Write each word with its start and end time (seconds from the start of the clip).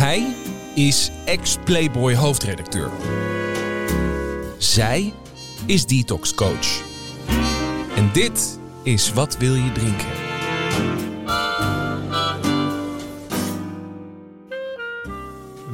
Hij 0.00 0.34
is 0.74 1.10
ex-Playboy 1.24 2.14
hoofdredacteur. 2.14 2.90
Zij 4.58 5.12
is 5.66 5.86
detox 5.86 6.34
coach. 6.34 6.82
En 7.96 8.10
dit 8.12 8.58
is 8.82 9.12
Wat 9.12 9.36
wil 9.36 9.54
je 9.54 9.72
drinken? 9.72 10.08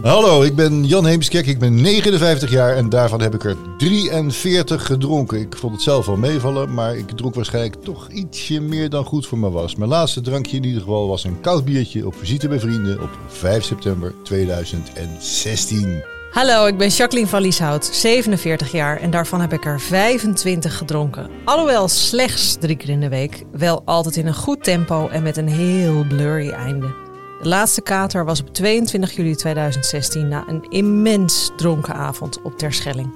Hallo, 0.07 0.43
ik 0.43 0.55
ben 0.55 0.85
Jan 0.85 1.07
Heemskerk, 1.07 1.47
ik 1.47 1.59
ben 1.59 1.81
59 1.81 2.51
jaar 2.51 2.77
en 2.77 2.89
daarvan 2.89 3.21
heb 3.21 3.35
ik 3.35 3.45
er 3.45 3.57
43 3.79 4.87
gedronken. 4.87 5.41
Ik 5.41 5.57
vond 5.57 5.73
het 5.73 5.83
zelf 5.83 6.07
wel 6.07 6.17
meevallen, 6.17 6.75
maar 6.75 6.97
ik 6.97 7.11
dronk 7.11 7.35
waarschijnlijk 7.35 7.83
toch 7.83 8.11
ietsje 8.11 8.61
meer 8.61 8.91
dan 8.91 9.05
goed 9.05 9.27
voor 9.27 9.39
me 9.39 9.51
was. 9.51 9.77
Mijn 9.77 9.91
laatste 9.91 10.21
drankje 10.21 10.57
in 10.57 10.65
ieder 10.65 10.81
geval 10.81 11.09
was 11.09 11.25
een 11.25 11.41
koud 11.41 11.65
biertje 11.65 12.07
op 12.07 12.15
visite 12.15 12.49
bij 12.49 12.61
vrienden 12.61 13.03
op 13.03 13.11
5 13.27 13.65
september 13.65 14.15
2016. 14.23 16.03
Hallo, 16.31 16.67
ik 16.67 16.79
ben 16.79 16.89
Jacqueline 16.89 17.29
van 17.29 17.41
Lieshout, 17.41 17.85
47 17.85 18.73
jaar 18.73 19.01
en 19.01 19.11
daarvan 19.11 19.41
heb 19.41 19.53
ik 19.53 19.65
er 19.65 19.81
25 19.81 20.77
gedronken. 20.77 21.31
Alhoewel 21.45 21.89
slechts 21.89 22.57
drie 22.61 22.77
keer 22.77 22.89
in 22.89 23.01
de 23.01 23.09
week, 23.09 23.45
wel 23.53 23.83
altijd 23.85 24.17
in 24.17 24.27
een 24.27 24.35
goed 24.35 24.65
tempo 24.65 25.09
en 25.09 25.23
met 25.23 25.37
een 25.37 25.49
heel 25.49 26.05
blurry 26.09 26.51
einde. 26.51 27.06
De 27.43 27.49
laatste 27.49 27.81
kater 27.81 28.25
was 28.25 28.41
op 28.41 28.55
22 28.55 29.13
juli 29.13 29.35
2016 29.35 30.29
na 30.29 30.49
een 30.49 30.63
immens 30.71 31.51
dronken 31.57 31.95
avond 31.95 32.43
op 32.43 32.59
Terschelling. 32.59 33.15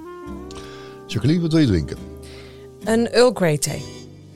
Jacqueline, 1.06 1.40
wat 1.40 1.52
wil 1.52 1.60
je 1.60 1.66
drinken? 1.66 1.96
Een 2.84 3.08
Earl 3.08 3.32
Grey 3.34 3.58
thee. 3.58 3.84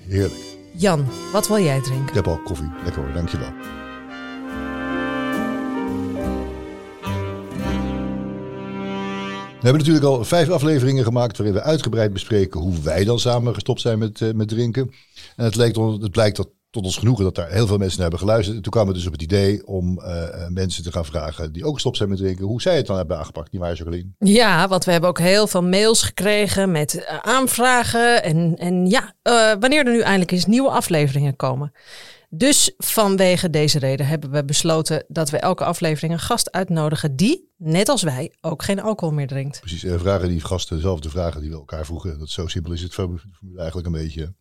Heerlijk. 0.07 0.43
Jan, 0.77 1.07
wat 1.33 1.49
wil 1.49 1.59
jij 1.59 1.81
drinken? 1.81 2.09
Ik 2.09 2.15
heb 2.15 2.27
al 2.27 2.43
koffie. 2.43 2.71
Lekker 2.85 3.03
hoor, 3.03 3.13
dankjewel. 3.13 3.53
We 9.65 9.71
hebben 9.71 9.87
natuurlijk 9.87 10.05
al 10.05 10.25
vijf 10.25 10.49
afleveringen 10.49 11.05
gemaakt 11.05 11.37
waarin 11.37 11.57
we 11.57 11.63
uitgebreid 11.63 12.13
bespreken 12.13 12.61
hoe 12.61 12.81
wij 12.83 13.05
dan 13.05 13.19
samen 13.19 13.55
gestopt 13.55 13.81
zijn 13.81 13.99
met, 13.99 14.21
uh, 14.21 14.33
met 14.33 14.49
drinken. 14.49 14.91
En 15.37 15.45
het, 15.45 15.57
leek, 15.57 15.77
het 15.77 16.11
blijkt 16.11 16.37
dat 16.37 16.49
tot 16.75 16.85
ons 16.85 16.97
genoegen 16.97 17.25
dat 17.25 17.35
daar 17.35 17.51
heel 17.51 17.67
veel 17.67 17.79
mensen 17.79 18.01
naar 18.01 18.11
hebben 18.11 18.27
geluisterd. 18.29 18.57
En 18.57 18.63
toen 18.63 18.73
kwamen 18.73 18.93
we 18.93 18.99
dus 18.99 19.07
op 19.07 19.13
het 19.13 19.23
idee 19.23 19.67
om 19.67 19.99
uh, 19.99 20.49
mensen 20.49 20.83
te 20.83 20.93
gaan 20.93 21.05
vragen 21.05 21.53
die 21.53 21.65
ook 21.65 21.75
gestopt 21.75 21.97
zijn 21.97 22.09
met 22.09 22.19
drinken, 22.19 22.45
hoe 22.45 22.63
zij 22.63 22.77
het 22.77 22.87
dan 22.87 22.97
hebben 22.97 23.19
aangepakt. 23.19 23.51
Die 23.51 23.61
waren 23.61 23.77
Jacqueline. 23.77 24.11
Ja, 24.19 24.69
want 24.69 24.85
we 24.85 24.93
hebben 24.93 25.11
ook 25.11 25.19
heel 25.19 25.47
veel 25.47 25.63
mails 25.63 26.03
gekregen 26.03 26.71
met 26.71 26.95
uh, 26.95 27.19
aanvragen. 27.19 28.23
En, 28.23 28.57
en 28.57 28.87
ja, 28.87 29.15
uh, 29.23 29.53
wanneer 29.61 29.87
er 29.87 29.93
nu 29.93 30.01
eindelijk 30.01 30.31
eens 30.31 30.47
nieuwe 30.47 30.71
afleveringen 30.71 31.37
komen. 31.37 31.73
Dus 32.29 32.75
vanwege 32.79 33.51
deze 33.51 33.79
reden 33.79 34.07
hebben 34.07 34.31
we 34.31 34.45
besloten 34.45 35.05
dat 35.09 35.31
we 35.31 35.39
elke 35.39 35.65
aflevering 35.65 36.13
een 36.13 36.19
gast 36.19 36.53
uitnodigen 36.53 37.17
die, 37.17 37.53
net 37.57 37.89
als 37.89 38.03
wij, 38.03 38.35
ook 38.41 38.63
geen 38.63 38.81
alcohol 38.81 39.15
meer 39.15 39.27
drinkt. 39.27 39.61
Precies, 39.61 39.85
en 39.85 40.01
vragen 40.01 40.29
die 40.29 40.41
gasten 40.41 40.77
dezelfde 40.77 41.11
vragen 41.11 41.41
die 41.41 41.51
we 41.51 41.57
elkaar 41.57 41.85
vroegen. 41.85 42.19
Dat 42.19 42.31
zo 42.31 42.47
simpel 42.47 42.73
is 42.73 42.83
het 42.83 42.99
eigenlijk 43.57 43.87
een 43.87 43.93
beetje. 43.93 44.35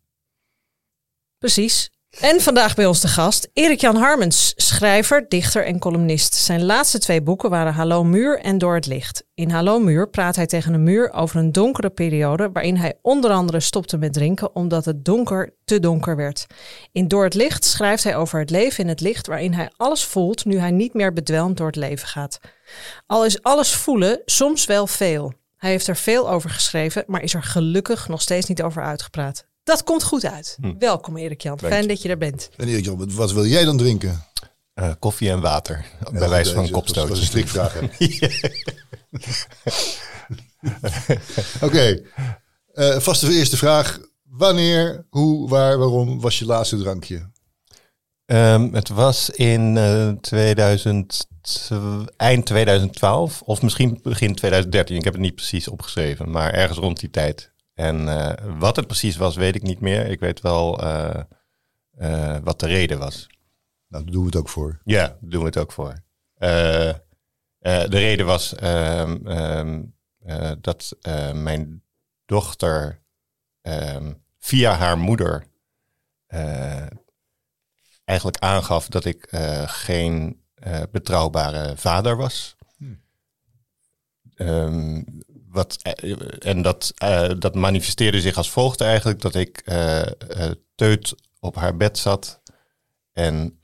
Precies. 1.38 1.92
En 2.20 2.40
vandaag 2.40 2.74
bij 2.74 2.86
ons 2.86 3.00
de 3.00 3.08
gast 3.08 3.48
Erik-Jan 3.52 3.96
Harmens, 3.96 4.52
schrijver, 4.56 5.28
dichter 5.28 5.64
en 5.64 5.78
columnist. 5.78 6.34
Zijn 6.34 6.64
laatste 6.64 6.98
twee 6.98 7.22
boeken 7.22 7.50
waren 7.50 7.72
Hallo 7.72 8.04
Muur 8.04 8.40
en 8.40 8.58
Door 8.58 8.74
het 8.74 8.86
Licht. 8.86 9.24
In 9.34 9.50
Hallo 9.50 9.78
Muur 9.78 10.08
praat 10.08 10.36
hij 10.36 10.46
tegen 10.46 10.74
een 10.74 10.82
muur 10.82 11.12
over 11.12 11.36
een 11.36 11.52
donkere 11.52 11.90
periode 11.90 12.50
waarin 12.52 12.76
hij 12.76 12.98
onder 13.02 13.30
andere 13.30 13.60
stopte 13.60 13.96
met 13.96 14.12
drinken 14.12 14.54
omdat 14.54 14.84
het 14.84 15.04
donker 15.04 15.54
te 15.64 15.80
donker 15.80 16.16
werd. 16.16 16.46
In 16.92 17.08
Door 17.08 17.24
het 17.24 17.34
Licht 17.34 17.64
schrijft 17.64 18.04
hij 18.04 18.16
over 18.16 18.38
het 18.38 18.50
leven 18.50 18.84
in 18.84 18.88
het 18.88 19.00
licht 19.00 19.26
waarin 19.26 19.52
hij 19.52 19.70
alles 19.76 20.04
voelt 20.04 20.44
nu 20.44 20.58
hij 20.58 20.70
niet 20.70 20.94
meer 20.94 21.12
bedwelmd 21.12 21.56
door 21.56 21.66
het 21.66 21.76
leven 21.76 22.08
gaat. 22.08 22.40
Al 23.06 23.24
is 23.24 23.42
alles 23.42 23.74
voelen 23.74 24.22
soms 24.24 24.66
wel 24.66 24.86
veel. 24.86 25.32
Hij 25.56 25.70
heeft 25.70 25.86
er 25.86 25.96
veel 25.96 26.30
over 26.30 26.50
geschreven, 26.50 27.04
maar 27.06 27.22
is 27.22 27.34
er 27.34 27.42
gelukkig 27.42 28.08
nog 28.08 28.20
steeds 28.20 28.46
niet 28.46 28.62
over 28.62 28.82
uitgepraat. 28.82 29.46
Dat 29.64 29.84
komt 29.84 30.02
goed 30.02 30.24
uit. 30.24 30.56
Hm. 30.60 30.74
Welkom 30.78 31.16
Erik-Jan. 31.16 31.58
Fijn 31.58 31.88
dat 31.88 32.02
je 32.02 32.08
er 32.08 32.18
bent. 32.18 32.50
En 32.56 32.68
Erik-Jan, 32.68 33.14
wat 33.14 33.32
wil 33.32 33.46
jij 33.46 33.64
dan 33.64 33.76
drinken? 33.76 34.24
Uh, 34.74 34.92
koffie 34.98 35.30
en 35.30 35.40
water. 35.40 35.86
Ja, 36.04 36.18
bij 36.18 36.28
wijze 36.28 36.54
van 36.54 36.70
kopstoot. 36.70 37.08
Dat 37.08 37.16
is 37.16 37.22
een 37.22 37.28
strikvraag. 37.28 37.76
Oké. 41.54 41.64
Okay. 41.64 42.04
Uh, 42.74 42.98
vaste 42.98 43.32
eerste 43.32 43.56
vraag. 43.56 44.00
Wanneer, 44.22 45.06
hoe, 45.10 45.48
waar, 45.48 45.78
waarom 45.78 46.20
was 46.20 46.38
je 46.38 46.44
laatste 46.44 46.78
drankje? 46.78 47.30
Um, 48.26 48.74
het 48.74 48.88
was 48.88 49.30
in 49.30 49.76
uh, 49.76 50.08
2000, 50.08 51.28
eind 52.16 52.46
2012 52.46 53.42
of 53.42 53.62
misschien 53.62 54.00
begin 54.02 54.34
2013. 54.34 54.96
Ik 54.96 55.04
heb 55.04 55.12
het 55.12 55.22
niet 55.22 55.34
precies 55.34 55.68
opgeschreven, 55.68 56.30
maar 56.30 56.52
ergens 56.52 56.78
rond 56.78 57.00
die 57.00 57.10
tijd. 57.10 57.53
En 57.74 58.00
uh, 58.00 58.32
wat 58.58 58.76
het 58.76 58.86
precies 58.86 59.16
was, 59.16 59.36
weet 59.36 59.54
ik 59.54 59.62
niet 59.62 59.80
meer. 59.80 60.06
Ik 60.06 60.20
weet 60.20 60.40
wel 60.40 60.84
uh, 60.84 61.20
uh, 61.98 62.36
wat 62.42 62.60
de 62.60 62.66
reden 62.66 62.98
was. 62.98 63.26
Nou, 63.88 64.04
daar 64.04 64.12
doen 64.12 64.20
we 64.20 64.26
het 64.26 64.36
ook 64.36 64.48
voor. 64.48 64.80
Ja, 64.84 65.06
daar 65.06 65.16
doen 65.20 65.40
we 65.40 65.46
het 65.46 65.58
ook 65.58 65.72
voor. 65.72 66.02
de 66.38 67.86
reden 67.88 68.26
was 68.26 68.62
um, 68.62 69.26
um, 69.26 69.94
dat 70.60 70.96
mijn 71.34 71.82
dochter 72.26 73.02
um, 73.62 74.22
via 74.38 74.74
haar 74.74 74.98
moeder 74.98 75.46
eigenlijk 78.04 78.38
aangaf 78.38 78.88
dat 78.88 79.04
ik 79.04 79.28
geen 79.66 80.42
betrouwbare 80.90 81.76
vader 81.76 82.16
was. 82.16 82.56
Hm 84.36 85.02
wat, 85.54 85.78
eh, 85.82 86.16
en 86.38 86.62
dat, 86.62 86.92
uh, 87.02 87.30
dat 87.38 87.54
manifesteerde 87.54 88.20
zich 88.20 88.36
als 88.36 88.50
volgt 88.50 88.80
eigenlijk, 88.80 89.20
dat 89.20 89.34
ik 89.34 89.62
uh, 89.64 90.02
teut 90.74 91.14
op 91.40 91.56
haar 91.56 91.76
bed 91.76 91.98
zat 91.98 92.40
en 93.12 93.56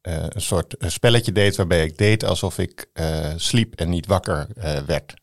een 0.00 0.30
soort 0.40 0.74
spelletje 0.78 1.32
deed 1.32 1.56
waarbij 1.56 1.84
ik 1.84 1.98
deed 1.98 2.24
alsof 2.24 2.58
ik 2.58 2.90
sliep 3.36 3.74
en 3.74 3.88
niet 3.88 4.06
wakker 4.06 4.46
werd. 4.86 5.14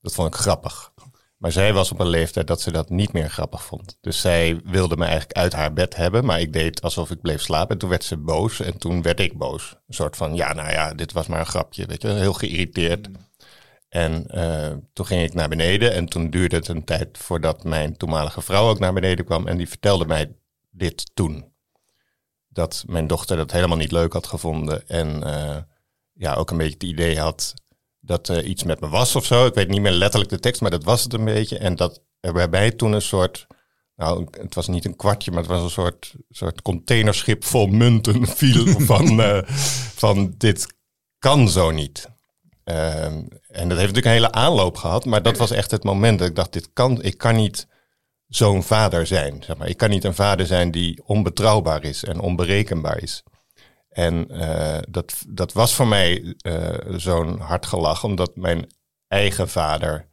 Dat 0.00 0.14
vond 0.14 0.34
ik 0.34 0.40
grappig. 0.40 0.92
Maar 1.38 1.52
zij 1.52 1.72
was 1.72 1.92
op 1.92 2.00
een 2.00 2.08
leeftijd 2.08 2.46
dat 2.46 2.60
ze 2.60 2.72
dat 2.72 2.90
niet 2.90 3.12
meer 3.12 3.30
grappig 3.30 3.64
vond. 3.64 3.98
Dus 4.00 4.20
zij 4.20 4.60
wilde 4.64 4.96
me 4.96 5.04
eigenlijk 5.04 5.38
uit 5.38 5.52
haar 5.52 5.72
bed 5.72 5.96
hebben, 5.96 6.24
maar 6.24 6.40
ik 6.40 6.52
deed 6.52 6.82
alsof 6.82 7.10
ik 7.10 7.20
bleef 7.20 7.40
slapen. 7.40 7.68
En 7.68 7.78
toen 7.78 7.88
werd 7.88 8.04
ze 8.04 8.16
boos 8.16 8.60
en 8.60 8.78
toen 8.78 9.02
werd 9.02 9.20
ik 9.20 9.38
boos. 9.38 9.76
Een 9.86 9.94
soort 9.94 10.16
van, 10.16 10.34
ja, 10.34 10.52
nou 10.52 10.70
ja, 10.70 10.94
dit 10.94 11.12
was 11.12 11.26
maar 11.26 11.40
een 11.40 11.46
grapje, 11.46 11.86
weet 11.86 12.02
je, 12.02 12.08
heel 12.08 12.32
geïrriteerd. 12.32 13.08
En 13.88 14.26
uh, 14.34 14.72
toen 14.92 15.06
ging 15.06 15.22
ik 15.22 15.34
naar 15.34 15.48
beneden 15.48 15.92
en 15.92 16.06
toen 16.06 16.30
duurde 16.30 16.56
het 16.56 16.68
een 16.68 16.84
tijd 16.84 17.18
voordat 17.18 17.64
mijn 17.64 17.96
toenmalige 17.96 18.40
vrouw 18.40 18.68
ook 18.68 18.78
naar 18.78 18.92
beneden 18.92 19.24
kwam 19.24 19.46
en 19.46 19.56
die 19.56 19.68
vertelde 19.68 20.06
mij 20.06 20.36
dit 20.70 21.10
toen. 21.14 21.52
Dat 22.48 22.84
mijn 22.86 23.06
dochter 23.06 23.36
dat 23.36 23.50
helemaal 23.50 23.76
niet 23.76 23.92
leuk 23.92 24.12
had 24.12 24.26
gevonden 24.26 24.88
en 24.88 25.22
uh, 25.26 25.56
ja, 26.12 26.34
ook 26.34 26.50
een 26.50 26.56
beetje 26.56 26.72
het 26.72 26.82
idee 26.82 27.18
had 27.18 27.54
dat 28.00 28.28
er 28.28 28.44
iets 28.44 28.62
met 28.62 28.80
me 28.80 28.88
was 28.88 29.16
of 29.16 29.24
zo. 29.24 29.46
Ik 29.46 29.54
weet 29.54 29.68
niet 29.68 29.80
meer 29.80 29.92
letterlijk 29.92 30.30
de 30.30 30.38
tekst, 30.38 30.60
maar 30.60 30.70
dat 30.70 30.84
was 30.84 31.02
het 31.02 31.12
een 31.12 31.24
beetje. 31.24 31.58
En 31.58 31.76
dat 31.76 32.02
er 32.20 32.32
bij 32.32 32.48
mij 32.48 32.70
toen 32.70 32.92
een 32.92 33.02
soort, 33.02 33.46
nou 33.96 34.26
het 34.30 34.54
was 34.54 34.68
niet 34.68 34.84
een 34.84 34.96
kwartje, 34.96 35.30
maar 35.30 35.40
het 35.40 35.50
was 35.50 35.62
een 35.62 35.70
soort, 35.70 36.14
soort 36.30 36.62
containerschip 36.62 37.44
vol 37.44 37.66
munten 37.66 38.26
viel 38.36 38.80
van, 38.80 39.20
uh, 39.20 39.42
van 39.94 40.34
dit 40.36 40.66
kan 41.18 41.48
zo 41.48 41.70
niet. 41.70 42.08
Um, 42.64 43.28
en 43.58 43.68
dat 43.68 43.78
heeft 43.78 43.94
natuurlijk 43.94 44.06
een 44.06 44.22
hele 44.22 44.46
aanloop 44.46 44.76
gehad, 44.76 45.04
maar 45.04 45.22
dat 45.22 45.36
was 45.36 45.50
echt 45.50 45.70
het 45.70 45.84
moment 45.84 46.18
dat 46.18 46.28
ik 46.28 46.34
dacht, 46.34 46.52
dit 46.52 46.70
kan, 46.72 47.02
ik 47.02 47.18
kan 47.18 47.36
niet 47.36 47.66
zo'n 48.28 48.62
vader 48.62 49.06
zijn. 49.06 49.42
Zeg 49.42 49.56
maar. 49.56 49.68
Ik 49.68 49.76
kan 49.76 49.90
niet 49.90 50.04
een 50.04 50.14
vader 50.14 50.46
zijn 50.46 50.70
die 50.70 51.02
onbetrouwbaar 51.04 51.84
is 51.84 52.04
en 52.04 52.20
onberekenbaar 52.20 53.02
is. 53.02 53.22
En 53.88 54.26
uh, 54.30 54.78
dat, 54.88 55.14
dat 55.28 55.52
was 55.52 55.74
voor 55.74 55.86
mij 55.86 56.34
uh, 56.42 56.78
zo'n 56.96 57.38
hard 57.38 57.66
gelach, 57.66 58.04
omdat 58.04 58.36
mijn 58.36 58.66
eigen 59.06 59.48
vader 59.48 60.08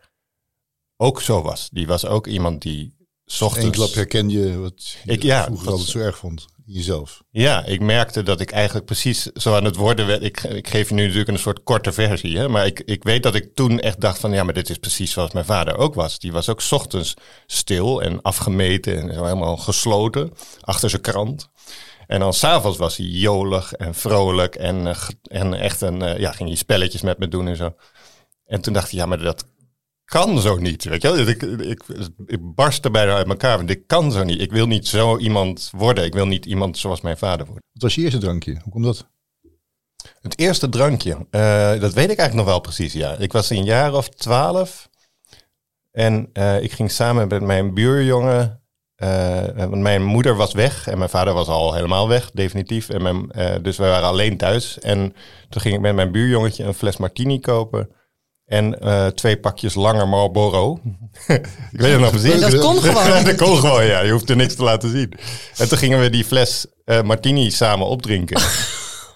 ook 0.98 1.22
zo 1.22 1.42
was. 1.42 1.70
Die 1.72 1.88
was 1.88 2.06
ook 2.06 2.28
iemand 2.28 2.62
die 2.62 2.96
ochtends... 3.40 3.66
Eén 3.66 3.72
klap 3.72 3.94
herken 3.94 4.30
je 4.30 4.58
wat 4.58 4.98
je 5.04 5.12
ik, 5.12 5.24
ja, 5.24 5.44
vroeger 5.44 5.70
altijd 5.70 5.90
zo 5.90 6.00
erg 6.00 6.18
vond 6.18 6.46
jezelf. 6.66 7.24
Ja, 7.32 7.66
ik 7.66 7.80
merkte 7.80 8.24
dat 8.24 8.40
ik 8.40 8.52
eigenlijk 8.52 8.86
precies 8.86 9.24
zo 9.24 9.56
aan 9.56 9.64
het 9.64 9.76
worden 9.76 10.08
werd. 10.08 10.24
Ik, 10.24 10.44
ik 10.44 10.68
geef 10.68 10.90
je 10.90 10.96
nu 10.96 11.02
natuurlijk 11.02 11.30
een 11.30 11.40
soort 11.40 11.64
korte 11.64 11.92
versie. 11.92 12.38
Hè? 12.38 12.48
Maar 12.50 12.66
ik, 12.66 12.80
ik 12.80 13.04
weet 13.04 13.24
dat 13.24 13.36
ik 13.36 13.56
toen 13.56 13.80
echt 13.80 14.02
dacht 14.02 14.20
van 14.20 14.32
ja, 14.32 14.44
maar 14.44 14.54
dit 14.54 14.70
is 14.70 14.78
precies 14.78 15.12
zoals 15.12 15.32
mijn 15.32 15.46
vader 15.46 15.78
ook 15.78 15.94
was. 15.94 16.20
Die 16.20 16.32
was 16.32 16.50
ook 16.50 16.62
ochtends 16.70 17.14
stil 17.46 18.02
en 18.02 18.22
afgemeten 18.22 19.02
en 19.02 19.10
helemaal 19.10 19.58
gesloten 19.58 20.34
achter 20.62 20.90
zijn 20.90 21.02
krant. 21.02 21.50
En 22.08 22.20
dan 22.20 22.34
s'avonds 22.34 22.78
was 22.78 22.98
hij 22.98 23.06
jolig 23.06 23.74
en 23.74 23.96
vrolijk 23.96 24.56
en, 24.56 24.88
eh, 24.88 24.98
en 25.24 25.54
echt 25.54 25.82
een, 25.82 26.02
uh, 26.02 26.18
ja, 26.18 26.32
ging 26.32 26.50
hij 26.50 26.58
spelletjes 26.58 27.02
met 27.02 27.18
me 27.18 27.28
doen 27.28 27.48
en 27.48 27.56
zo. 27.56 27.76
En 28.46 28.62
toen 28.62 28.74
dacht 28.74 28.86
ik, 28.86 28.92
ja, 28.92 29.06
maar 29.06 29.20
dat 29.20 29.46
kan 30.06 30.40
zo 30.40 30.58
niet. 30.58 30.84
Weet 30.84 31.02
je 31.02 31.10
Ik, 31.10 31.42
ik, 31.42 31.84
ik 32.26 32.56
barstte 32.56 32.92
bijna 32.92 33.16
uit 33.16 33.28
elkaar. 33.28 33.58
Want 33.58 33.70
ik 33.70 33.88
kan 33.88 34.12
zo 34.12 34.24
niet. 34.24 34.42
Ik 34.42 34.52
wil 34.52 34.68
niet 34.68 34.88
zo 34.88 35.18
iemand 35.18 35.70
worden. 35.76 36.04
Ik 36.04 36.14
wil 36.14 36.28
niet 36.28 36.46
iemand 36.46 36.78
zoals 36.78 37.02
mijn 37.02 37.18
vader 37.18 37.46
worden. 37.46 37.64
Wat 37.74 37.82
was 37.82 37.96
je 37.96 38.02
eerste 38.02 38.20
drankje? 38.20 38.60
Hoe 38.64 38.72
komt 38.72 38.86
dat? 38.86 39.08
Het 40.22 40.40
eerste 40.40 40.70
drankje, 40.70 41.28
eh, 41.30 41.80
dat 41.80 41.94
weet 41.94 42.10
ik 42.10 42.18
eigenlijk 42.18 42.34
nog 42.34 42.46
wel 42.46 42.60
precies, 42.60 42.94
ja. 42.94 43.16
Ik 43.18 43.32
was 43.32 43.50
een 43.50 43.64
jaar 43.64 43.94
of 43.94 44.10
twaalf 44.10 44.90
en 45.92 46.30
eh, 46.34 46.62
ik 46.62 46.72
ging 46.72 46.92
samen 46.92 47.28
met 47.28 47.42
mijn 47.42 47.74
buurjongen, 47.74 48.62
want 49.56 49.78
mijn 49.78 50.04
moeder 50.04 50.36
was 50.36 50.54
weg 50.54 50.88
en 50.88 50.98
mijn 50.98 51.10
vader 51.10 51.34
was 51.34 51.48
al 51.48 51.74
helemaal 51.74 52.08
weg, 52.08 52.32
definitief. 52.32 52.90
En 52.90 53.02
mijn, 53.02 53.28
dus 53.62 53.78
we 53.78 53.84
waren 53.84 54.08
alleen 54.08 54.38
thuis. 54.38 54.80
En 54.80 55.14
toen 55.50 55.62
ging 55.62 55.76
ik 55.76 55.82
met 55.82 55.96
mijn 55.96 56.12
buurjongetje 56.12 56.64
een 56.64 56.74
fles 56.74 56.98
martini 56.98 57.40
kopen 57.40 57.90
en 58.46 58.80
eh, 58.80 59.08
twee 59.08 59.38
pakjes 59.38 59.74
langer 59.74 60.08
Marlboro. 60.08 60.80
ik 61.28 61.80
weet 61.80 61.92
het 61.92 62.00
nog 62.00 62.10
precies. 62.10 62.40
Dat 62.40 62.58
kon 62.60 62.82
gewoon. 62.84 63.24
dat 63.24 63.36
kon 63.36 63.58
gewoon, 63.58 63.86
ja. 63.86 64.02
Je 64.02 64.12
hoeft 64.12 64.30
er 64.30 64.36
niks 64.36 64.56
te 64.56 64.64
laten 64.64 64.90
zien. 64.90 65.14
En 65.58 65.68
toen 65.68 65.78
gingen 65.78 66.00
we 66.00 66.10
die 66.10 66.26
fles 66.26 66.66
eh, 66.86 67.02
martini 67.02 67.52
samen 67.52 67.88
opdrinken. 67.88 68.42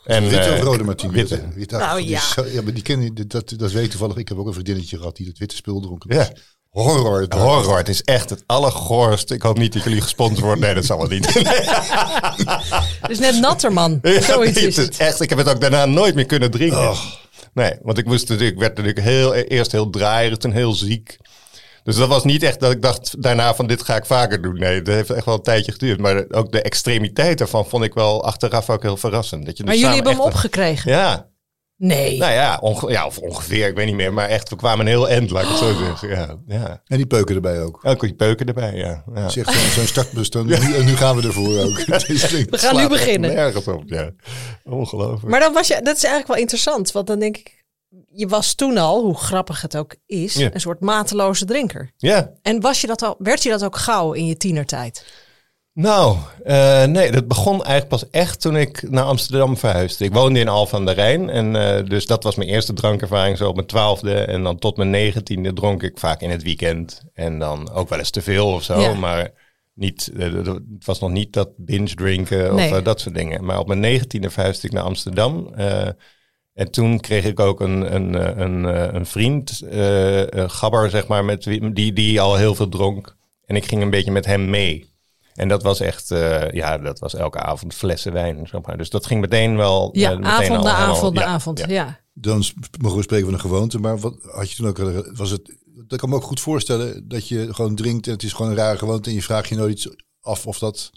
En, 0.04 0.30
Witte 0.30 0.40
eh, 0.40 0.54
of 0.54 0.62
rode 0.62 0.84
martini? 0.84 1.14
Witte. 1.14 1.42
Witte. 1.56 1.78
Nou, 1.78 2.02
ja. 2.02 2.18
is 2.18 2.36
ja, 2.52 2.62
maar 2.62 2.74
die 2.74 2.84
ken 2.84 3.02
je, 3.02 3.28
dat, 3.28 3.54
dat 3.58 3.72
weet 3.72 3.90
toevallig. 3.90 4.16
Ik 4.16 4.28
heb 4.28 4.38
ook 4.38 4.48
een 4.48 4.54
vriendinnetje 4.54 4.98
gehad 4.98 5.16
die 5.16 5.28
het 5.28 5.38
witte 5.38 5.56
spul 5.56 5.82
dronk. 5.82 6.04
Ja. 6.08 6.18
Dat 6.18 6.32
is 6.34 6.58
Horror. 6.70 7.26
Horror, 7.30 7.78
het 7.78 7.90
is 7.90 8.02
echt 8.02 8.30
het 8.30 8.44
allergoorste. 8.46 9.34
Ik 9.34 9.42
hoop 9.42 9.58
niet 9.58 9.74
dat 9.74 9.84
jullie 9.84 10.02
gesponsord 10.02 10.40
worden. 10.40 10.60
Nee, 10.64 10.74
dat 10.74 10.86
zal 10.86 10.98
wel 10.98 11.08
niet. 11.08 11.34
Dus 13.08 13.20
net 13.20 13.40
Natterman. 13.40 14.00
Ja, 14.02 14.22
Zoiets 14.22 14.56
nee, 14.56 14.68
is 14.68 14.76
het 14.76 14.86
het. 14.86 14.94
is 14.94 15.00
echt, 15.00 15.22
ik 15.22 15.30
heb 15.30 15.38
het 15.38 15.50
ook 15.50 15.62
daarna 15.62 15.86
nooit 15.86 16.16
meer 16.16 16.26
kunnen 16.26 16.52
drinken. 16.52 16.96
Nee, 17.60 17.74
want 17.82 17.98
ik 17.98 18.06
moest 18.06 18.30
natuurlijk, 18.30 18.56
ik 18.56 18.62
werd 18.62 18.78
natuurlijk 18.78 19.06
heel, 19.06 19.34
eerst 19.34 19.72
heel 19.72 19.90
draaierig, 19.90 20.38
toen 20.38 20.52
heel 20.52 20.74
ziek. 20.74 21.18
Dus 21.84 21.96
dat 21.96 22.08
was 22.08 22.24
niet 22.24 22.44
echt 22.44 22.60
dat 22.60 22.72
ik 22.72 22.82
dacht 22.82 23.22
daarna 23.22 23.56
van 23.56 23.68
dit 23.68 23.84
ga 23.84 23.96
ik 23.96 24.06
vaker 24.06 24.42
doen. 24.42 24.60
Nee, 24.60 24.82
dat 24.82 24.94
heeft 24.94 25.10
echt 25.10 25.26
wel 25.26 25.36
een 25.36 25.42
tijdje 25.42 25.72
geduurd. 25.72 26.00
Maar 26.00 26.26
ook 26.30 26.52
de 26.52 26.62
extremiteit 26.62 27.38
daarvan 27.38 27.66
vond 27.66 27.84
ik 27.84 27.94
wel 27.94 28.24
achteraf 28.24 28.70
ook 28.70 28.82
heel 28.82 28.98
verrassend. 28.98 29.46
Dat 29.46 29.58
je 29.58 29.64
Maar 29.64 29.74
dus 29.74 29.82
jullie 29.82 29.96
hebben 29.96 30.14
hem 30.14 30.22
echt 30.22 30.34
opgekregen? 30.34 30.92
Ja, 30.92 31.29
Nee. 31.82 32.18
nou 32.18 32.32
ja, 32.32 32.58
onge- 32.62 32.92
ja, 32.92 33.06
of 33.06 33.18
ongeveer, 33.18 33.68
ik 33.68 33.76
weet 33.76 33.86
niet 33.86 33.96
meer. 33.96 34.14
Maar 34.14 34.28
echt, 34.28 34.50
we 34.50 34.56
kwamen 34.56 34.80
een 34.80 34.92
heel 34.92 35.10
eind, 35.10 35.30
laat 35.30 35.44
ik 35.44 35.50
het 35.50 35.58
zo 35.58 35.74
zeggen. 35.74 36.10
Ja, 36.10 36.38
ja. 36.48 36.82
En 36.86 36.98
die 36.98 37.06
peuken 37.06 37.36
erbij 37.36 37.62
ook. 37.62 37.80
Ook 37.86 38.02
die 38.02 38.14
peuken 38.16 38.46
erbij, 38.46 38.76
ja. 38.76 39.04
ja. 39.14 39.30
Zeg 39.30 39.52
zo'n 39.52 39.70
zo'n 39.72 39.86
startbestand. 39.86 40.48
Nu, 40.68 40.76
en 40.76 40.86
nu 40.86 40.96
gaan 40.96 41.16
we 41.16 41.28
ervoor 41.28 41.60
ook. 41.60 41.78
Is- 42.08 42.32
We 42.50 42.58
gaan 42.58 42.76
nu 42.76 42.88
beginnen. 42.88 43.34
Nergens 43.34 43.68
op, 43.68 43.84
ja. 43.86 44.10
Ongelooflijk. 44.64 45.28
Maar 45.32 45.40
dan 45.40 45.54
was 45.54 45.68
je, 45.68 45.74
dat 45.84 45.96
is 45.96 46.04
eigenlijk 46.04 46.28
wel 46.28 46.38
interessant. 46.42 46.92
Want 46.92 47.08
dan 47.08 47.20
denk 47.20 47.38
ik, 47.38 47.64
je 48.12 48.28
was 48.28 48.54
toen 48.54 48.78
al, 48.78 49.02
hoe 49.04 49.18
grappig 49.18 49.62
het 49.62 49.78
ook 49.78 49.96
is, 50.06 50.34
Ja. 50.34 50.50
een 50.54 50.62
soort 50.62 50.80
mateloze 50.80 51.46
drinker. 51.46 51.92
Ja, 51.98 52.32
En 52.42 52.62
was 52.62 52.82
je 52.82 52.88
dat 52.88 53.02
al, 53.02 53.16
werd 53.20 53.44
je 53.44 53.50
dat 53.50 53.64
ook 53.64 53.78
gauw 53.78 54.12
in 54.14 54.26
je 54.26 54.38
tienertijd? 54.38 55.06
Nou, 55.82 56.18
eh, 56.44 56.84
nee, 56.86 57.12
dat 57.12 57.28
begon 57.28 57.54
eigenlijk 57.54 57.88
pas 57.88 58.10
echt 58.10 58.42
toen 58.42 58.56
ik 58.56 58.90
naar 58.90 59.04
Amsterdam 59.04 59.58
verhuisde. 59.58 60.06
Ik 60.06 60.14
woonde 60.14 60.40
in 60.40 60.48
Alphen 60.48 60.78
aan 60.78 60.86
de 60.86 60.92
Rijn 60.92 61.30
en 61.30 61.56
eh, 61.56 61.86
dus 61.86 62.06
dat 62.06 62.24
was 62.24 62.36
mijn 62.36 62.50
eerste 62.50 62.74
drankervaring 62.74 63.38
zo 63.38 63.48
op 63.48 63.56
mijn 63.56 63.68
twaalfde. 63.68 64.14
En 64.14 64.44
dan 64.44 64.58
tot 64.58 64.78
mijn 64.78 64.90
negentiende 64.90 65.54
dronk 65.54 65.84
ik 65.84 65.98
vaak 66.00 66.22
in 66.22 66.30
het 66.30 66.44
weekend. 66.44 67.02
En 67.14 67.40
dan 67.40 67.72
ook 67.72 67.90
wel 67.90 68.00
eens 68.00 68.10
te 68.10 68.22
veel 68.22 68.48
of 68.48 68.64
zo, 68.64 68.80
Ja. 68.80 68.94
maar 68.94 69.32
niet, 69.74 70.12
eh, 70.18 70.34
het 70.34 70.86
was 70.86 71.00
nog 71.00 71.10
niet 71.12 71.34
dat 71.34 71.50
binge 71.58 71.94
drinken 71.96 72.54
of 72.54 72.70
Nee. 72.70 72.82
dat 72.82 73.00
soort 73.02 73.16
dingen. 73.16 73.46
Maar 73.46 73.60
op 73.60 73.68
mijn 73.68 73.80
negentiende 73.80 74.30
verhuisde 74.30 74.68
ik 74.68 74.74
naar 74.74 74.84
Amsterdam. 74.84 75.54
en 76.54 76.72
toen 76.72 77.00
kreeg 77.00 77.26
ik 77.26 77.40
ook 77.40 77.60
een, 77.62 77.96
een, 77.96 78.42
een, 78.42 78.64
een 78.96 79.06
vriend, 79.06 79.62
eh, 79.70 80.28
een 80.28 80.50
gabber 80.50 80.90
zeg 80.90 81.08
maar, 81.08 81.26
met 81.26 81.44
die, 81.74 81.94
die 81.94 82.22
al 82.22 82.36
heel 82.36 82.56
veel 82.56 82.70
dronk. 82.70 83.16
En 83.46 83.56
ik 83.56 83.66
ging 83.66 83.82
een 83.82 83.90
beetje 83.90 84.12
met 84.12 84.26
hem 84.26 84.50
mee. 84.50 84.89
En 85.40 85.48
dat 85.48 85.64
was 85.64 85.80
echt, 85.80 86.12
eh, 86.12 86.52
ja, 86.52 86.78
dat 86.78 87.00
was 87.00 87.14
elke 87.14 87.40
avond 87.40 87.74
flessen 87.74 88.14
wijn. 88.14 88.48
Zeg 88.48 88.62
maar. 88.62 88.78
Dus 88.78 88.90
dat 88.90 89.06
ging 89.06 89.22
meteen 89.22 89.58
wel. 89.58 89.90
Ja, 89.92 90.12
eh, 90.12 90.18
meteen 90.18 90.30
avond 90.32 90.64
na 90.64 90.74
avond 90.76 91.14
na 91.14 91.22
ja, 91.22 91.28
avond. 91.28 91.60
ja. 91.60 91.66
Ja. 91.68 92.00
Dan 92.14 92.44
mogen 92.82 92.98
we 92.98 93.04
spreken 93.04 93.26
van 93.26 93.34
een 93.34 93.40
gewoonte. 93.40 93.80
Maar 93.80 94.00
wat 94.00 94.16
had 94.32 94.52
je 94.52 94.56
toen 94.56 94.68
ook? 94.68 94.78
Was 95.18 95.30
het, 95.30 95.56
dat 95.88 96.00
kan 96.00 96.10
me 96.10 96.16
ook 96.16 96.24
goed 96.24 96.40
voorstellen 96.40 97.08
dat 97.08 97.28
je 97.28 97.54
gewoon 97.54 97.76
drinkt 97.76 98.08
en 98.08 98.14
het 98.14 98.24
is 98.24 98.34
gewoon 98.34 98.52
een 98.52 98.58
rare 98.58 98.78
gewoonte. 98.78 99.10
En 99.10 99.16
je 99.16 99.22
vraagt 99.24 99.50
je 99.50 99.56
nooit 99.56 99.72
iets 99.72 99.96
af 100.22 100.48
of 100.48 100.60
dat 100.60 100.90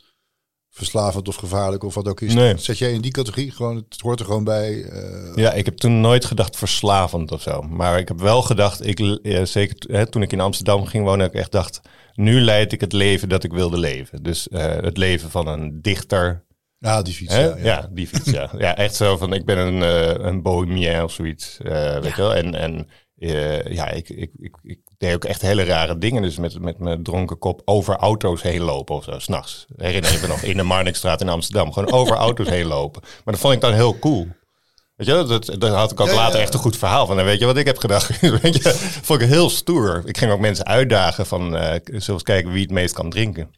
verslavend 0.70 1.28
of 1.28 1.34
gevaarlijk 1.36 1.84
of 1.84 1.94
wat 1.94 2.08
ook 2.08 2.20
is. 2.20 2.34
Nee. 2.34 2.56
Zet 2.58 2.78
jij 2.78 2.92
in 2.92 3.00
die 3.00 3.10
categorie? 3.10 3.50
Gewoon, 3.50 3.76
het 3.76 4.00
hoort 4.00 4.20
er 4.20 4.26
gewoon 4.26 4.44
bij. 4.44 4.82
eh, 4.84 5.34
Ja, 5.34 5.52
ik 5.52 5.64
heb 5.64 5.76
toen 5.76 6.00
nooit 6.00 6.24
gedacht 6.24 6.56
verslavend 6.56 7.32
of 7.32 7.42
zo. 7.42 7.62
Maar 7.62 7.98
ik 7.98 8.08
heb 8.08 8.20
wel 8.20 8.42
gedacht, 8.42 8.86
ik, 8.86 9.00
eh, 9.00 9.44
zeker 9.44 9.76
hè, 9.96 10.06
toen 10.06 10.22
ik 10.22 10.32
in 10.32 10.40
Amsterdam 10.40 10.86
ging 10.86 11.04
wonen, 11.04 11.26
ik 11.26 11.34
echt 11.34 11.52
dacht, 11.52 11.80
nu 12.14 12.40
leid 12.40 12.72
ik 12.72 12.80
het 12.80 12.92
leven 12.92 13.28
dat 13.28 13.44
ik 13.44 13.52
wilde 13.52 13.78
leven. 13.78 14.22
Dus 14.22 14.48
eh, 14.48 14.64
het 14.64 14.96
leven 14.96 15.30
van 15.30 15.46
een 15.46 15.82
dichter. 15.82 16.44
ah, 16.80 17.02
die 17.02 17.14
fiets. 17.14 17.34
Ja, 17.34 17.40
Ja, 17.40 17.56
ja. 17.56 17.88
die 17.92 18.06
fiets, 18.06 18.30
ja. 18.30 18.50
ja, 18.58 18.76
echt 18.76 18.94
zo 18.94 19.16
van, 19.16 19.32
ik 19.32 19.44
ben 19.44 19.58
een, 19.58 19.82
eh 19.82 20.26
een 20.26 20.42
bohemien 20.42 21.02
of 21.02 21.12
zoiets, 21.12 21.58
eh, 21.58 21.98
weet 21.98 22.16
je 22.16 22.22
wel. 22.22 22.34
En, 22.34 22.54
en 22.54 22.88
ja, 23.70 23.88
ik, 23.88 24.08
ik, 24.08 24.30
ik, 24.38 24.56
ik 24.62 24.80
deed 24.98 25.14
ook 25.14 25.24
echt 25.24 25.42
hele 25.42 25.64
rare 25.64 25.98
dingen. 25.98 26.22
Dus 26.22 26.38
met, 26.38 26.60
met 26.60 26.78
mijn 26.78 27.02
dronken 27.02 27.38
kop 27.38 27.62
over 27.64 27.96
auto's 27.96 28.42
heen 28.42 28.62
lopen 28.62 28.94
of 28.94 29.04
zo, 29.04 29.18
s'nachts. 29.18 29.66
Herinner 29.76 30.12
je 30.12 30.18
me 30.20 30.26
nog, 30.26 30.42
in 30.42 30.56
de 30.56 30.62
Marnixstraat 30.62 31.20
in 31.20 31.28
Amsterdam. 31.28 31.72
Gewoon 31.72 31.92
over 31.92 32.16
auto's 32.16 32.48
heen 32.48 32.66
lopen. 32.66 33.02
Maar 33.02 33.34
dat 33.34 33.38
vond 33.38 33.54
ik 33.54 33.60
dan 33.60 33.72
heel 33.72 33.98
cool. 33.98 34.28
Weet 35.06 35.46
je, 35.46 35.58
dat, 35.58 35.70
had 35.74 35.90
ik 35.92 36.00
ook 36.00 36.06
Ja, 36.08 36.14
later 36.14 36.36
ja. 36.36 36.42
echt 36.42 36.54
een 36.54 36.60
goed 36.60 36.76
verhaal 36.76 37.06
van. 37.06 37.18
En 37.18 37.24
weet 37.24 37.38
je 37.38 37.46
wat 37.46 37.56
ik 37.56 37.66
heb 37.66 37.78
gedacht? 37.78 38.20
weet 38.42 38.62
je, 38.62 38.70
vond 39.02 39.20
ik 39.20 39.28
heel 39.28 39.50
stoer. 39.50 40.02
Ik 40.04 40.18
ging 40.18 40.32
ook 40.32 40.40
mensen 40.40 40.66
uitdagen 40.66 41.26
van, 41.26 41.56
eh 41.56 41.80
zullen 42.00 42.22
kijken 42.22 42.52
wie 42.52 42.62
het 42.62 42.70
meest 42.70 42.94
kan 42.94 43.10
drinken. 43.10 43.50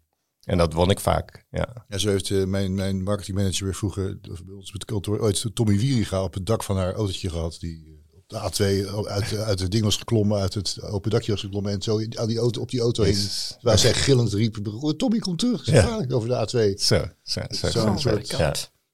En 0.45 0.59
dat 0.59 0.73
won 0.73 0.91
ik 0.91 1.01
vaak, 1.01 1.45
ja. 1.51 1.69
Ja, 1.89 1.99
zo 1.99 2.09
heeft 2.09 2.31
eh, 2.31 2.45
mijn, 2.45 2.75
mijn 2.75 3.03
marketingmanager 3.03 3.65
weer 3.65 3.75
vroeger 3.75 4.19
of 4.31 4.45
bij 4.45 4.55
ons 4.55 4.73
met 4.73 4.85
kantoor 4.85 5.21
ooit 5.21 5.45
Tommy 5.55 5.79
Wieringa 5.79 6.23
op 6.23 6.35
het 6.35 6.47
dak 6.47 6.63
van 6.63 6.77
haar 6.77 6.95
autootje 6.95 7.31
gehad. 7.31 7.57
Die 7.61 8.03
eh, 8.11 8.17
op 8.17 8.53
de 8.59 8.83
A2 8.83 8.89
uit, 9.09 9.37
uit 9.37 9.61
het 9.61 9.71
ding 9.71 9.85
was 9.85 9.97
geklommen, 9.97 10.41
uit 10.41 10.55
het 10.55 10.83
open 10.83 11.11
dakje 11.11 11.33
was 11.33 11.41
geklommen 11.41 11.73
en 11.73 11.83
zo 11.83 12.01
aan 12.17 12.29
die 12.29 12.39
auto, 12.39 12.61
op 12.61 12.71
die 12.71 12.81
auto. 12.81 13.05
Jezus. 13.05 13.57
Waar 13.61 13.79
zij 13.79 13.95
gillend 13.95 14.33
riep, 14.33 14.59
"Oh, 14.67 14.91
Tommy 14.93 15.19
komt 15.19 15.39
terug, 15.39 15.67
Ja. 15.67 16.05
over 16.09 16.29
de 16.29 16.35
A2. 16.77 16.81
Zo, 16.83 17.05
zo, 17.23 17.41
zo. 17.51 17.69
Zo'n 17.71 17.99
soort, 17.99 18.37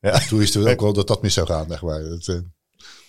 Ja. 0.00 0.18
Toen 0.28 0.38
wisten 0.38 0.62
we 0.62 0.70
ook 0.70 0.80
wel 0.80 0.92
dat 0.92 1.06
dat 1.06 1.22
mis 1.22 1.34
zou 1.34 1.46
gaan, 1.46 1.72
echt 1.72 1.80
waar. 1.80 2.02
Dat, 2.02 2.28
eh, 2.28 2.36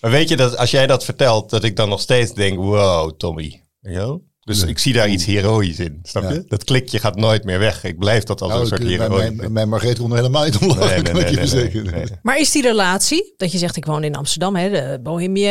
Maar 0.00 0.10
weet 0.10 0.28
je 0.28 0.36
dat 0.36 0.56
als 0.56 0.70
jij 0.70 0.86
dat 0.86 1.04
vertelt, 1.04 1.50
dat 1.50 1.64
ik 1.64 1.76
dan 1.76 1.88
nog 1.88 2.00
steeds 2.00 2.34
denk, 2.34 2.58
wow, 2.58 3.12
Tommy. 3.16 3.62
Wel? 3.80 4.30
Dus 4.44 4.62
ik 4.62 4.78
zie 4.78 4.92
daar 4.92 5.08
iets 5.08 5.24
heroïs 5.24 5.78
in, 5.78 5.98
snap 6.02 6.22
je? 6.22 6.34
Ja. 6.34 6.42
Dat 6.46 6.64
klikje 6.64 6.98
gaat 6.98 7.16
nooit 7.16 7.44
meer 7.44 7.58
weg. 7.58 7.84
Ik 7.84 7.98
blijf 7.98 8.22
dat 8.22 8.40
als 8.40 8.50
nou, 8.50 8.62
een 8.62 8.68
soort 8.68 8.82
mijn, 8.82 9.00
heroïs. 9.00 9.30
mijn, 9.32 9.52
mijn 9.52 9.68
Margreet 9.68 9.98
kon 9.98 10.10
er 10.10 10.16
helemaal 10.16 10.44
niet 10.44 10.60
Nee, 10.60 10.68
nee, 10.68 11.02
kan 11.02 11.14
nee, 11.14 11.24
ik 11.24 11.72
je 11.72 11.82
nee, 11.82 11.92
nee. 11.92 12.06
Maar 12.22 12.38
is 12.38 12.50
die 12.50 12.62
relatie, 12.62 13.34
dat 13.36 13.52
je 13.52 13.58
zegt 13.58 13.76
ik 13.76 13.84
woon 13.84 14.04
in 14.04 14.16
Amsterdam, 14.16 14.56
hè, 14.56 14.70
de 14.70 15.00
bohemien, 15.02 15.46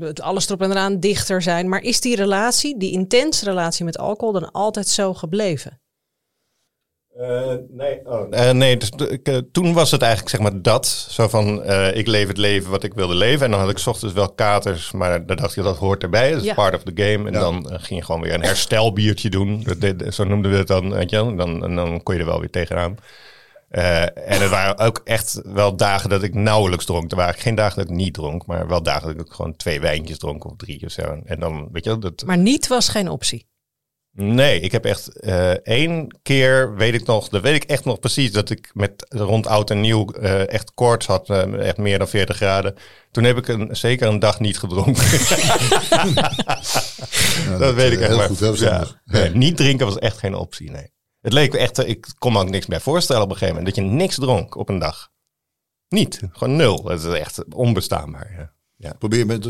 eh, 0.00 0.08
het 0.08 0.20
alles 0.20 0.46
erop 0.46 0.62
en 0.62 0.70
eraan, 0.70 1.00
dichter 1.00 1.42
zijn. 1.42 1.68
Maar 1.68 1.82
is 1.82 2.00
die 2.00 2.16
relatie, 2.16 2.78
die 2.78 2.92
intense 2.92 3.44
relatie 3.44 3.84
met 3.84 3.98
alcohol, 3.98 4.32
dan 4.32 4.50
altijd 4.50 4.88
zo 4.88 5.14
gebleven? 5.14 5.80
Eh, 7.18 7.52
nee, 7.68 8.00
oh, 8.04 8.26
eh, 8.30 8.50
nee 8.50 8.76
dus, 8.76 8.90
de- 8.90 9.08
ik, 9.08 9.28
eh, 9.28 9.36
toen 9.52 9.72
was 9.72 9.90
het 9.90 10.02
eigenlijk 10.02 10.30
zeg 10.30 10.40
maar 10.40 10.62
dat. 10.62 10.86
Zo 11.10 11.28
van, 11.28 11.62
eh, 11.62 11.96
ik 11.96 12.06
leef 12.06 12.28
het 12.28 12.36
leven 12.36 12.70
wat 12.70 12.82
ik 12.82 12.94
wilde 12.94 13.14
leven. 13.14 13.44
En 13.44 13.50
dan 13.50 13.60
had 13.60 13.70
ik 13.70 13.78
's 13.78 13.86
ochtends 13.86 14.14
wel 14.14 14.32
katers, 14.32 14.92
maar 14.92 15.26
dan 15.26 15.36
dacht 15.36 15.54
je 15.54 15.62
dat 15.62 15.76
hoort 15.76 16.02
erbij. 16.02 16.30
Dat 16.30 16.40
is 16.40 16.46
Ja. 16.46 16.54
part 16.54 16.74
of 16.74 16.82
the 16.82 16.92
game. 16.94 17.26
En 17.26 17.32
Ja. 17.32 17.40
dan 17.40 17.70
eh, 17.70 17.78
ging 17.82 18.00
je 18.00 18.04
gewoon 18.04 18.20
weer 18.20 18.34
een 18.34 18.42
herstelbiertje 18.44 19.30
doen. 19.30 19.66
Dat, 19.78 20.14
zo 20.14 20.24
noemden 20.24 20.50
we 20.50 20.56
het 20.56 20.66
dan, 20.66 20.90
weet 20.92 21.10
je 21.10 21.16
wel. 21.16 21.36
Dan, 21.36 21.64
en 21.64 21.74
dan 21.74 22.02
kon 22.02 22.14
je 22.14 22.20
er 22.20 22.26
wel 22.26 22.40
weer 22.40 22.50
tegenaan. 22.50 22.96
Eh, 23.68 24.02
en 24.02 24.40
het 24.40 24.50
waren 24.50 24.78
ook 24.78 25.00
echt 25.04 25.40
wel 25.44 25.76
dagen 25.76 26.10
dat 26.10 26.22
ik 26.22 26.34
nauwelijks 26.34 26.84
dronk. 26.84 27.10
Er 27.10 27.16
waren 27.16 27.40
geen 27.40 27.54
dagen 27.54 27.76
dat 27.78 27.90
ik 27.90 27.96
niet 27.96 28.14
dronk, 28.14 28.46
maar 28.46 28.68
wel 28.68 28.82
dagen 28.82 29.16
dat 29.16 29.26
ik 29.26 29.32
gewoon 29.32 29.56
twee 29.56 29.80
wijntjes 29.80 30.18
dronk 30.18 30.44
of 30.44 30.52
drie 30.56 30.84
of 30.84 30.90
zo. 30.92 31.20
En 31.24 31.40
dan, 31.40 31.68
weet 31.72 31.84
je 31.84 31.90
wel, 31.90 31.98
dat, 31.98 32.22
Maar 32.26 32.38
niet 32.38 32.66
was 32.68 32.88
geen 32.88 33.08
optie. 33.08 33.46
Nee, 34.18 34.60
ik 34.60 34.72
heb 34.72 34.84
echt 34.84 35.20
eh, 35.20 35.50
één 35.50 36.18
keer, 36.22 36.74
weet 36.74 36.94
ik 36.94 37.06
nog, 37.06 37.28
dat 37.28 37.42
weet 37.42 37.54
ik 37.54 37.64
echt 37.64 37.84
nog 37.84 37.98
precies, 37.98 38.32
dat 38.32 38.50
ik 38.50 38.70
met 38.74 39.06
rond 39.08 39.46
oud 39.46 39.70
en 39.70 39.80
nieuw 39.80 40.10
eh, 40.10 40.52
echt 40.52 40.74
koorts 40.74 41.06
had, 41.06 41.30
eh, 41.30 41.66
echt 41.66 41.76
meer 41.76 41.98
dan 41.98 42.08
40 42.08 42.36
graden. 42.36 42.74
Toen 43.10 43.24
heb 43.24 43.36
ik 43.36 43.48
een, 43.48 43.76
zeker 43.76 44.08
een 44.08 44.18
dag 44.18 44.40
niet 44.40 44.58
gedronken. 44.58 45.04
Ja, 47.48 47.58
dat 47.58 47.74
weet 47.74 47.92
ik 47.92 47.98
echt 47.98 48.08
heel 48.08 48.16
maar. 48.16 48.26
goed, 48.26 48.40
heel 48.40 48.48
verstandig. 48.48 49.00
Ja, 49.04 49.18
nee, 49.18 49.30
niet 49.30 49.56
drinken 49.56 49.86
was 49.86 49.98
echt 49.98 50.18
geen 50.18 50.34
optie, 50.34 50.70
nee. 50.70 50.92
Het 51.20 51.32
leek 51.32 51.54
echt, 51.54 51.88
ik 51.88 52.06
kon 52.18 52.32
me 52.32 52.40
ook 52.40 52.50
niks 52.50 52.66
meer 52.66 52.80
voorstellen 52.80 53.22
op 53.22 53.30
een 53.30 53.36
gegeven 53.36 53.56
moment, 53.56 53.76
dat 53.76 53.84
je 53.84 53.90
niks 53.90 54.14
dronk 54.14 54.56
op 54.56 54.68
een 54.68 54.78
dag. 54.78 55.08
Niet, 55.88 56.20
gewoon 56.32 56.56
nul. 56.56 56.82
Dat 56.82 57.04
is 57.04 57.18
echt 57.18 57.54
onbestaanbaar. 57.54 58.32
Ja. 58.38 58.52
Ja. 58.78 58.92
Probeer 58.92 59.26
met, 59.26 59.44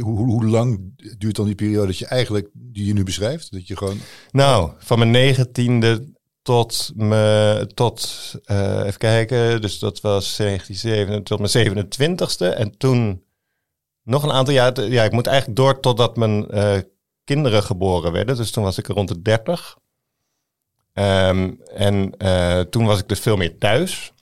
hoe, 0.00 0.18
hoe, 0.18 0.44
lang 0.46 0.94
duurt 1.18 1.36
dan 1.36 1.46
die 1.46 1.54
periode 1.54 1.86
dat 1.86 1.98
je 1.98 2.06
eigenlijk, 2.06 2.48
die 2.52 2.86
je 2.86 2.92
nu 2.92 3.04
beschrijft? 3.04 3.52
Dat 3.52 3.66
je 3.66 3.76
gewoon, 3.76 3.98
Nou, 4.30 4.72
van 4.78 4.98
mijn 4.98 5.10
negentiende 5.10 6.04
tot 6.42 6.92
me, 6.94 7.70
tot, 7.74 8.34
eh, 8.44 8.80
even 8.84 8.98
kijken, 8.98 9.60
dus 9.60 9.78
dat 9.78 10.00
was 10.00 10.36
1997 10.36 11.22
tot 11.22 11.38
mijn 11.38 11.50
27ste. 11.50 12.54
En 12.54 12.76
toen 12.76 13.24
nog 14.02 14.22
een 14.22 14.32
aantal 14.32 14.54
jaar, 14.54 14.82
ja, 14.82 15.04
ik 15.04 15.12
moet 15.12 15.26
eigenlijk 15.26 15.56
door 15.58 15.80
totdat 15.80 16.16
mijn 16.16 16.48
eh, 16.48 16.78
kinderen 17.24 17.62
geboren 17.62 18.12
werden. 18.12 18.36
Dus 18.36 18.50
toen 18.50 18.64
was 18.64 18.78
ik 18.78 18.86
rond 18.86 19.08
de 19.08 19.22
30. 19.22 19.78
Ehm, 20.92 21.50
en 21.74 22.16
eh, 22.16 22.60
toen 22.60 22.84
was 22.84 22.98
ik 22.98 23.08
dus 23.08 23.20
veel 23.20 23.36
meer 23.36 23.58
thuis. 23.58 24.12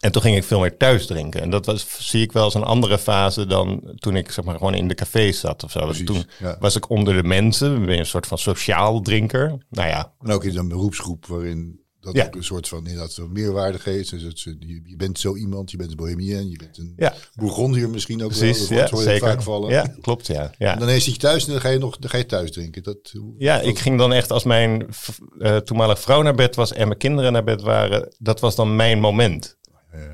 En 0.00 0.12
toen 0.12 0.22
ging 0.22 0.36
ik 0.36 0.44
veel 0.44 0.60
meer 0.60 0.76
thuis 0.76 1.06
drinken. 1.06 1.40
En 1.40 1.50
dat 1.50 1.66
was, 1.66 1.86
zie 2.10 2.22
ik 2.22 2.32
wel 2.32 2.42
als 2.44 2.54
een 2.54 2.62
andere 2.62 2.98
fase 2.98 3.46
dan 3.46 3.92
toen 3.94 4.16
ik 4.16 4.30
zeg 4.30 4.44
maar 4.44 4.56
gewoon 4.56 4.74
in 4.74 4.88
de 4.88 4.94
cafés 4.94 5.40
zat 5.40 5.64
of 5.64 5.70
zo. 5.70 5.78
Want 5.78 5.90
Precies, 5.90 6.06
toen 6.06 6.24
ja. 6.48 6.56
was 6.60 6.76
ik 6.76 6.90
onder 6.90 7.14
de 7.14 7.22
mensen, 7.22 7.84
ben 7.84 7.94
je 7.94 8.00
een 8.00 8.06
soort 8.06 8.26
van 8.26 8.38
sociaal 8.38 9.00
drinker. 9.00 9.56
Nou 9.70 9.88
ja, 9.88 10.12
En 10.22 10.30
ook 10.32 10.44
in 10.44 10.56
een 10.56 10.68
beroepsgroep 10.68 11.26
waarin 11.26 11.80
dat 12.00 12.14
Ja. 12.16 12.24
ook 12.26 12.34
een 12.34 12.44
soort 12.44 12.68
van 12.68 12.78
inderdaad 12.78 13.12
zo'n 13.12 13.32
meerwaarde 13.32 13.78
geeft. 13.78 14.10
Dus 14.10 14.22
het, 14.22 14.40
je, 14.40 14.80
je 14.84 14.96
bent 14.96 15.18
zo 15.18 15.36
iemand, 15.36 15.70
je 15.70 15.76
bent 15.76 15.90
een 15.90 15.96
bohemien, 15.96 16.50
je 16.50 16.56
bent 16.58 16.78
een 16.78 16.92
ja 16.96 17.14
Bourgondier 17.34 17.90
misschien 17.90 18.22
ook 18.22 18.28
precies. 18.36 18.68
wel. 18.68 18.76
Ja, 18.78 18.84
Dat 18.84 18.92
hoor 18.92 19.02
zeker. 19.02 19.28
vaak 19.28 19.42
vallen. 19.42 19.70
Ja, 19.70 19.94
klopt. 20.00 20.26
Ja, 20.26 20.50
ja. 20.58 20.72
En 20.72 20.78
dan 20.78 20.88
zit 20.88 21.04
je 21.04 21.16
thuis 21.16 21.46
en 21.46 21.52
dan 21.52 21.60
ga 21.60 21.68
je 21.68 21.78
nog 21.78 21.96
dan 21.98 22.10
ga 22.10 22.16
je 22.18 22.26
thuis 22.26 22.50
drinken. 22.52 22.82
Dat, 22.82 23.14
Ja, 23.38 23.60
ik 23.60 23.78
ging 23.78 23.98
dan 23.98 24.12
echt 24.12 24.30
als 24.32 24.44
mijn 24.44 24.86
v- 24.90 25.08
eh, 25.38 25.56
toenmalige 25.56 26.00
vrouw 26.02 26.22
naar 26.22 26.34
bed 26.34 26.54
was 26.56 26.72
en 26.72 26.86
mijn 26.86 26.98
kinderen 26.98 27.32
naar 27.32 27.44
bed 27.44 27.60
waren, 27.62 28.14
dat 28.18 28.40
was 28.40 28.54
dan 28.54 28.76
mijn 28.76 29.00
moment. 29.00 29.56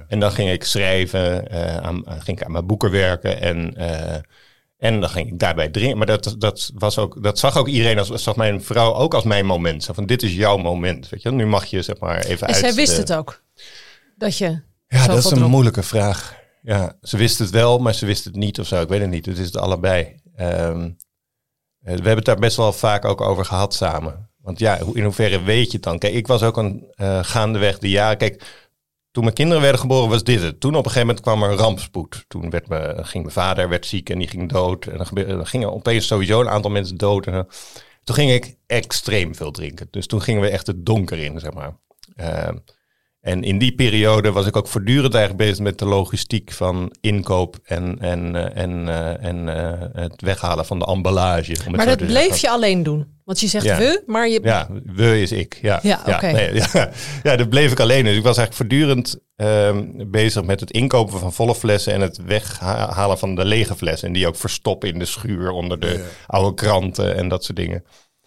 En 0.09 0.21
dan 0.21 0.33
ging 0.33 0.51
ik 0.51 0.65
schrijven, 0.65 1.49
eh, 1.49 1.77
aan, 1.77 2.05
eh, 2.07 2.15
ging 2.21 2.39
ik 2.39 2.45
aan 2.45 2.53
mijn 2.53 2.67
boeken 2.67 2.91
werken 2.91 3.41
en, 3.41 3.77
eh, 3.77 4.21
en 4.79 5.01
dan 5.01 5.09
ging 5.09 5.29
ik 5.29 5.39
daarbij 5.39 5.69
drinken. 5.69 5.97
Maar 5.99 6.07
dat, 6.07 6.35
dat, 6.39 6.71
was 6.75 6.99
ook, 6.99 7.23
dat 7.23 7.39
zag 7.39 7.57
ook 7.57 7.69
iedereen, 7.69 7.99
als, 7.99 8.09
zag 8.09 8.37
mijn 8.37 8.63
vrouw 8.63 8.95
ook 8.95 9.15
als 9.15 9.25
mijn 9.25 9.47
moment. 9.47 9.85
Zo 9.85 9.93
van, 9.93 10.07
dit 10.07 10.23
is 10.23 10.35
jouw 10.35 10.57
moment, 10.57 11.09
weet 11.09 11.23
je 11.23 11.29
wel. 11.29 11.39
Nu 11.39 11.47
mag 11.47 11.65
je 11.65 11.83
zeg 11.83 11.99
maar 11.99 12.19
even 12.25 12.47
En 12.47 12.55
uit... 12.55 12.65
zij 12.65 12.75
wist 12.75 12.97
het 12.97 13.13
ook. 13.13 13.43
Dat 14.17 14.39
je. 14.39 14.63
Ja, 14.89 15.07
dat 15.07 15.19
is 15.19 15.31
een 15.31 15.43
moeilijke 15.43 15.83
vraag. 15.83 16.43
Ja, 16.63 16.97
ze 17.03 17.17
wist 17.17 17.39
het 17.39 17.51
wel, 17.51 17.79
maar 17.79 17.95
ze 17.95 18.07
wist 18.07 18.25
het 18.25 18.35
niet 18.37 18.61
of 18.61 18.67
zo. 18.67 18.81
Ik 18.81 18.89
weet 18.89 19.01
het 19.01 19.11
niet. 19.11 19.27
Het 19.27 19.39
is 19.39 19.47
het 19.47 19.57
allebei. 19.57 20.15
Ehm, 20.37 20.83
eh, 20.85 20.91
we 21.81 21.91
hebben 21.91 22.17
het 22.17 22.25
daar 22.25 22.39
best 22.39 22.57
wel 22.57 22.73
vaak 22.73 23.05
ook 23.05 23.21
over 23.21 23.45
gehad 23.45 23.75
samen. 23.75 24.29
Want 24.41 24.59
ja, 24.59 24.79
hoe- 24.79 24.97
in 24.97 25.05
hoeverre 25.05 25.43
weet 25.43 25.67
je 25.67 25.73
het 25.73 25.83
dan? 25.83 25.99
Kijk, 25.99 26.15
ik 26.15 26.27
was 26.27 26.43
ook 26.43 26.57
een 26.57 26.93
eh, 26.95 27.19
gaandeweg 27.23 27.79
de 27.79 27.89
jaren. 27.91 28.17
Kijk, 28.17 28.64
toen 29.15 29.25
mijn 29.25 29.35
kinderen 29.35 29.63
werden 29.63 29.81
geboren 29.81 30.09
was 30.09 30.25
dit 30.25 30.43
het. 30.43 30.61
Toen 30.61 30.71
op 30.71 30.85
een 30.85 30.91
gegeven 30.91 31.07
moment 31.07 31.25
kwam 31.25 31.43
er 31.43 31.57
rampspoed. 31.57 32.25
Toen 32.29 32.51
werd 32.51 32.69
me, 32.69 32.95
ging 32.97 33.23
mijn 33.25 33.35
vader 33.35 33.69
werd 33.69 33.87
ziek 33.87 34.11
en 34.11 34.19
die 34.19 34.29
ging 34.29 34.49
dood. 34.49 34.87
En 34.87 34.97
dan, 34.97 35.47
gingen 35.47 35.73
opeens 35.73 36.07
sowieso 36.07 36.41
een 36.41 36.49
aantal 36.49 36.71
mensen 36.71 36.97
dood. 36.97 37.27
En, 37.27 37.33
zo. 37.33 37.45
toen 38.05 38.15
ging 38.15 38.31
ik 38.31 38.57
extreem 38.67 39.35
veel 39.35 39.51
drinken. 39.51 39.89
Dus 39.91 40.07
toen 40.07 40.23
gingen 40.23 40.41
we 40.41 40.49
echt 40.49 40.67
het 40.67 40.87
donker 40.87 41.19
in, 41.19 41.41
zeg 41.41 41.53
maar. 41.53 41.77
Ehm, 42.17 42.57
en 43.25 43.43
in 43.43 43.59
die 43.59 43.75
periode 43.75 44.33
was 44.33 44.47
ik 44.47 44.57
ook 44.57 44.69
voortdurend 44.69 45.15
eigenlijk 45.15 45.45
bezig 45.49 45.65
met 45.65 45.79
de 45.79 45.85
logistiek 45.85 46.53
van 46.53 46.93
inkoop 47.01 47.59
en, 47.65 47.97
en, 48.01 48.37
eh, 48.37 48.63
en, 48.63 48.89
eh, 48.89 49.29
en 49.29 49.49
eh, 49.49 50.03
het 50.03 50.21
weghalen 50.23 50.67
van 50.67 50.79
de 50.79 50.85
emballage. 50.87 51.53
om 51.53 51.73
het 51.73 51.77
Maar 51.77 51.97
dat 51.97 52.07
bleef 52.07 52.37
je 52.37 52.51
alleen 52.51 52.83
doen. 52.83 53.07
Want 53.25 53.41
je 53.41 53.47
zegt 53.47 53.65
Ja. 53.65 53.79
we, 53.79 54.03
maar 54.07 54.29
je. 54.29 54.41
Ja, 54.43 54.69
we 54.85 55.21
is 55.21 55.33
ik. 55.33 55.59
Ja, 55.63 55.81
Ja, 55.83 56.03
oké. 56.07 56.27
nee, 56.31 56.55
ja, 56.73 56.91
ja, 57.23 57.37
dat 57.37 57.49
bleef 57.49 57.73
ik 57.73 57.81
alleen. 57.81 58.05
Dus 58.05 58.17
ik 58.17 58.23
was 58.23 58.37
eigenlijk 58.37 58.57
voortdurend 58.57 59.19
ehm, 59.37 60.11
bezig 60.11 60.45
met 60.45 60.61
het 60.61 60.71
inkopen 60.71 61.19
van 61.19 61.33
volle 61.33 61.55
flessen 61.55 61.93
en 61.93 62.01
het 62.01 62.19
weghalen 62.25 63.19
van 63.19 63.35
de 63.35 63.45
lege 63.45 63.77
flessen. 63.77 64.09
En 64.09 64.15
die 64.15 64.27
ook 64.27 64.37
verstoppen 64.37 64.89
in 64.89 64.99
de 64.99 65.05
schuur 65.05 65.51
onder 65.51 65.81
de 65.81 65.93
Ja. 65.93 66.05
oude 66.27 66.55
kranten 66.55 67.17
en 67.17 67.29
dat 67.29 67.45
soort 67.45 67.57
dingen. 67.59 67.85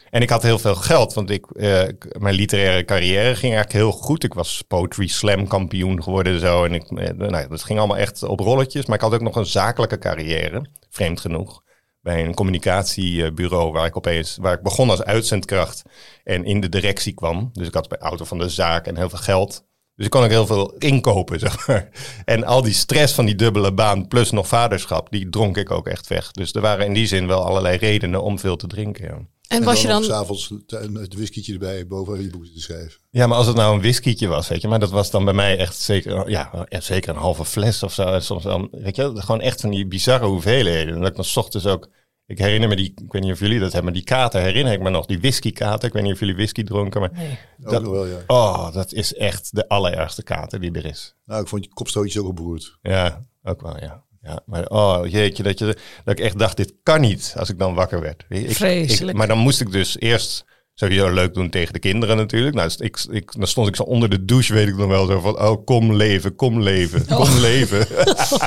En 0.09 0.21
ik 0.21 0.29
had 0.29 0.43
heel 0.43 0.59
veel 0.59 0.75
geld, 0.75 1.13
want 1.13 1.29
ik, 1.29 1.45
eh, 1.51 1.87
ik- 1.87 2.19
mijn 2.19 2.35
literaire 2.35 2.85
carrière 2.85 3.35
ging 3.35 3.53
eigenlijk 3.53 3.73
heel 3.73 3.91
goed. 3.91 4.23
Ik 4.23 4.33
was 4.33 4.63
Poetry 4.67 5.07
Slam 5.07 5.47
kampioen 5.47 6.03
geworden 6.03 6.33
en 6.33 6.39
zo. 6.39 6.63
En 6.63 6.73
ik, 6.73 6.83
eh, 6.91 7.09
nou, 7.17 7.47
dat 7.47 7.63
ging 7.63 7.79
allemaal 7.79 7.97
echt 7.97 8.23
op 8.23 8.39
rolletjes. 8.39 8.85
Maar 8.85 8.95
ik 8.95 9.01
had 9.01 9.13
ook 9.13 9.21
nog 9.21 9.35
een 9.35 9.45
zakelijke 9.45 9.97
carrière, 9.97 10.65
vreemd 10.89 11.19
genoeg. 11.21 11.61
Bij 12.01 12.25
een 12.25 12.33
communicatiebureau 12.33 13.71
waar 13.71 13.85
ik 13.85 13.97
opeens, 13.97 14.37
waar 14.41 14.53
ik 14.53 14.61
begon 14.61 14.89
als 14.89 15.03
uitzendkracht 15.03 15.81
en 16.23 16.43
in 16.45 16.59
de 16.59 16.69
directie 16.69 17.13
kwam. 17.13 17.49
Dus 17.53 17.67
ik 17.67 17.73
had 17.73 17.87
bij 17.89 17.97
auto 17.97 18.25
van 18.25 18.37
de 18.37 18.49
zaak 18.49 18.87
en 18.87 18.97
heel 18.97 19.09
veel 19.09 19.19
geld. 19.19 19.65
Dus 19.95 20.05
ik 20.05 20.11
kon 20.11 20.23
ook 20.23 20.29
heel 20.29 20.45
veel 20.45 20.73
inkopen, 20.77 21.39
zeg 21.49 21.67
maar. 21.67 21.89
En 22.25 22.43
al 22.43 22.61
die 22.61 22.73
stress 22.73 23.13
van 23.13 23.25
die 23.25 23.35
dubbele 23.35 23.73
baan 23.73 24.07
plus 24.07 24.31
nog 24.31 24.47
vaderschap, 24.47 25.09
die 25.11 25.29
dronk 25.29 25.57
ik 25.57 25.71
ook 25.71 25.87
echt 25.87 26.07
weg. 26.07 26.31
Dus 26.31 26.53
er 26.53 26.61
waren 26.61 26.85
in 26.85 26.93
die 26.93 27.07
zin 27.07 27.27
wel 27.27 27.45
allerlei 27.45 27.77
redenen 27.77 28.21
om 28.23 28.39
veel 28.39 28.55
te 28.55 28.67
drinken, 28.67 29.05
ja. 29.05 29.17
En 29.47 29.63
was 29.63 29.81
je 29.81 29.87
dan. 29.87 30.03
s'avonds 30.03 30.51
het 30.93 31.13
whiskietje 31.15 31.53
erbij 31.53 31.87
boven 31.87 32.21
je 32.21 32.29
boek 32.29 32.45
te 32.45 32.59
schrijven. 32.59 32.99
Ja, 33.09 33.27
maar 33.27 33.37
als 33.37 33.47
het 33.47 33.55
nou 33.55 33.73
een 33.75 33.81
whiskietje 33.81 34.27
was, 34.27 34.47
weet 34.47 34.61
je, 34.61 34.67
maar 34.67 34.79
dat 34.79 34.89
was 34.91 35.11
dan 35.11 35.25
bij 35.25 35.33
mij 35.33 35.57
echt 35.57 35.75
zeker, 35.75 36.29
ja, 36.29 36.65
ja, 36.69 36.79
zeker 36.79 37.09
een 37.09 37.15
halve 37.21 37.45
fles 37.45 37.83
of 37.83 37.93
zo. 37.93 38.03
En 38.03 38.23
soms 38.23 38.43
dan, 38.43 38.67
weet 38.71 38.95
je, 38.95 39.11
gewoon 39.15 39.41
echt 39.41 39.61
van 39.61 39.69
die 39.69 39.87
bizarre 39.87 40.25
hoeveelheden. 40.25 40.93
En 40.93 40.99
dat 40.99 41.09
ik 41.09 41.15
dan 41.15 41.25
's 41.25 41.37
ochtends 41.37 41.65
ook, 41.67 41.89
ik 42.25 42.37
herinner 42.37 42.69
me 42.69 42.75
die, 42.75 42.93
ik 43.03 43.11
weet 43.11 43.21
niet 43.21 43.31
of 43.31 43.39
jullie 43.39 43.59
dat 43.59 43.71
hebben, 43.73 43.83
maar 43.83 43.93
die 44.01 44.03
kater 44.09 44.41
herinner 44.41 44.73
ik 44.73 44.81
me 44.81 44.89
nog, 44.89 45.05
die 45.05 45.19
whiskykater. 45.19 45.87
Ik 45.87 45.93
weet 45.93 46.03
niet 46.03 46.13
of 46.13 46.19
jullie 46.19 46.35
whisky 46.35 46.63
dronken, 46.63 47.01
maar 47.01 47.11
Nee. 47.13 47.37
Ook 47.63 47.71
Dat- 47.71 47.83
nog 47.83 47.91
wel, 47.91 48.05
ja. 48.05 48.17
oh, 48.27 48.73
dat 48.73 48.93
is 48.93 49.13
echt 49.13 49.55
de 49.55 49.67
allerergste 49.67 50.23
kater 50.23 50.59
die 50.59 50.71
er 50.71 50.85
is. 50.85 51.15
Nou, 51.25 51.41
ik 51.41 51.47
vond 51.47 51.63
je 51.63 51.69
kopstootjes 51.73 52.21
ook 52.23 52.35
beroerd. 52.35 52.77
Ja, 52.81 53.25
ook 53.43 53.61
wel, 53.61 53.77
ja. 53.79 54.05
Ja, 54.27 54.39
maar 54.45 54.65
oh 54.65 55.07
jeetje, 55.07 55.43
dat, 55.43 55.59
je, 55.59 55.65
dat 55.65 56.19
ik 56.19 56.19
echt 56.19 56.39
dacht, 56.39 56.57
dit 56.57 56.73
kan 56.83 57.01
niet 57.01 57.33
als 57.37 57.49
ik 57.49 57.59
dan 57.59 57.73
wakker 57.73 58.01
werd. 58.01 58.25
Ik, 58.29 58.49
ik- 58.49 58.55
Vreselijk. 58.55 59.17
maar 59.17 59.27
dan 59.27 59.37
moest 59.37 59.61
ik 59.61 59.71
dus 59.71 59.99
eerst 59.99 60.45
sowieso 60.73 61.13
leuk 61.13 61.33
doen 61.33 61.49
tegen 61.49 61.73
de 61.73 61.79
kinderen 61.79 62.17
natuurlijk. 62.17 62.55
Nou, 62.55 62.67
dus 62.67 62.77
ik, 62.77 63.05
ik, 63.11 63.31
dan 63.37 63.47
stond 63.47 63.67
ik 63.67 63.75
zo 63.75 63.83
onder 63.83 64.09
de 64.09 64.25
douche, 64.25 64.53
weet 64.53 64.67
ik 64.67 64.77
nog 64.77 64.87
wel, 64.87 65.05
zo 65.05 65.19
van, 65.19 65.39
oh, 65.41 65.65
kom 65.65 65.93
leven, 65.93 66.35
kom 66.35 66.61
leven, 66.61 67.05
kom 67.05 67.39
leven. 67.39 67.87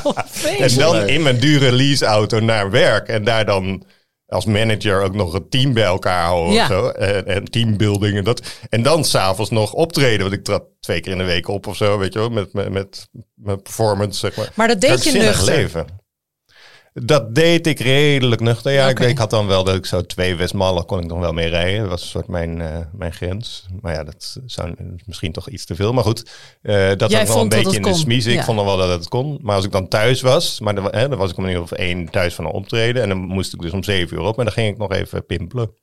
en 0.59 0.75
dan 0.77 1.09
in 1.09 1.23
mijn 1.23 1.39
dure 1.39 1.73
leaseauto 1.73 2.41
naar 2.41 2.71
werk 2.71 3.09
en 3.09 3.25
daar 3.25 3.45
dan 3.45 3.85
als 4.31 4.45
manager 4.45 5.03
ook 5.03 5.15
nog 5.15 5.35
een 5.35 5.49
team 5.49 5.73
bij 5.73 5.85
elkaar 5.85 6.25
houden 6.25 6.53
Ja. 6.53 6.63
of 6.63 6.69
zo. 6.69 6.89
En, 6.89 7.27
en 7.27 7.45
teambuilding 7.45 8.17
en 8.17 8.25
dat. 8.25 8.43
En 8.69 8.83
dan 8.83 9.05
s'avonds 9.05 9.51
nog 9.51 9.73
optreden, 9.73 10.21
want 10.21 10.33
ik 10.33 10.45
trad 10.45 10.63
twee 10.81 11.01
keer 11.01 11.13
in 11.13 11.19
de 11.19 11.25
week 11.25 11.49
op 11.49 11.67
of 11.67 11.77
zo, 11.77 11.99
weet 11.99 12.13
je 12.13 12.19
wel, 12.19 12.29
met, 12.31 12.53
met, 12.53 12.71
met 12.73 13.09
mijn 13.35 13.63
performance, 13.63 14.19
zeg 14.19 14.37
maar. 14.37 14.53
Maar 14.55 14.69
dat 14.69 14.81
deed 14.81 15.05
je 15.05 15.13
nuchter. 15.13 15.45
leven. 15.55 15.87
Dat 16.93 17.35
deed 17.35 17.67
ik 17.67 17.79
redelijk 17.79 18.41
nuchter. 18.41 18.73
Ja, 18.73 18.89
ik, 18.89 18.99
ik 18.99 19.19
had 19.19 19.31
dan 19.31 19.47
wel 19.47 19.65
dat 19.65 19.75
ik 19.75 19.87
zo 19.87 20.07
twee 20.07 20.35
Westmallen 20.35 20.87
kon 20.87 20.99
ik 21.01 21.07
nog 21.07 21.19
wel 21.19 21.33
mee 21.33 21.49
rijden. 21.49 21.81
Dat 21.81 21.89
was 21.89 22.03
een 22.03 22.09
soort 22.09 22.27
mijn, 22.27 22.61
eh, 22.61 22.79
mijn 22.93 23.13
grens. 23.13 23.67
Maar 23.81 23.95
ja, 23.95 24.05
dat 24.05 24.37
zou 24.47 24.75
misschien 25.07 25.33
toch 25.33 25.49
iets 25.49 25.65
te 25.65 25.75
veel. 25.75 25.93
Maar 25.93 26.05
goed, 26.05 26.31
eh, 26.63 26.89
dat 26.97 27.13
was 27.13 27.29
wel 27.29 27.41
een 27.41 27.49
beetje 27.49 27.77
in 27.77 27.83
de 27.83 27.95
smies. 27.95 28.27
Ik 28.27 28.43
vond 28.43 28.57
dan 28.57 28.67
wel 28.67 28.77
dat 28.77 28.89
het 28.89 29.09
kon. 29.09 29.39
Maar 29.43 29.57
als 29.57 29.65
ik 29.65 29.73
dan 29.73 29.89
thuis 29.89 30.21
was, 30.21 30.61
maar 30.61 30.75
dan, 30.75 30.85
hè, 30.91 31.09
dan 31.09 31.19
was 31.19 31.31
ik 31.31 31.37
om 31.37 31.47
ieder 31.47 31.63
geval 31.63 31.79
één 31.79 32.11
thuis 32.11 32.35
van 32.35 32.45
een 32.45 32.51
optreden. 32.51 33.03
En 33.03 33.09
dan 33.09 33.19
moest 33.19 33.55
ik 33.55 33.61
dus 33.61 33.73
om 33.73 33.83
zeven 33.83 34.17
uur 34.17 34.23
op. 34.23 34.39
En 34.39 34.45
dan 34.45 34.53
ging 34.53 34.69
ik 34.69 34.79
nog 34.79 34.93
even 34.93 35.27
pimpelen. 35.27 35.75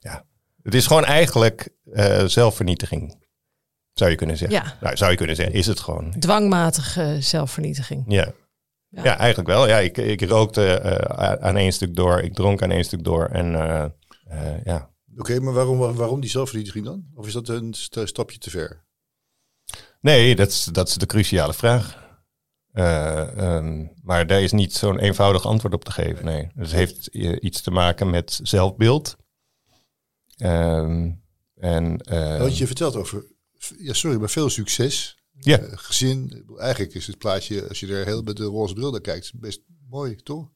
Ja, 0.00 0.24
het 0.62 0.74
is 0.74 0.86
gewoon 0.86 1.04
eigenlijk 1.04 1.68
eh, 1.92 2.24
zelfvernietiging. 2.24 3.26
Zou 3.92 4.10
je 4.10 4.16
kunnen 4.16 4.36
zeggen. 4.36 4.62
Ja. 4.64 4.76
Nou, 4.80 4.96
zou 4.96 5.10
je 5.10 5.16
kunnen 5.16 5.36
zeggen, 5.36 5.54
is 5.54 5.66
het 5.66 5.80
gewoon. 5.80 6.14
Dwangmatige 6.18 7.16
zelfvernietiging. 7.20 8.04
Ja. 8.08 8.32
Ja. 8.90 9.02
Ja. 9.04 9.18
eigenlijk 9.18 9.48
wel. 9.48 9.68
Ja, 9.68 9.78
ik, 9.78 9.96
ik 9.96 10.22
rookte 10.22 10.66
eh, 10.78 11.32
aan 11.32 11.56
één 11.56 11.72
stuk 11.72 11.96
door. 11.96 12.20
Ik 12.20 12.34
dronk 12.34 12.62
aan 12.62 12.70
één 12.70 12.84
stuk 12.84 13.04
door. 13.04 13.24
En 13.26 13.54
eh, 13.54 13.84
eh, 14.24 14.64
ja. 14.64 14.90
Oké, 15.16 15.40
maar 15.40 15.52
waarom, 15.54 15.78
waarom 15.78 16.20
die 16.20 16.30
zelfvernietiging 16.30 16.84
dan? 16.84 17.04
Of 17.14 17.26
is 17.26 17.32
dat 17.32 17.48
een 17.48 17.74
st- 17.74 18.00
stapje 18.04 18.38
te 18.38 18.50
ver? 18.50 18.86
Nee, 20.00 20.36
dat 20.36 20.48
is, 20.48 20.64
dat 20.64 20.88
is 20.88 20.94
de 20.94 21.06
cruciale 21.06 21.52
vraag. 21.54 22.06
Eh, 22.72 23.38
ehm, 23.38 23.86
maar 24.02 24.26
daar 24.26 24.42
is 24.42 24.52
niet 24.52 24.74
zo'n 24.74 24.98
eenvoudig 24.98 25.44
antwoord 25.46 25.74
op 25.74 25.84
te 25.84 25.90
geven. 25.92 26.24
Nee, 26.24 26.48
het 26.54 26.70
heeft 26.72 27.06
iets 27.40 27.60
te 27.60 27.70
maken 27.70 28.10
met 28.10 28.40
zelfbeeld. 28.42 29.16
Ehm, 30.36 31.10
en, 31.54 31.98
eh, 31.98 32.38
Want 32.38 32.58
je 32.58 32.66
vertelt 32.66 32.96
over, 32.96 33.24
ja 33.78 33.92
sorry, 33.92 34.18
maar 34.18 34.30
veel 34.30 34.50
succes. 34.50 35.17
Ja, 35.38 35.58
Eh, 35.58 35.72
gezin, 35.74 36.44
eigenlijk 36.56 36.94
is 36.94 37.06
het 37.06 37.18
plaatje, 37.18 37.68
als 37.68 37.80
je 37.80 37.86
er 37.86 38.04
heel 38.04 38.22
met 38.22 38.36
de 38.36 38.44
roze 38.44 38.74
bril 38.74 38.90
naar 38.90 39.00
kijkt, 39.00 39.32
best 39.34 39.60
mooi, 39.90 40.16
toch? 40.16 40.48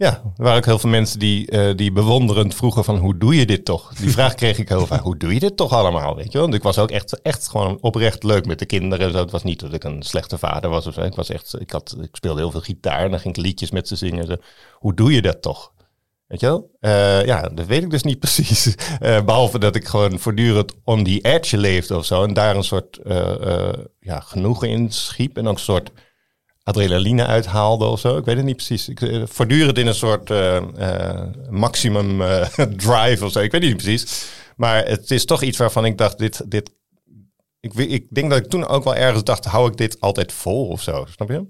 ja, 0.00 0.22
er 0.36 0.44
waren 0.44 0.58
ook 0.58 0.64
heel 0.64 0.78
veel 0.78 0.90
mensen 0.90 1.18
die, 1.18 1.50
eh, 1.50 1.76
die 1.76 1.92
bewonderend 1.92 2.54
vroegen 2.54 2.84
van 2.84 2.96
hoe 2.96 3.18
doe 3.18 3.34
je 3.36 3.46
dit 3.46 3.64
toch? 3.64 3.94
Die 3.94 4.10
vraag 4.10 4.34
kreeg 4.34 4.58
ik 4.58 4.68
heel 4.68 4.86
vaak. 4.86 5.02
Hoe 5.02 5.16
doe 5.16 5.34
je 5.34 5.40
dit 5.40 5.56
toch 5.56 5.72
allemaal? 5.72 6.16
Weet 6.16 6.26
je 6.26 6.32
wel? 6.32 6.42
Want 6.42 6.54
ik 6.54 6.62
was 6.62 6.78
ook 6.78 6.90
echt, 6.90 7.22
echt 7.22 7.48
gewoon 7.48 7.78
oprecht 7.80 8.22
leuk 8.22 8.46
met 8.46 8.58
de 8.58 8.66
kinderen. 8.66 9.06
en 9.06 9.12
Zo. 9.12 9.18
Het 9.18 9.30
was 9.30 9.42
niet 9.42 9.60
dat 9.60 9.72
ik 9.72 9.84
een 9.84 10.02
slechte 10.02 10.38
vader 10.38 10.70
was 10.70 10.86
of 10.86 10.94
zo. 10.94 11.00
Ik 11.00 11.14
was 11.14 11.28
echt, 11.28 11.60
ik, 11.60 11.70
had, 11.70 11.96
ik 12.00 12.16
speelde 12.16 12.40
heel 12.40 12.50
veel 12.50 12.60
gitaar 12.60 13.04
en 13.04 13.10
dan 13.10 13.20
ging 13.20 13.36
ik 13.36 13.42
liedjes 13.42 13.70
met 13.70 13.88
ze 13.88 13.96
zingen. 13.96 14.26
Zo. 14.26 14.36
Hoe 14.72 14.94
doe 14.94 15.12
je 15.12 15.22
dat 15.22 15.42
toch? 15.42 15.72
Weet 16.30 16.40
je 16.40 16.46
wel? 16.46 16.70
Eh, 16.80 17.24
ja, 17.24 17.48
dat 17.48 17.66
weet 17.66 17.82
ik 17.82 17.90
dus 17.90 18.02
niet 18.02 18.18
precies. 18.26 18.74
Eh, 19.00 19.24
behalve 19.24 19.58
dat 19.58 19.74
ik 19.74 19.86
gewoon 19.86 20.18
voortdurend 20.18 20.74
on 20.84 21.04
the 21.04 21.20
edge 21.20 21.56
leefde 21.56 21.96
of 21.96 22.04
zo. 22.04 22.24
En 22.24 22.34
daar 22.34 22.56
een 22.56 22.64
soort 22.64 22.96
eh, 22.96 23.72
ja, 24.00 24.20
genoegen 24.20 24.68
in 24.68 24.92
schiep. 24.92 25.36
En 25.36 25.46
ook 25.46 25.54
een 25.54 25.60
soort 25.60 25.90
adrenaline 26.62 27.26
uithaalde 27.26 27.84
of 27.84 28.00
zo. 28.00 28.16
Ik 28.16 28.24
weet 28.24 28.36
het 28.36 28.44
niet 28.44 28.56
precies. 28.56 28.88
Ik, 28.88 29.00
voortdurend 29.24 29.78
in 29.78 29.86
een 29.86 29.94
soort 29.94 30.32
maximum 31.50 32.18
drive 32.86 33.24
of 33.24 33.32
zo. 33.32 33.40
Ik 33.40 33.52
weet 33.52 33.62
niet 33.62 33.76
precies. 33.76 34.24
Maar 34.56 34.86
het 34.86 35.10
is 35.10 35.24
toch 35.24 35.42
iets 35.42 35.58
waarvan 35.58 35.84
ik 35.84 35.98
dacht, 35.98 36.18
dit... 36.18 36.50
dit 36.50 36.70
ik, 37.60 37.74
ik 37.74 38.14
denk 38.14 38.30
dat 38.30 38.38
ik 38.38 38.50
toen 38.50 38.66
ook 38.66 38.84
wel 38.84 38.94
ergens 38.94 39.24
dacht, 39.24 39.44
hou 39.44 39.70
ik 39.70 39.76
dit 39.76 40.00
altijd 40.00 40.32
vol 40.32 40.68
of 40.68 40.82
zo? 40.82 41.04
Snap 41.08 41.28
je? 41.28 41.46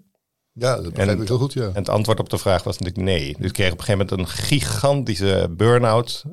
Ja, 0.53 0.75
dat 0.77 0.93
begrijp 0.93 1.21
ik 1.21 1.29
heel 1.29 1.39
goed, 1.39 1.53
ja. 1.53 1.65
En 1.67 1.75
het 1.75 1.89
antwoord 1.89 2.21
op 2.21 2.29
de 2.31 2.39
vraag 2.39 2.63
was 2.63 2.79
natuurlijk 2.79 3.05
nee. 3.07 3.37
Dus 3.39 3.47
ik 3.47 3.53
kreeg 3.53 3.73
op 3.73 3.79
een 3.79 3.85
gegeven 3.85 4.07
moment 4.09 4.29
een 4.29 4.35
gigantische 4.45 5.47
burn-out. 5.51 6.25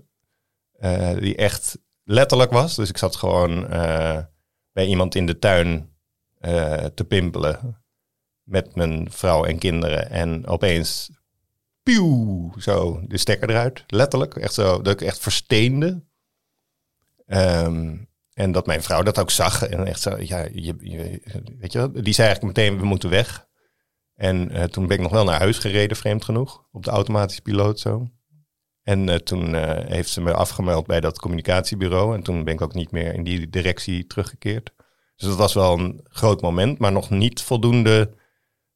eh, 0.79 1.13
die 1.17 1.35
echt 1.35 1.77
letterlijk 2.03 2.51
was. 2.51 2.75
Dus 2.75 2.89
ik 2.89 2.97
zat 2.97 3.15
gewoon 3.15 3.67
eh, 3.69 4.19
bij 4.71 4.85
iemand 4.85 5.15
in 5.15 5.25
de 5.25 5.39
tuin 5.39 5.89
eh, 6.39 6.85
te 6.85 7.03
pimpelen 7.03 7.81
met 8.43 8.75
mijn 8.75 9.11
vrouw 9.11 9.45
en 9.45 9.57
kinderen. 9.57 10.09
En 10.09 10.47
opeens, 10.47 11.09
pieuw, 11.83 12.53
zo 12.59 13.01
de 13.07 13.17
stekker 13.17 13.49
eruit. 13.49 13.83
Letterlijk, 13.87 14.35
echt 14.35 14.53
zo, 14.53 14.81
dat 14.81 15.01
ik 15.01 15.07
echt 15.07 15.19
versteende. 15.19 16.03
Ehm, 17.25 17.95
en 18.33 18.51
dat 18.51 18.65
mijn 18.65 18.83
vrouw 18.83 19.01
dat 19.03 19.19
ook 19.19 19.31
zag. 19.31 19.63
En 19.67 19.85
echt 19.87 20.01
zo, 20.01 20.17
ja, 20.19 20.47
je, 20.53 20.75
je- 20.79 21.21
weet 21.59 21.71
je 21.71 21.77
wel, 21.77 21.91
die 21.91 22.13
zei 22.13 22.27
eigenlijk 22.27 22.57
meteen, 22.57 22.79
we 22.79 22.85
moeten 22.85 23.09
weg. 23.09 23.46
En 24.17 24.51
eh, 24.51 24.63
toen 24.63 24.87
ben 24.87 24.97
ik 24.97 25.03
nog 25.03 25.11
wel 25.11 25.23
naar 25.23 25.39
huis 25.39 25.57
gereden, 25.57 25.97
vreemd 25.97 26.23
genoeg. 26.23 26.63
Op 26.71 26.83
de 26.83 26.91
automatische 26.91 27.41
piloot 27.41 27.79
zo. 27.79 28.07
En 28.87 29.09
eh, 29.09 29.15
toen 29.15 29.55
eh, 29.55 29.85
heeft 29.89 30.09
ze 30.09 30.21
me 30.21 30.33
afgemeld 30.33 30.87
bij 30.87 30.99
dat 30.99 31.19
communicatiebureau. 31.19 32.15
En 32.15 32.23
toen 32.23 32.43
ben 32.43 32.53
ik 32.53 32.61
ook 32.61 32.73
niet 32.73 32.91
meer 32.91 33.13
in 33.13 33.23
die 33.23 33.49
directie 33.49 34.07
teruggekeerd. 34.07 34.71
Dus 35.15 35.27
dat 35.27 35.37
was 35.37 35.53
wel 35.53 35.79
een 35.79 35.99
groot 36.03 36.41
moment, 36.41 36.79
maar 36.79 36.91
nog 36.91 37.09
niet 37.09 37.41
voldoende 37.41 38.09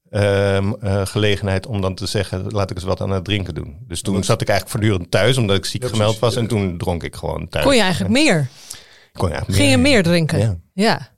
ehm, 0.09 0.73
eh, 0.73 1.05
gelegenheid 1.05 1.67
om 1.67 1.81
dan 1.81 1.95
te 1.95 2.05
zeggen, 2.05 2.47
laat 2.47 2.69
ik 2.69 2.75
eens 2.75 2.85
wat 2.85 3.01
aan 3.01 3.09
het 3.09 3.23
drinken 3.23 3.53
doen. 3.53 3.77
Dus 3.87 4.01
toen 4.01 4.23
zat 4.23 4.41
ik 4.41 4.49
eigenlijk 4.49 4.79
voortdurend 4.79 5.11
thuis, 5.11 5.37
omdat 5.37 5.57
ik 5.57 5.65
ziek 5.65 5.83
Ja, 5.83 5.89
gemeld 5.89 6.19
was. 6.19 6.35
En 6.35 6.47
toen 6.47 6.77
dronk 6.77 7.03
ik 7.03 7.15
gewoon 7.15 7.47
thuis. 7.47 7.65
Kon 7.65 7.75
je 7.75 7.81
eigenlijk 7.81 8.13
meer? 8.13 8.49
Kon 9.13 9.27
je 9.27 9.33
eigenlijk 9.33 9.63
Ging 9.63 9.71
je 9.71 9.77
meer 9.77 10.03
drinken? 10.03 10.39
Ja. 10.39 10.57
Ja. 10.73 11.10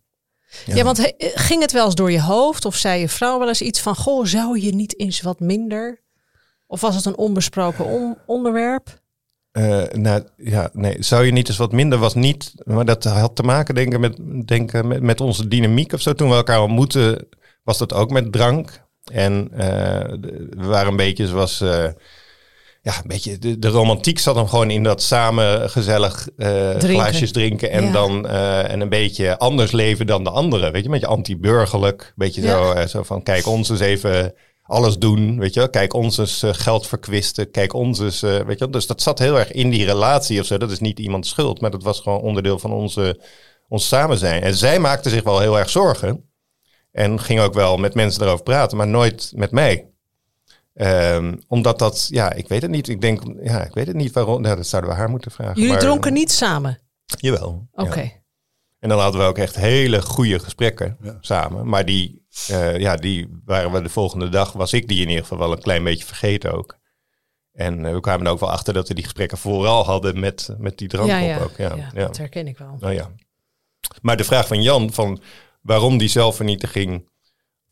Ja, 0.65 0.83
want 0.83 1.13
ging 1.17 1.62
het 1.62 1.72
wel 1.72 1.86
eens 1.86 1.95
door 1.95 2.12
je 2.12 2.22
hoofd? 2.22 2.65
Of 2.65 2.75
zei 2.75 3.00
je 3.00 3.10
vrouw 3.10 3.39
wel 3.39 3.48
eens 3.48 3.62
iets 3.62 3.79
van... 3.81 3.95
Goh, 3.95 4.25
zou 4.25 4.60
je 4.60 4.75
niet 4.75 5.00
eens 5.00 5.22
wat 5.22 5.39
minder? 5.39 6.01
Of 6.67 6.81
was 6.81 6.95
het 6.95 7.05
een 7.05 7.17
onbesproken 7.17 7.86
on- 7.86 8.17
onderwerp? 8.25 9.01
Eh, 9.51 9.83
nou 9.91 10.24
ja, 10.38 10.69
nee, 10.74 10.95
zou 11.00 11.25
je 11.25 11.31
niet 11.31 11.48
eens 11.48 11.57
wat 11.57 11.72
minder 11.72 12.00
was 12.00 12.13
niet, 12.13 12.53
maar 12.63 12.86
dat 12.86 13.03
had 13.03 13.36
te 13.36 13.43
maken 13.43 13.75
denk 13.75 13.93
ik 13.93 14.00
met, 14.00 14.17
denk, 14.48 14.72
ik, 14.74 14.83
met, 14.83 15.01
met 15.01 15.22
onze 15.22 15.48
dynamiek 15.48 15.93
of 15.93 16.01
zo. 16.01 16.13
Toen 16.13 16.29
we 16.29 16.36
elkaar 16.36 16.62
ontmoetten, 16.62 17.27
was 17.63 17.77
dat 17.77 17.93
ook 17.93 18.10
met 18.12 18.31
drank. 18.31 18.81
En 19.12 19.48
de- 20.19 20.48
we 20.50 20.65
waren 20.65 20.88
een 20.88 20.95
beetje 20.95 21.27
zoals, 21.27 21.62
eh, 21.62 21.89
ja, 22.85 22.95
een 22.97 23.07
beetje, 23.07 23.37
de, 23.39 23.59
de 23.59 23.67
romantiek 23.67 24.19
zat 24.19 24.35
hem 24.35 24.47
gewoon 24.47 24.69
in 24.71 24.83
dat 24.83 25.01
samen 25.01 25.69
gezellig 25.69 26.27
eh 26.37 26.47
Drinken. 26.69 26.89
glaasjes 26.89 27.31
drinken 27.31 27.69
en 27.71 27.83
Ja. 27.85 27.91
dan 27.91 28.27
eh, 28.27 28.71
en 28.71 28.79
een 28.81 28.89
beetje 28.89 29.37
anders 29.39 29.71
leven 29.71 30.07
dan 30.07 30.23
de 30.23 30.29
anderen. 30.29 30.71
Weet 30.71 30.81
je, 30.81 30.85
een 30.87 30.93
beetje 30.93 31.07
anti-burgerlijk, 31.07 32.13
beetje 32.15 32.41
zo, 32.41 32.71
eh, 32.71 32.87
zo 32.87 33.03
van 33.03 33.23
kijk 33.23 33.45
ons 33.47 33.69
eens 33.69 33.79
even 33.79 34.33
alles 34.63 34.97
doen, 34.97 35.39
weet 35.39 35.53
je 35.53 35.59
wel. 35.59 35.69
Kijk 35.69 35.93
ons 35.93 36.17
eens 36.17 36.43
geld 36.45 36.87
verkwisten, 36.87 37.51
kijk 37.51 37.73
ons 37.73 37.99
eens, 37.99 38.19
weet 38.21 38.43
je 38.47 38.55
wel. 38.57 38.71
Dus 38.71 38.87
dat 38.87 39.01
zat 39.01 39.19
heel 39.19 39.39
erg 39.39 39.51
in 39.51 39.69
die 39.69 39.85
relatie 39.85 40.39
of 40.39 40.45
zo. 40.45 40.57
Dat 40.57 40.71
is 40.71 40.79
niet 40.79 40.99
iemands 40.99 41.29
schuld, 41.29 41.61
maar 41.61 41.71
dat 41.71 41.83
was 41.83 41.99
gewoon 41.99 42.21
onderdeel 42.21 42.59
van 42.59 42.71
onze, 42.71 43.19
ons 43.67 43.87
samen 43.87 44.17
zijn. 44.17 44.41
En 44.41 44.53
zij 44.55 44.79
maakte 44.79 45.09
zich 45.09 45.23
wel 45.23 45.39
heel 45.39 45.59
erg 45.59 45.69
zorgen. 45.69 46.29
En 46.91 47.19
ging 47.19 47.39
ook 47.39 47.53
wel 47.53 47.77
met 47.77 47.93
mensen 47.93 48.23
erover 48.23 48.43
praten, 48.43 48.77
maar 48.77 48.87
nooit 48.87 49.31
met 49.35 49.51
mij. 49.51 49.87
Ehm, 50.74 51.36
omdat 51.48 51.80
dat, 51.80 52.08
ja, 52.12 52.32
ik 52.34 52.48
weet 52.48 52.62
het 52.62 52.72
niet. 52.72 52.88
Ik 52.88 53.01
denk, 53.01 53.22
ja, 53.44 53.63
ik 53.65 53.74
weet 53.74 53.88
het 53.88 53.96
niet 53.96 54.12
waarom. 54.12 54.42
Nou, 54.42 54.56
dat 54.56 54.68
zouden 54.68 54.92
we 54.92 54.98
haar 54.98 55.10
moeten 55.10 55.32
vragen. 55.32 55.56
Jullie 55.56 55.70
maar- 55.72 55.80
dronken 55.80 56.13
niet 56.13 56.32
samen? 56.32 56.80
Jawel. 57.06 57.68
ja. 57.75 57.84
Oké. 57.84 58.12
En 58.80 58.89
dan 58.89 59.00
hadden 59.00 59.22
we 59.22 59.27
ook 59.27 59.38
echt 59.38 59.56
hele 59.56 60.01
goede 60.01 60.39
gesprekken 60.39 60.98
Ja. 61.01 61.18
samen. 61.22 61.68
Maar 61.70 61.86
die, 61.86 62.25
eh, 62.48 62.77
ja, 62.77 62.96
die 62.96 63.42
waren 63.46 63.72
we 63.72 63.82
de 63.82 63.89
volgende 63.89 64.30
dag, 64.30 64.51
was 64.53 64.74
ik 64.74 64.88
die 64.88 65.01
in 65.01 65.08
ieder 65.08 65.22
geval 65.24 65.38
wel 65.38 65.51
een 65.51 65.62
klein 65.62 65.84
beetje 65.84 66.06
vergeten 66.06 66.53
ook. 66.53 66.77
En 67.51 67.86
eh, 67.86 67.94
we 67.94 68.00
kwamen 68.00 68.25
er 68.25 68.32
ook 68.32 68.39
wel 68.39 68.51
achter 68.51 68.74
dat 68.74 68.88
we 68.88 68.94
die 68.94 69.03
gesprekken 69.03 69.38
vooral 69.38 69.86
hadden 69.86 70.20
met, 70.20 70.50
met 70.58 70.77
die 70.77 70.88
drank 70.88 71.08
Ja, 71.10 71.38
ook. 71.39 71.58
Ja, 71.58 71.75
ja, 71.75 71.89
ja. 71.94 72.06
dat 72.06 72.18
herken 72.18 72.48
ik 72.48 72.58
wel. 72.58 72.77
Nou 72.80 72.94
ja. 72.94 73.12
Maar 74.01 74.18
de 74.18 74.24
vraag 74.24 74.48
van 74.48 74.62
Jan, 74.62 74.94
van 74.94 75.22
waarom 75.62 75.98
die 75.98 76.08
zelfvernietiging, 76.10 77.10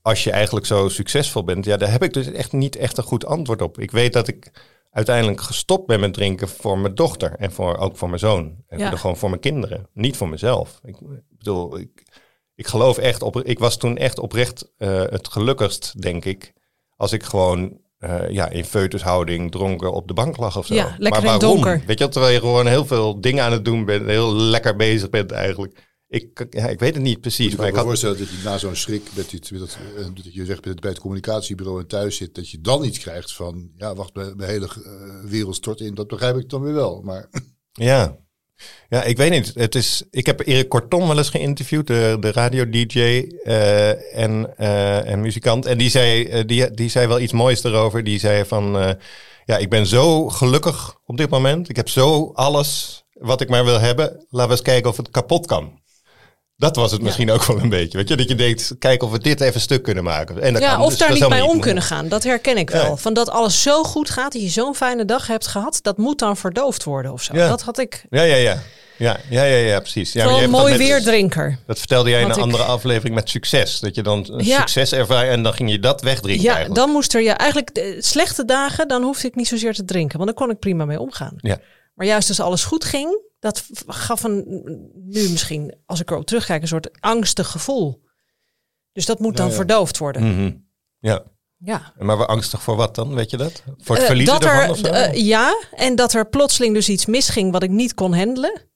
als 0.01 0.23
je 0.23 0.31
eigenlijk 0.31 0.65
zo 0.65 0.89
succesvol 0.89 1.43
bent, 1.43 1.65
ja, 1.65 1.77
daar 1.77 1.91
heb 1.91 2.03
ik 2.03 2.13
dus 2.13 2.31
echt 2.31 2.51
niet 2.51 2.75
echt 2.75 2.97
een 2.97 3.03
goed 3.03 3.25
antwoord 3.25 3.61
op. 3.61 3.79
Ik 3.79 3.91
weet 3.91 4.13
dat 4.13 4.27
ik 4.27 4.51
uiteindelijk 4.91 5.41
gestopt 5.41 5.87
ben 5.87 5.99
met 5.99 6.13
drinken 6.13 6.49
voor 6.49 6.77
mijn 6.77 6.95
dochter 6.95 7.35
en 7.37 7.51
voor, 7.51 7.77
ook 7.77 7.97
voor 7.97 8.07
mijn 8.07 8.19
zoon. 8.19 8.55
En 8.67 8.79
Ja. 8.79 8.95
gewoon 8.95 9.17
voor 9.17 9.29
mijn 9.29 9.41
kinderen, 9.41 9.87
niet 9.93 10.17
voor 10.17 10.29
mezelf. 10.29 10.79
Ik 10.83 10.95
bedoel, 11.29 11.79
ik, 11.79 12.03
ik 12.55 12.67
geloof 12.67 12.97
echt 12.97 13.21
op, 13.21 13.41
ik 13.41 13.59
was 13.59 13.77
toen 13.77 13.97
echt 13.97 14.19
oprecht 14.19 14.71
eh, 14.77 15.01
het 15.01 15.27
gelukkigst, 15.27 16.01
denk 16.01 16.25
ik, 16.25 16.53
als 16.95 17.11
ik 17.11 17.23
gewoon 17.23 17.79
eh, 17.97 18.29
ja, 18.29 18.49
in 18.49 18.65
feutushouding 18.65 19.51
dronken 19.51 19.93
op 19.93 20.07
de 20.07 20.13
bank 20.13 20.37
lag 20.37 20.57
of 20.57 20.65
zo. 20.65 20.73
Ja, 20.73 20.95
lekker 20.97 21.23
maar 21.23 21.39
waarom? 21.39 21.55
donker. 21.55 21.83
Weet 21.85 21.99
je, 21.99 22.09
terwijl 22.09 22.33
je 22.33 22.39
gewoon 22.39 22.67
heel 22.67 22.85
veel 22.85 23.21
dingen 23.21 23.43
aan 23.43 23.51
het 23.51 23.65
doen 23.65 23.85
bent, 23.85 24.05
heel 24.05 24.35
lekker 24.35 24.75
bezig 24.75 25.09
bent 25.09 25.31
eigenlijk. 25.31 25.89
Ik, 26.11 26.45
ja, 26.49 26.67
ik 26.67 26.79
weet 26.79 26.93
het 26.93 27.03
niet 27.03 27.21
precies. 27.21 27.51
Ik 27.51 27.57
Maar 27.57 27.59
kan 27.59 27.67
ik 27.67 27.71
me 27.71 27.77
had, 27.77 27.87
voorstellen 27.87 28.17
dat 28.17 28.29
je 28.29 28.43
na 28.43 28.57
zo'n 28.57 28.75
schrik, 28.75 29.09
met 29.15 29.33
eh, 29.51 29.59
dat 30.13 30.33
je 30.33 30.45
zegt 30.45 30.61
bij 30.61 30.89
het 30.89 30.99
communicatiebureau 30.99 31.79
en 31.79 31.87
thuis 31.87 32.15
zit, 32.15 32.35
dat 32.35 32.49
je 32.49 32.61
dan 32.61 32.83
iets 32.83 32.99
krijgt 32.99 33.33
van, 33.33 33.71
ja, 33.77 33.95
wacht, 33.95 34.13
mijn, 34.13 34.37
mijn 34.37 34.49
hele 34.49 34.65
eh, 34.65 35.29
wereld 35.29 35.55
stort 35.55 35.79
in. 35.79 35.95
Dat 35.95 36.07
begrijp 36.07 36.37
ik 36.37 36.49
dan 36.49 36.61
weer 36.61 36.73
wel. 36.73 37.01
Maar 37.01 37.29
ja. 37.71 38.17
ja, 38.89 39.03
ik 39.03 39.17
weet 39.17 39.31
niet. 39.31 39.51
Het 39.55 39.75
is, 39.75 40.03
ik 40.09 40.25
heb 40.25 40.47
Erik 40.47 40.69
Kortom 40.69 41.07
wel 41.07 41.17
eens 41.17 41.29
geïnterviewd, 41.29 41.87
de, 41.87 42.17
de 42.19 42.31
radio-dj 42.31 42.99
eh, 43.43 44.17
en, 44.17 44.57
en 45.05 45.21
muzikant. 45.21 45.65
En 45.65 45.77
die 45.77 45.89
zei, 45.89 46.45
die, 46.45 46.71
die 46.71 46.89
zei 46.89 47.07
wel 47.07 47.19
iets 47.19 47.33
moois 47.33 47.63
erover. 47.63 48.03
Die 48.03 48.19
zei 48.19 48.45
van, 48.45 48.97
ja, 49.45 49.57
ik 49.57 49.69
ben 49.69 49.85
zo 49.85 50.29
gelukkig 50.29 50.95
op 51.05 51.17
dit 51.17 51.29
moment. 51.29 51.69
Ik 51.69 51.75
heb 51.75 51.89
zo 51.89 52.31
alles 52.33 53.03
wat 53.13 53.41
ik 53.41 53.49
maar 53.49 53.65
wil 53.65 53.79
hebben. 53.79 54.25
Laten 54.29 54.49
we 54.49 54.55
eens 54.55 54.61
kijken 54.61 54.89
of 54.89 54.97
het 54.97 55.09
kapot 55.09 55.45
kan. 55.45 55.80
Dat 56.61 56.75
was 56.75 56.91
het 56.91 57.01
misschien 57.01 57.31
ook 57.31 57.43
wel 57.45 57.59
een 57.59 57.69
beetje. 57.69 57.97
Weet 57.97 58.07
je, 58.07 58.15
dat 58.15 58.29
je 58.29 58.35
denkt, 58.35 58.75
kijk 58.79 59.03
of 59.03 59.11
we 59.11 59.19
dit 59.19 59.41
even 59.41 59.61
stuk 59.61 59.83
kunnen 59.83 60.03
maken. 60.03 60.41
En 60.41 60.53
dat 60.53 60.61
Ja, 60.61 60.71
kan, 60.73 60.81
of 60.81 60.89
dus 60.89 60.97
daar 60.97 61.07
dat 61.09 61.19
niet 61.19 61.29
mee 61.29 61.43
om 61.45 61.59
kunnen 61.59 61.83
gaan. 61.83 62.07
Dat 62.07 62.23
herken 62.23 62.57
ik 62.57 62.69
wel. 62.69 62.85
Ja. 62.85 62.95
Van 62.95 63.13
dat 63.13 63.29
alles 63.29 63.61
zo 63.61 63.83
goed 63.83 64.09
gaat, 64.09 64.31
dat 64.33 64.41
je 64.41 64.49
zo'n 64.49 64.75
fijne 64.75 65.05
dag 65.05 65.27
hebt 65.27 65.47
gehad, 65.47 65.79
dat 65.81 65.97
moet 65.97 66.19
dan 66.19 66.37
verdoofd 66.37 66.83
worden 66.83 67.11
of 67.13 67.21
zo. 67.23 67.35
Ja. 67.35 67.47
Dat 67.47 67.61
had 67.61 67.77
ik. 67.79 68.03
Ja, 68.09 68.21
ja, 68.21 68.35
ja. 68.35 68.57
Ja, 68.97 69.19
ja, 69.29 69.43
ja, 69.43 69.55
ja 69.57 69.79
precies. 69.79 70.11
Ja, 70.13 70.35
je 70.35 70.43
een 70.43 70.49
mooi 70.49 70.77
weerdrinker. 70.77 71.57
Dat 71.67 71.77
vertelde 71.79 72.09
jij 72.09 72.19
in 72.21 72.25
een 72.29 72.35
ik- 72.35 72.41
andere 72.41 72.63
aflevering 72.63 73.15
met 73.15 73.29
succes. 73.29 73.79
Dat 73.79 73.95
je 73.95 74.03
dan 74.03 74.33
Ja. 74.37 74.57
succes 74.57 74.91
ervaart 74.91 75.27
en 75.29 75.43
dan 75.43 75.53
ging 75.53 75.71
je 75.71 75.79
dat 75.79 76.01
wegdrinken 76.01 76.43
Ja, 76.43 76.49
eigenlijk. 76.53 76.79
dan 76.81 76.89
moest 76.91 77.13
er 77.13 77.21
ja 77.21 77.37
eigenlijk 77.37 77.75
de 77.75 77.95
slechte 77.99 78.45
dagen, 78.45 78.87
dan 78.87 79.03
hoefde 79.03 79.27
ik 79.27 79.35
niet 79.35 79.47
zozeer 79.47 79.73
te 79.73 79.85
drinken, 79.85 80.17
want 80.19 80.29
dan 80.29 80.45
kon 80.45 80.55
ik 80.55 80.59
prima 80.59 80.85
mee 80.85 80.99
omgaan. 80.99 81.33
Ja. 81.37 81.57
Maar 81.95 82.07
juist 82.07 82.29
als 82.29 82.39
alles 82.39 82.63
goed 82.63 82.85
ging, 82.85 83.19
dat 83.41 83.63
gaf 83.87 84.23
een 84.23 84.63
nu 84.93 85.29
misschien, 85.29 85.73
als 85.85 85.99
ik 85.99 86.11
erop 86.11 86.25
terugkijk, 86.25 86.61
een 86.61 86.67
soort 86.67 87.01
angstig 87.01 87.47
gevoel. 87.47 88.01
Dus 88.91 89.05
dat 89.05 89.19
moet 89.19 89.37
dan 89.37 89.47
ja. 89.47 89.53
verdoofd 89.53 89.97
worden. 89.97 90.21
Mhm. 90.35 90.51
Ja, 90.99 91.23
Ja. 91.57 91.93
maar 91.99 92.17
we 92.17 92.25
angstig 92.25 92.61
voor 92.63 92.75
wat 92.75 92.95
dan, 92.95 93.13
weet 93.13 93.29
je 93.29 93.37
dat? 93.37 93.63
Voor 93.77 93.95
het 93.95 94.03
Eh, 94.03 94.09
verliezen 94.09 94.39
dat 94.39 94.43
ervan 94.49 94.63
er, 94.63 94.69
of 94.69 94.77
zo? 94.77 94.85
eh, 94.87 95.13
ja, 95.25 95.63
en 95.75 95.95
dat 95.95 96.13
er 96.13 96.29
plotseling 96.29 96.73
dus 96.73 96.89
iets 96.89 97.05
misging 97.05 97.51
wat 97.51 97.63
ik 97.63 97.69
niet 97.69 97.93
kon 97.93 98.13
handelen. 98.13 98.69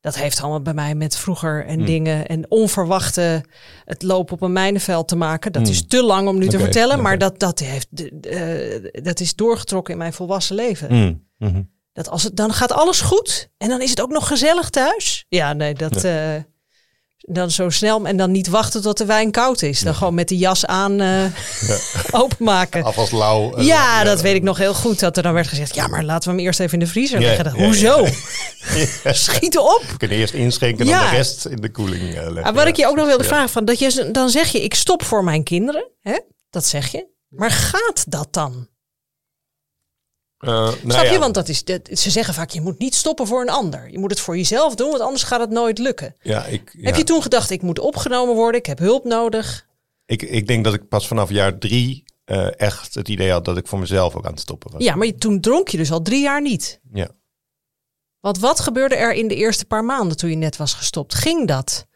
Dat 0.00 0.16
heeft 0.16 0.40
allemaal 0.40 0.62
bij 0.62 0.74
mij 0.74 0.94
met 0.94 1.16
vroeger 1.16 1.60
Hmm. 1.62 1.70
en 1.70 1.84
dingen 1.84 2.26
en 2.26 2.50
onverwachte 2.50 3.44
het 3.84 4.02
lopen 4.02 4.34
op 4.34 4.42
een 4.42 4.52
mijnenveld 4.52 5.08
te 5.08 5.16
maken. 5.16 5.52
Dat 5.52 5.68
is 5.68 5.86
te 5.86 6.02
lang 6.02 6.28
om 6.28 6.38
nu 6.38 6.46
te 6.48 6.56
Hmm. 6.56 6.64
Vertellen, 6.64 7.02
maar 7.02 7.18
dat, 7.18 7.38
dat, 7.38 7.58
heeft, 7.58 7.88
eh, 8.20 9.02
dat 9.04 9.20
is 9.20 9.34
doorgetrokken 9.34 9.92
in 9.92 9.98
mijn 9.98 10.12
volwassen 10.12 10.56
leven. 10.56 10.94
Mm, 10.94 11.26
mhm. 11.38 11.62
Dat 11.92 12.08
als 12.08 12.22
het, 12.22 12.36
dan 12.36 12.52
gaat 12.52 12.72
alles 12.72 13.00
goed 13.00 13.48
en 13.58 13.68
dan 13.68 13.80
is 13.82 13.90
het 13.90 14.00
ook 14.00 14.10
nog 14.10 14.26
gezellig 14.26 14.70
thuis. 14.70 15.24
Ja, 15.28 15.52
nee, 15.52 15.74
dat 15.74 16.04
eh, 16.04 16.34
dan 17.18 17.50
zo 17.50 17.70
snel 17.70 18.06
en 18.06 18.16
dan 18.16 18.30
niet 18.30 18.48
wachten 18.48 18.82
tot 18.82 18.98
de 18.98 19.04
wijn 19.04 19.30
koud 19.30 19.62
is. 19.62 19.80
Dan 19.80 19.94
gewoon 19.94 20.14
met 20.14 20.28
de 20.28 20.36
jas 20.36 20.66
aan 20.66 21.00
eh, 21.00 21.24
openmaken. 22.20 22.82
Afwas 22.84 23.10
lauw. 23.10 23.54
eh, 23.54 23.66
Ja, 23.66 24.04
dat 24.04 24.20
weet 24.20 24.34
ik 24.34 24.42
nog 24.42 24.58
heel 24.58 24.74
goed. 24.74 25.00
Dat 25.00 25.16
er 25.16 25.22
dan 25.22 25.32
werd 25.32 25.48
gezegd, 25.48 25.74
ja, 25.74 25.86
maar 25.86 26.04
laten 26.04 26.30
we 26.30 26.36
hem 26.36 26.44
eerst 26.46 26.60
even 26.60 26.72
in 26.72 26.84
de 26.84 26.90
vriezer 26.90 27.20
leggen. 27.20 27.44
Dan, 27.44 27.52
Hoezo? 27.64 28.06
Schiet 29.04 29.58
op! 29.58 29.84
We 29.90 29.96
kunnen 29.96 30.16
eerst 30.16 30.34
inschenken 30.34 30.86
en 30.86 30.92
dan 30.92 31.10
de 31.10 31.16
rest 31.16 31.46
in 31.46 31.56
de 31.60 31.70
koeling 31.70 32.02
leggen. 32.14 32.42
Ah, 32.42 32.54
wat 32.54 32.66
ik 32.66 32.76
je 32.76 32.86
ook 32.86 32.96
nog 32.96 33.06
wilde 33.06 33.24
vragen, 33.24 33.48
van, 33.48 33.64
dat 33.64 33.78
je, 33.78 34.10
dan 34.12 34.30
zeg 34.30 34.48
je, 34.52 34.62
ik 34.62 34.74
stop 34.74 35.04
voor 35.04 35.24
mijn 35.24 35.42
kinderen. 35.44 35.90
Hè? 36.00 36.18
Dat 36.50 36.66
zeg 36.66 36.92
je. 36.92 37.06
Maar 37.28 37.50
gaat 37.50 38.04
dat 38.10 38.28
dan? 38.30 38.68
Nou 40.40 40.76
Snap 40.78 41.04
je? 41.04 41.10
ja. 41.12 41.18
Want 41.18 41.34
dat 41.34 41.48
is, 41.48 41.64
dat- 41.64 41.88
ze 41.92 42.10
zeggen 42.10 42.34
vaak, 42.34 42.50
je 42.50 42.60
moet 42.60 42.78
niet 42.78 42.94
stoppen 42.94 43.26
voor 43.26 43.40
een 43.40 43.48
ander. 43.50 43.90
Je 43.90 43.98
moet 43.98 44.10
het 44.10 44.20
voor 44.20 44.36
jezelf 44.36 44.74
doen, 44.74 44.90
want 44.90 45.00
anders 45.02 45.22
gaat 45.22 45.40
het 45.40 45.50
nooit 45.50 45.78
lukken. 45.78 46.14
Ja, 46.22 46.44
ik, 46.44 46.74
Heb 46.80 46.96
je 46.96 47.04
toen 47.04 47.22
gedacht, 47.22 47.50
ik 47.50 47.62
moet 47.62 47.78
opgenomen 47.78 48.34
worden, 48.34 48.60
ik 48.60 48.66
heb 48.66 48.78
hulp 48.78 49.04
nodig? 49.04 49.68
ik, 50.06 50.22
ik 50.22 50.46
denk 50.46 50.64
dat 50.64 50.74
ik 50.74 50.88
pas 50.88 51.06
vanaf 51.06 51.30
jaar 51.30 51.58
drie 51.58 52.04
eh, 52.24 52.60
echt 52.60 52.94
het 52.94 53.08
idee 53.08 53.30
had 53.30 53.44
dat 53.44 53.56
ik 53.56 53.66
voor 53.66 53.78
mezelf 53.78 54.14
ook 54.16 54.24
aan 54.24 54.30
het 54.30 54.40
stoppen 54.40 54.72
was. 54.72 54.82
Ja, 54.82 54.94
maar 54.94 55.06
je- 55.06 55.14
toen 55.14 55.40
dronk 55.40 55.68
je 55.68 55.76
dus 55.76 55.92
al 55.92 56.02
drie 56.02 56.22
jaar 56.22 56.40
niet. 56.42 56.80
Ja. 56.92 57.08
Want 58.20 58.38
wat 58.38 58.60
gebeurde 58.60 58.94
er 58.94 59.12
in 59.14 59.28
de 59.28 59.34
eerste 59.34 59.64
paar 59.64 59.84
maanden 59.84 60.16
toen 60.16 60.30
je 60.30 60.36
net 60.36 60.56
was 60.56 60.74
gestopt? 60.74 61.14
Ging 61.14 61.46
dat? 61.48 61.86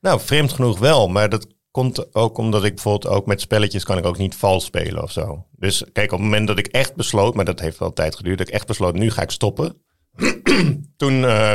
Nou, 0.00 0.20
vreemd 0.20 0.52
genoeg 0.52 0.78
wel, 0.78 1.08
maar 1.08 1.28
dat 1.28 1.46
komt 1.70 2.14
ook 2.14 2.38
omdat 2.38 2.64
ik 2.64 2.74
bijvoorbeeld 2.74 3.14
ook 3.14 3.26
met 3.26 3.40
spelletjes 3.40 3.84
kan 3.84 3.98
ik 3.98 4.06
ook 4.06 4.18
niet 4.18 4.34
vals 4.34 4.64
spelen 4.64 5.02
of 5.02 5.12
zo. 5.12 5.46
Dus 5.56 5.84
kijk, 5.92 6.12
op 6.12 6.18
het 6.18 6.28
moment 6.28 6.46
dat 6.46 6.58
ik 6.58 6.66
echt 6.66 6.94
besloot, 6.94 7.34
maar 7.34 7.44
dat 7.44 7.60
heeft 7.60 7.78
wel 7.78 7.92
tijd 7.92 8.16
geduurd, 8.16 8.38
dat 8.38 8.48
ik 8.48 8.54
echt 8.54 8.66
besloot, 8.66 8.94
nu 8.94 9.10
ga 9.10 9.22
ik 9.22 9.30
stoppen. 9.30 9.82
Toen 10.96 11.24
eh, 11.24 11.52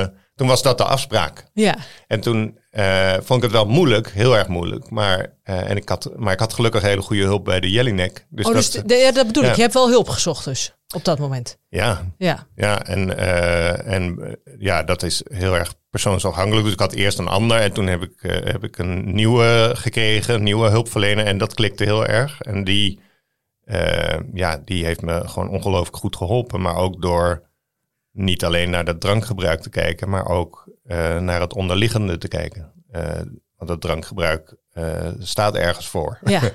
eh, 0.00 0.08
toen 0.34 0.46
was 0.46 0.62
dat 0.62 0.78
de 0.78 0.84
afspraak. 0.84 1.46
Ja. 1.52 1.76
En 2.06 2.20
toen 2.20 2.58
eh, 2.70 3.12
vond 3.12 3.38
ik 3.38 3.42
het 3.42 3.52
wel 3.52 3.66
moeilijk, 3.66 4.10
heel 4.10 4.36
erg 4.36 4.48
moeilijk. 4.48 4.90
Maar, 4.90 5.36
en 5.42 5.76
ik 5.76 5.88
had, 5.88 6.10
maar 6.16 6.32
ik 6.32 6.38
had 6.38 6.52
gelukkig 6.52 6.82
hele 6.82 7.02
goede 7.02 7.22
hulp 7.22 7.44
bij 7.44 7.60
de 7.60 7.70
Jellinek. 7.70 8.26
Dus 8.30 8.46
oh, 8.46 8.54
dat, 8.54 8.72
dus 8.72 8.82
de- 8.82 8.94
ja, 8.94 9.12
dat 9.12 9.26
bedoel 9.26 9.44
ik. 9.44 9.54
Je 9.54 9.60
hebt 9.60 9.74
wel 9.74 9.88
hulp 9.88 10.08
gezocht 10.08 10.44
dus, 10.44 10.74
op 10.94 11.04
dat 11.04 11.18
moment. 11.18 11.58
ja, 11.68 12.12
Ja. 12.18 12.46
ja, 12.54 12.86
en, 12.86 13.18
eh, 13.18 13.92
en 13.94 14.18
eh, 14.22 14.54
ja, 14.58 14.82
dat 14.82 15.02
is 15.02 15.22
heel 15.28 15.56
erg 15.56 15.74
persoonsafhankelijk. 15.90 16.64
Dus 16.64 16.72
ik 16.72 16.80
had 16.80 16.92
eerst 16.92 17.18
een 17.18 17.28
ander 17.28 17.60
en 17.60 17.72
toen 17.72 17.86
heb 17.86 18.02
ik, 18.02 18.22
eh, 18.22 18.52
heb 18.52 18.64
ik 18.64 18.78
een 18.78 19.14
nieuwe 19.14 19.70
gekregen, 19.74 20.34
een 20.34 20.42
nieuwe 20.42 20.68
hulpverlener. 20.68 21.26
En 21.26 21.38
dat 21.38 21.54
klikte 21.54 21.84
heel 21.84 22.06
erg. 22.06 22.40
En 22.40 22.64
die, 22.64 23.00
ja, 24.32 24.60
die 24.64 24.84
heeft 24.84 25.02
me 25.02 25.28
gewoon 25.28 25.48
ongelooflijk 25.48 25.96
goed 25.96 26.16
geholpen. 26.16 26.60
Maar 26.60 26.76
ook 26.76 27.02
door 27.02 27.42
niet 28.12 28.44
alleen 28.44 28.70
naar 28.70 28.84
dat 28.84 29.00
drankgebruik 29.00 29.60
te 29.60 29.70
kijken, 29.70 30.08
maar 30.08 30.26
ook 30.26 30.68
naar 31.20 31.40
het 31.40 31.54
onderliggende 31.54 32.18
te 32.18 32.28
kijken. 32.28 32.72
Want 33.56 33.70
dat 33.70 33.80
drankgebruik 33.80 34.54
staat 35.18 35.54
ergens 35.54 35.88
voor. 35.88 36.18
Ja. 36.24 36.40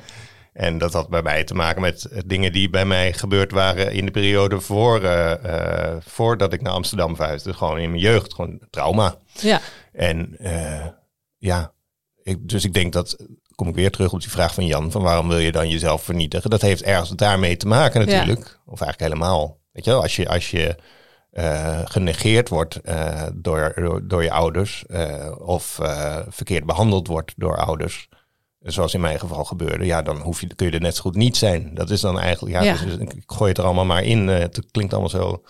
En 0.54 0.78
dat 0.78 0.94
had 0.94 1.10
bij 1.10 1.22
mij 1.22 1.44
te 1.44 1.54
maken 1.54 1.82
met 1.82 2.06
eh, 2.06 2.20
dingen 2.26 2.52
die 2.52 2.70
bij 2.70 2.86
mij 2.86 3.14
gebeurd 3.14 3.52
waren 3.52 3.92
in 3.92 4.06
de 4.06 4.12
periode 4.12 4.60
voor, 4.60 5.04
eh, 5.04 5.96
voordat 6.00 6.54
ik 6.54 6.62
naar 6.62 6.74
Amsterdam 6.74 7.16
verhuisde. 7.16 7.54
Gewoon 7.54 7.80
in 7.80 7.90
mijn 7.90 8.02
jeugd, 8.02 8.34
gewoon 8.34 8.62
trauma. 8.70 9.16
Ja. 9.34 9.62
En 9.94 10.38
ja, 11.38 11.74
ik, 12.24 12.50
dus 12.50 12.66
ik 12.66 12.74
denk 12.74 12.94
dat, 12.94 13.26
kom 13.56 13.68
ik 13.68 13.76
weer 13.76 13.92
terug 13.92 14.14
op 14.14 14.20
die 14.20 14.30
vraag 14.30 14.54
van 14.54 14.66
Jan, 14.66 14.92
van 14.92 15.02
waarom 15.02 15.28
wil 15.28 15.38
je 15.38 15.52
dan 15.52 15.70
jezelf 15.70 16.04
vernietigen? 16.04 16.50
Dat 16.50 16.62
heeft 16.62 16.84
ergens 16.84 17.10
daarmee 17.10 17.58
te 17.58 17.68
maken 17.68 18.06
natuurlijk. 18.06 18.60
Of 18.66 18.82
eigenlijk 18.82 19.14
helemaal. 19.14 19.60
Weet 19.72 19.86
je 19.86 19.92
wel, 19.92 20.02
als 20.02 20.16
je, 20.16 20.30
als 20.30 20.52
je 20.52 20.76
genegeerd 21.86 22.50
wordt 22.50 22.80
door, 23.34 23.74
door, 23.76 24.08
door 24.08 24.24
je 24.24 24.32
ouders 24.32 24.86
of 25.38 25.80
verkeerd 26.28 26.66
behandeld 26.66 27.08
wordt 27.08 27.34
door 27.36 27.58
ouders, 27.58 28.10
zoals 28.60 28.94
in 28.94 29.02
mijn 29.02 29.20
geval 29.20 29.46
gebeurde, 29.46 29.86
ja, 29.86 30.02
dan 30.02 30.18
hoef 30.22 30.42
je, 30.42 30.56
kun 30.56 30.66
je 30.68 30.72
er 30.74 30.82
net 30.82 30.96
zo 30.96 31.02
goed 31.02 31.16
niet 31.16 31.38
zijn. 31.38 31.72
Dat 31.74 31.90
is 31.90 32.02
dan 32.02 32.20
eigenlijk, 32.20 32.56
ja, 32.56 32.64
Ja. 32.64 32.84
Dus, 32.86 32.94
ik 32.98 33.14
ik 33.14 33.24
gooi 33.26 33.50
het 33.50 33.58
er 33.58 33.64
allemaal 33.64 33.86
maar 33.86 34.04
in. 34.04 34.30
Eh, 34.30 34.40
het 34.40 34.66
klinkt 34.72 34.92
allemaal 34.94 35.10
zo. 35.12 35.42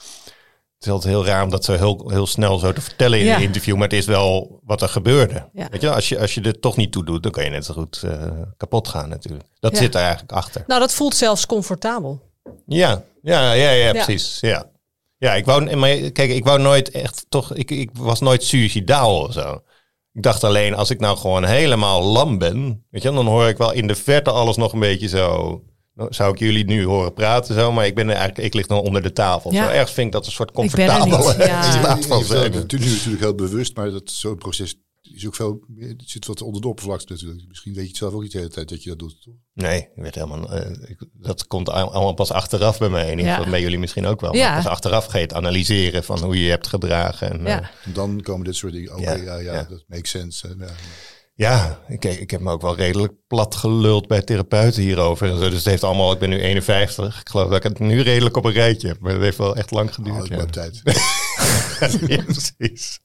Het 0.77 0.87
is 0.87 0.93
altijd 0.93 1.13
heel 1.13 1.25
raar 1.25 1.43
om 1.43 1.49
dat 1.49 1.65
zo 1.65 1.73
heel, 1.73 2.09
heel 2.09 2.27
snel 2.27 2.57
zo 2.59 2.73
te 2.73 2.81
vertellen 2.81 3.19
in 3.19 3.25
Ja. 3.25 3.35
een 3.35 3.41
interview, 3.41 3.73
maar 3.75 3.83
het 3.87 3.93
is 3.97 4.05
wel 4.05 4.59
wat 4.63 4.81
er 4.81 4.89
gebeurde. 4.89 5.49
Ja. 5.53 5.67
Weet 5.71 5.81
je, 5.81 5.93
als 5.93 6.09
je, 6.09 6.19
als 6.19 6.33
je 6.33 6.41
er 6.41 6.59
toch 6.59 6.75
niet 6.77 6.91
toe 6.91 7.05
doet, 7.05 7.23
dan 7.23 7.31
kan 7.31 7.43
je 7.43 7.49
net 7.49 7.65
zo 7.65 7.73
goed 7.73 8.01
eh, 8.03 8.31
kapot 8.57 8.87
gaan 8.87 9.09
natuurlijk. 9.09 9.45
Dat 9.59 9.77
zit 9.77 9.95
er 9.95 10.01
eigenlijk 10.01 10.31
achter. 10.31 10.63
Nou, 10.67 10.79
dat 10.79 10.93
voelt 10.93 11.15
zelfs 11.15 11.45
comfortabel. 11.45 12.21
Ja, 12.65 13.03
ja, 13.21 13.51
ja, 13.53 13.69
ja, 13.71 13.85
Ja. 13.85 13.91
precies. 13.91 14.37
Ja. 14.41 14.69
ja, 15.17 15.33
ik 15.33 15.45
wou, 15.45 15.75
maar 15.75 15.95
kijk, 15.97 16.29
ik 16.31 16.43
wou 16.45 16.59
nooit 16.59 16.91
echt 16.91 17.25
toch, 17.29 17.53
ik, 17.53 17.71
ik 17.71 17.89
was 17.93 18.19
nooit 18.19 18.43
suicidaal 18.43 19.21
of 19.21 19.33
zo. 19.33 19.61
Ik 20.13 20.23
dacht 20.23 20.43
alleen, 20.43 20.75
als 20.75 20.89
ik 20.89 20.99
nou 20.99 21.17
gewoon 21.17 21.45
helemaal 21.45 22.03
lam 22.03 22.37
ben, 22.37 22.85
weet 22.89 23.01
je, 23.01 23.11
dan 23.11 23.27
hoor 23.27 23.47
ik 23.47 23.57
wel 23.57 23.73
in 23.73 23.87
de 23.87 23.95
verte 23.95 24.31
alles 24.31 24.55
nog 24.55 24.73
een 24.73 24.79
beetje 24.79 25.07
zo. 25.07 25.61
Nou, 25.93 26.13
Zou 26.13 26.33
ik 26.33 26.39
jullie 26.39 26.65
nu 26.65 26.85
horen 26.85 27.13
praten 27.13 27.55
zo, 27.55 27.71
maar 27.71 27.85
ik 27.85 27.95
ben 27.95 28.09
er 28.09 28.15
eigenlijk, 28.15 28.47
ik 28.47 28.53
lig 28.53 28.67
nog 28.67 28.81
onder 28.81 29.01
de 29.01 29.13
tafel. 29.13 29.53
Ja. 29.53 29.65
Zo 29.65 29.71
ergens 29.71 29.91
vind 29.91 30.07
ik 30.07 30.13
dat 30.13 30.25
een 30.25 30.31
soort 30.31 30.49
Ik 30.49 30.55
ben 30.55 30.63
er 30.63 30.97
comfortabel 30.97 31.27
niet, 31.27 31.47
ja. 31.47 31.61
staat 31.79 32.05
van 32.05 32.23
zijn. 32.23 32.51
nu 32.51 32.59
natuurlijk 32.59 33.19
heel 33.19 33.35
bewust, 33.35 33.75
maar 33.75 33.91
dat 33.91 34.11
zo'n 34.11 34.37
proces 34.37 34.75
is 35.15 35.27
ook 35.27 35.35
veel. 35.35 35.63
meer- 35.67 35.87
Het 35.89 36.03
zit 36.05 36.25
wat 36.25 36.41
onder 36.41 36.61
de 36.61 36.67
oppervlakte 36.67 37.13
natuurlijk. 37.13 37.47
Misschien 37.47 37.73
weet 37.73 37.83
je 37.83 37.89
het 37.89 37.97
zelf 37.97 38.13
ook 38.13 38.21
niet 38.21 38.31
de 38.31 38.37
hele 38.37 38.49
tijd 38.49 38.69
dat 38.69 38.83
je 38.83 38.89
dat 38.89 38.99
doet. 38.99 39.21
Toch? 39.21 39.33
Nee, 39.53 39.79
ik 39.79 39.89
weet 39.95 40.15
helemaal, 40.15 40.51
eh, 40.51 40.89
ik- 40.89 41.05
dat 41.13 41.47
komt 41.47 41.69
al- 41.69 41.91
allemaal 41.93 42.13
pas 42.13 42.31
achteraf 42.31 42.77
bij 42.79 42.89
mij. 42.89 43.03
In 43.03 43.09
ieder 43.09 43.25
Ja. 43.25 43.35
geval 43.35 43.51
bij 43.51 43.61
jullie 43.61 43.79
misschien 43.79 44.05
ook 44.05 44.21
wel. 44.21 44.35
Ja. 44.35 44.47
Maar 44.53 44.63
pas 44.63 44.71
achteraf 44.71 45.05
ga 45.05 45.17
je 45.17 45.23
het 45.23 45.33
analyseren 45.33 46.03
van 46.03 46.19
hoe 46.23 46.35
je 46.37 46.43
je 46.43 46.49
hebt 46.49 46.67
gedragen. 46.67 47.31
En, 47.31 47.39
Ja. 47.45 47.61
eh, 47.61 47.67
En 47.83 47.93
dan 47.93 48.21
komen 48.21 48.45
dit 48.45 48.55
soort 48.55 48.73
dingen. 48.73 48.91
Oké, 48.93 49.01
Ja, 49.01 49.13
ja, 49.15 49.37
ja, 49.39 49.53
ja. 49.53 49.63
dat 49.69 49.83
makes 49.87 50.09
sense. 50.09 50.47
En, 50.47 50.55
ja. 50.59 50.67
Ja, 51.35 51.79
ik, 51.87 52.05
ik 52.05 52.31
heb 52.31 52.41
me 52.41 52.51
ook 52.51 52.61
wel 52.61 52.75
redelijk 52.75 53.13
plat 53.27 53.55
geluld 53.55 54.07
bij 54.07 54.21
therapeuten 54.21 54.81
hierover. 54.81 55.29
En 55.29 55.37
zo. 55.37 55.43
Dus 55.49 55.57
het 55.57 55.65
heeft 55.65 55.83
allemaal, 55.83 56.11
ik 56.11 56.19
ben 56.19 56.29
nu 56.29 56.39
51. 56.39 57.19
Ik 57.21 57.29
geloof 57.29 57.47
dat 57.47 57.57
ik 57.57 57.63
het 57.63 57.79
nu 57.79 58.01
redelijk 58.01 58.37
op 58.37 58.45
een 58.45 58.51
rijtje 58.51 58.87
heb. 58.87 58.99
Maar 58.99 59.13
dat 59.13 59.21
heeft 59.21 59.37
wel 59.37 59.55
echt 59.55 59.71
lang 59.71 59.89
Oh, 59.89 59.95
geduurd. 59.95 60.25
ik 60.25 60.31
ja. 60.31 60.45
tijd. 60.45 60.81
Ja, 62.07 62.23
precies. 62.23 62.99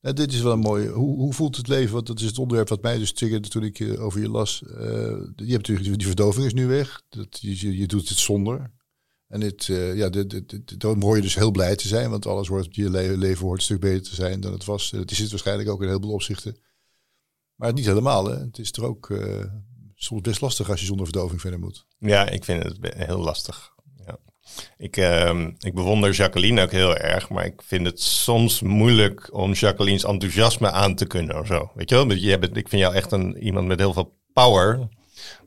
Ja, 0.00 0.12
dit 0.12 0.32
is 0.32 0.40
wel 0.40 0.52
een 0.52 0.58
mooie. 0.58 0.88
Hoe, 0.88 1.16
hoe 1.16 1.32
voelt 1.32 1.56
het 1.56 1.68
leven? 1.68 1.94
Want 1.94 2.06
dat 2.06 2.20
is 2.20 2.26
het 2.26 2.38
onderwerp 2.38 2.68
wat 2.68 2.82
mij 2.82 2.98
dus 2.98 3.12
triggerde 3.12 3.48
toen 3.48 3.62
ik 3.62 3.80
eh, 3.80 4.04
over 4.04 4.20
je 4.20 4.28
las. 4.28 4.62
Eh, 4.62 4.76
je 5.36 5.52
hebt 5.52 5.68
natuurlijk 5.68 5.98
die, 5.98 6.06
verdoving 6.06 6.46
is 6.46 6.54
nu 6.54 6.66
weg. 6.66 7.02
Dat, 7.08 7.38
je, 7.40 7.76
je, 7.78 7.86
doet 7.86 8.08
het 8.08 8.18
zonder. 8.18 8.72
En 9.28 9.40
dit, 9.40 9.68
eh, 9.68 9.96
ja, 9.96 10.10
dan 10.78 11.02
hoor 11.02 11.16
je 11.16 11.22
dus 11.22 11.34
heel 11.34 11.50
blij 11.50 11.76
te 11.76 11.88
zijn, 11.88 12.10
want 12.10 12.26
alles 12.26 12.48
hoort, 12.48 12.74
je 12.74 12.90
le- 12.90 13.16
leven 13.16 13.44
hoort 13.44 13.58
een 13.58 13.64
stuk 13.64 13.80
beter 13.80 14.02
te 14.02 14.14
zijn 14.14 14.40
dan 14.40 14.52
het 14.52 14.64
was. 14.64 14.90
Het 14.90 15.10
is 15.10 15.18
het 15.18 15.30
waarschijnlijk 15.30 15.68
ook 15.68 15.82
in 15.82 15.88
heel 15.88 16.00
veel 16.00 16.12
opzichten. 16.12 16.56
Maar 17.54 17.72
niet 17.72 17.86
helemaal. 17.86 18.26
Hè. 18.26 18.36
Het 18.36 18.58
is 18.58 18.72
er 18.72 18.84
ook 18.84 19.18
soms 19.94 20.20
best 20.20 20.40
lastig 20.40 20.70
als 20.70 20.80
je 20.80 20.86
zonder 20.86 21.06
verdoving 21.06 21.40
verder 21.40 21.58
moet. 21.58 21.86
Ja, 21.98 22.28
ik 22.28 22.44
vind 22.44 22.62
het 22.62 22.94
heel 22.94 23.18
lastig. 23.18 23.76
Ik, 24.78 24.96
ehm, 24.96 25.50
ik 25.58 25.74
bewonder 25.74 26.12
Jacqueline 26.12 26.62
ook 26.62 26.70
heel 26.70 26.96
erg, 26.96 27.28
maar 27.28 27.44
ik 27.44 27.62
vind 27.64 27.86
het 27.86 28.00
soms 28.02 28.60
moeilijk 28.60 29.28
om 29.32 29.52
Jacqueline's 29.52 30.04
enthousiasme 30.04 30.70
aan 30.70 30.94
te 30.94 31.06
kunnen 31.06 31.38
of 31.38 31.46
zo. 31.46 31.70
Weet 31.74 31.90
je 31.90 31.94
wel? 31.94 32.16
Jij 32.16 32.38
bent, 32.38 32.56
ik 32.56 32.68
vind 32.68 32.82
jou 32.82 32.94
echt 32.94 33.12
een, 33.12 33.36
iemand 33.36 33.66
met 33.66 33.78
heel 33.78 33.92
veel 33.92 34.18
power. 34.32 34.88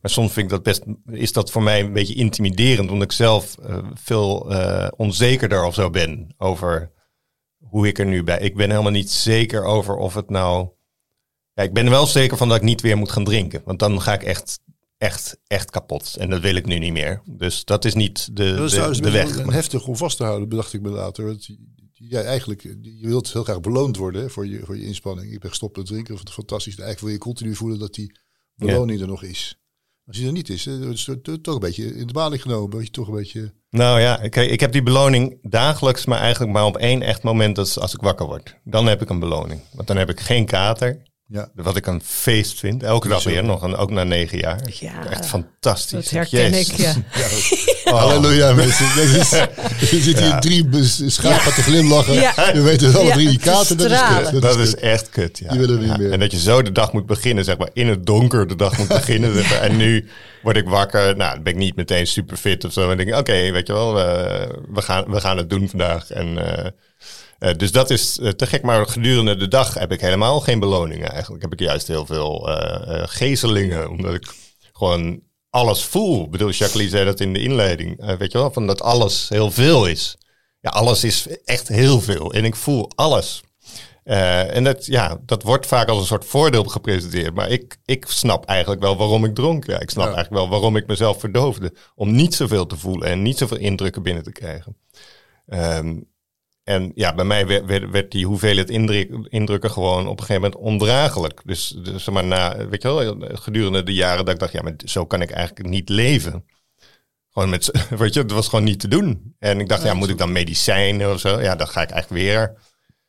Maar 0.01 0.11
soms 0.11 0.33
vind 0.33 0.45
ik 0.45 0.51
dat 0.51 0.63
best, 0.63 0.83
is 1.11 1.31
dat 1.31 1.51
voor 1.51 1.63
mij 1.63 1.79
een 1.79 1.93
beetje 1.93 2.13
intimiderend, 2.13 2.91
omdat 2.91 3.03
ik 3.03 3.11
zelf 3.11 3.57
eh, 3.57 3.77
veel 3.93 4.51
eh, 4.51 4.87
onzekerder 4.95 5.63
of 5.63 5.73
zo 5.73 5.89
ben 5.89 6.33
over 6.37 6.91
hoe 7.57 7.87
ik 7.87 7.99
er 7.99 8.05
nu 8.05 8.23
bij. 8.23 8.39
Ik 8.39 8.55
ben 8.55 8.69
helemaal 8.69 8.91
niet 8.91 9.11
zeker 9.11 9.63
over 9.63 9.95
of 9.95 10.13
het 10.13 10.29
nou. 10.29 10.67
Ik 11.53 11.73
ben 11.73 11.85
er 11.85 11.91
wel 11.91 12.05
zeker 12.05 12.37
van 12.37 12.47
dat 12.47 12.57
ik 12.57 12.63
niet 12.63 12.81
weer 12.81 12.97
moet 12.97 13.11
gaan 13.11 13.23
drinken, 13.23 13.61
want 13.65 13.79
dan 13.79 14.01
ga 14.01 14.13
ik 14.13 14.23
echt, 14.23 14.59
echt, 15.01 15.37
echt 15.47 15.71
kapot. 15.71 16.15
En 16.15 16.29
dat 16.29 16.41
wil 16.41 16.55
ik 16.55 16.65
nu 16.65 16.79
niet 16.79 16.91
meer. 16.91 17.21
Dus 17.25 17.65
dat 17.65 17.85
is 17.85 17.93
niet 17.93 18.35
de, 18.35 18.55
Dat 18.55 18.91
is 18.91 18.99
de, 18.99 19.11
weg. 19.11 19.37
een 19.37 19.51
heftig 19.51 19.87
om 19.87 19.97
vast 19.97 20.17
te 20.17 20.23
houden, 20.23 20.49
bedacht 20.49 20.73
ik 20.73 20.81
me 20.81 20.89
later. 20.89 21.25
Want 21.25 21.47
ja, 21.93 22.21
eigenlijk, 22.21 22.61
je 22.81 23.07
wilt 23.07 23.33
heel 23.33 23.43
graag 23.43 23.59
beloond 23.59 23.97
worden 23.97 24.21
hè, 24.21 24.29
voor, 24.29 24.47
je, 24.47 24.61
voor 24.63 24.77
je 24.77 24.85
inspanning. 24.85 25.31
Ik 25.31 25.39
ben 25.39 25.49
gestopt 25.49 25.77
met 25.77 25.85
drinken, 25.85 26.15
dat 26.15 26.27
is 26.27 26.33
fantastisch. 26.33 26.75
Eigenlijk 26.75 26.99
wil 26.99 27.11
je 27.11 27.17
continu 27.17 27.55
voelen 27.55 27.79
dat 27.79 27.93
die 27.93 28.19
beloning 28.55 29.01
er 29.01 29.07
nog 29.07 29.23
is. 29.23 29.59
Als 30.05 30.17
die 30.17 30.25
er 30.25 30.31
niet 30.31 30.49
is, 30.49 30.63
dan 30.63 30.91
is 30.91 31.05
het 31.05 31.23
toch 31.23 31.53
een 31.53 31.59
beetje 31.59 31.95
in 31.95 32.07
de 32.07 32.13
baling 32.13 32.41
genomen. 32.41 32.83
Je 32.83 32.89
toch 32.89 33.07
een 33.07 33.15
beetje... 33.15 33.53
Nou 33.69 33.99
ja, 33.99 34.15
kijk, 34.15 34.51
ik 34.51 34.59
heb 34.59 34.71
die 34.71 34.83
beloning 34.83 35.49
dagelijks, 35.49 36.05
maar 36.05 36.19
eigenlijk 36.19 36.53
maar 36.53 36.65
op 36.65 36.77
één 36.77 37.01
echt 37.01 37.23
moment 37.23 37.55
dat 37.55 37.67
is 37.67 37.79
als 37.79 37.93
ik 37.93 38.01
wakker 38.01 38.25
word. 38.25 38.55
Dan 38.63 38.85
heb 38.85 39.01
ik 39.01 39.09
een 39.09 39.19
beloning. 39.19 39.61
Want 39.73 39.87
dan 39.87 39.97
heb 39.97 40.09
ik 40.09 40.19
geen 40.19 40.45
kater. 40.45 41.09
Ja. 41.31 41.49
Wat 41.55 41.75
ik 41.75 41.85
een 41.87 42.01
feest 42.05 42.59
vind. 42.59 42.83
Elke 42.83 43.07
dag 43.07 43.23
weer 43.23 43.43
nog. 43.43 43.63
En 43.63 43.75
ook 43.75 43.91
na 43.91 44.03
negen 44.03 44.37
jaar. 44.37 44.59
Ja, 44.79 45.05
Echt 45.09 45.25
fantastisch. 45.25 46.09
Dat 46.09 46.09
herken 46.09 46.51
Jezus. 46.51 46.69
ik, 46.69 46.75
ja. 46.77 46.95
Oh. 47.91 47.99
Halleluja 47.99 48.53
mensen. 48.53 48.85
Dit 48.95 49.09
is, 49.21 49.31
er 49.31 49.49
zitten 50.01 50.23
hier 50.23 50.39
drie 50.39 50.83
schapen 51.09 51.53
te 51.53 51.61
glimlachen. 51.61 52.13
Ja. 52.13 52.33
We 52.53 52.61
weten 52.61 52.95
alle 52.95 53.05
Ja, 53.05 53.13
drie 53.13 53.27
die 53.29 53.37
te 53.37 53.43
kaarten. 53.43 53.77
Dat 53.77 53.91
is 53.91 54.29
kut. 54.29 54.41
Dat 54.41 54.57
is 54.57 54.69
kut. 54.69 54.79
echt 54.79 55.09
kut, 55.09 55.37
ja. 55.39 55.49
Die 55.49 55.59
willen 55.59 55.75
we 55.75 55.81
niet 55.81 55.91
Ja, 55.91 55.97
meer. 55.97 56.11
En 56.11 56.19
dat 56.19 56.31
je 56.31 56.39
zo 56.39 56.61
de 56.61 56.71
dag 56.71 56.93
moet 56.93 57.05
beginnen, 57.05 57.43
zeg 57.43 57.57
maar, 57.57 57.69
in 57.73 57.87
het 57.87 58.05
donker 58.05 58.47
de 58.47 58.55
dag 58.55 58.77
moet 58.77 58.87
beginnen. 59.01 59.33
zeg 59.35 59.49
maar. 59.49 59.59
En 59.61 59.77
nu 59.77 60.07
word 60.41 60.57
ik 60.57 60.67
wakker, 60.67 61.15
nou, 61.17 61.33
dan 61.33 61.43
ben 61.43 61.53
ik 61.53 61.59
niet 61.59 61.75
meteen 61.75 62.07
super 62.07 62.37
fit 62.37 62.65
of 62.65 62.73
zo. 62.73 62.89
En 62.91 62.97
denk 62.97 63.09
ik, 63.09 63.15
oké, 63.15 63.51
weet 63.51 63.67
je 63.67 63.73
wel, 63.73 63.93
we, 63.93 64.47
we, 64.73 64.81
gaan, 64.81 65.03
we 65.07 65.21
gaan 65.21 65.37
het 65.37 65.49
doen 65.49 65.69
vandaag. 65.69 66.09
En, 66.09 66.57
eh, 66.57 66.65
eh, 67.41 67.55
dus 67.55 67.71
dat 67.71 67.89
is 67.89 68.19
eh, 68.19 68.29
te 68.29 68.47
gek, 68.47 68.61
maar 68.61 68.87
gedurende 68.87 69.35
de 69.35 69.47
dag 69.47 69.73
heb 69.73 69.91
ik 69.91 70.01
helemaal 70.01 70.39
geen 70.39 70.59
beloningen 70.59 71.11
eigenlijk. 71.11 71.41
Heb 71.41 71.53
ik 71.53 71.59
juist 71.59 71.87
heel 71.87 72.05
veel 72.05 72.49
eh 72.49 72.99
eh, 73.01 73.07
gezelingen, 73.07 73.89
omdat 73.89 74.13
ik 74.13 74.33
gewoon 74.73 75.21
alles 75.49 75.83
voel. 75.83 76.23
Ik 76.23 76.31
bedoel, 76.31 76.49
Jacqueline 76.49 76.89
zei 76.89 77.05
dat 77.05 77.19
in 77.19 77.33
de 77.33 77.39
inleiding, 77.41 78.17
weet 78.17 78.31
je 78.31 78.37
wel, 78.37 78.51
van 78.51 78.67
dat 78.67 78.81
alles 78.81 79.29
heel 79.29 79.51
veel 79.51 79.87
is. 79.87 80.17
Ja, 80.59 80.69
alles 80.69 81.03
is 81.03 81.27
echt 81.45 81.67
heel 81.67 82.01
veel 82.01 82.33
en 82.33 82.45
ik 82.45 82.55
voel 82.55 82.89
alles. 82.95 83.41
En 84.03 84.63
dat, 84.63 84.85
ja, 84.85 85.19
dat 85.25 85.43
wordt 85.43 85.65
vaak 85.65 85.87
als 85.87 85.99
een 85.99 86.05
soort 86.05 86.25
voordeel 86.25 86.63
gepresenteerd. 86.63 87.33
Maar 87.33 87.49
ik, 87.49 87.77
ik 87.85 88.05
snap 88.07 88.45
eigenlijk 88.45 88.81
wel 88.81 88.97
waarom 88.97 89.25
ik 89.25 89.35
dronk. 89.35 89.65
Ja, 89.65 89.79
ik 89.79 89.89
snap 89.89 90.07
Ja. 90.07 90.13
eigenlijk 90.13 90.43
wel 90.43 90.49
waarom 90.51 90.75
ik 90.75 90.87
mezelf 90.87 91.19
verdoofde. 91.19 91.73
Om 91.95 92.11
niet 92.11 92.35
zoveel 92.35 92.65
te 92.65 92.77
voelen 92.77 93.07
en 93.07 93.21
niet 93.21 93.37
zoveel 93.37 93.57
indrukken 93.57 94.03
binnen 94.03 94.23
te 94.23 94.31
krijgen. 94.31 94.77
Ehm, 95.47 95.97
en 96.71 96.91
ja, 96.95 97.13
bij 97.13 97.25
mij 97.25 97.47
werd, 97.47 97.65
werd, 97.65 97.89
werd 97.89 98.11
die 98.11 98.25
hoeveelheid 98.25 98.69
indruk, 98.69 99.09
indrukken 99.29 99.71
gewoon 99.71 100.07
op 100.07 100.19
een 100.19 100.25
gegeven 100.25 100.41
moment 100.41 100.61
ondraaglijk. 100.61 101.41
Dus, 101.45 101.67
dus 101.83 102.03
zeg 102.03 102.13
maar 102.13 102.25
na, 102.25 102.67
weet 102.67 102.81
je 102.81 102.93
wel, 102.93 103.15
gedurende 103.19 103.83
de 103.83 103.93
jaren 103.93 104.25
dat 104.25 104.33
ik 104.33 104.39
dacht, 104.39 104.51
ja, 104.51 104.61
maar 104.61 104.73
zo 104.85 105.05
kan 105.05 105.21
ik 105.21 105.31
eigenlijk 105.31 105.69
niet 105.69 105.89
leven. 105.89 106.45
Gewoon 107.31 107.49
met, 107.49 107.71
weet 107.97 108.13
je, 108.13 108.21
het 108.21 108.31
was 108.31 108.47
gewoon 108.47 108.65
niet 108.65 108.79
te 108.79 108.87
doen. 108.87 109.35
En 109.39 109.59
ik 109.59 109.69
dacht, 109.69 109.83
ja, 109.83 109.93
moet 109.93 110.09
ik 110.09 110.17
dan 110.17 110.31
medicijnen 110.31 111.13
of 111.13 111.19
zo? 111.19 111.41
Ja, 111.41 111.55
dan 111.55 111.67
ga 111.67 111.81
ik 111.81 111.89
eigenlijk 111.89 112.23
weer. 112.23 112.53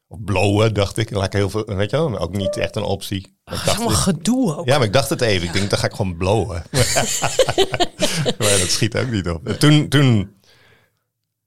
Of 0.09 0.19
blowen, 0.25 0.75
dacht 0.75 0.97
ik. 0.97 1.11
Laat 1.11 1.25
ik 1.25 1.33
heel 1.33 1.51
veel, 1.51 1.65
weet 1.65 1.91
je 1.91 1.97
wel, 1.97 2.19
ook 2.19 2.37
niet 2.37 2.57
echt 2.57 2.77
een 2.77 2.83
optie. 2.83 3.37
Maar 3.45 3.55
ik 3.55 3.65
dacht, 3.65 3.95
gedoe 3.95 4.57
ook. 4.57 4.67
ja, 4.67 4.79
maar 4.79 4.87
ik 4.87 4.93
dacht 4.93 5.09
het 5.09 5.21
even. 5.21 5.47
Ik 5.47 5.53
denk, 5.53 5.71
dan 5.71 5.79
ga 5.79 5.87
ik 5.87 5.95
gewoon 5.95 6.17
blowen. 6.17 6.63
maar 8.39 8.59
dat 8.59 8.69
schiet 8.69 8.97
ook 8.97 9.11
niet 9.11 9.29
op. 9.29 9.47
En 9.47 9.59
Toen, 9.59 9.89
toen 9.89 10.35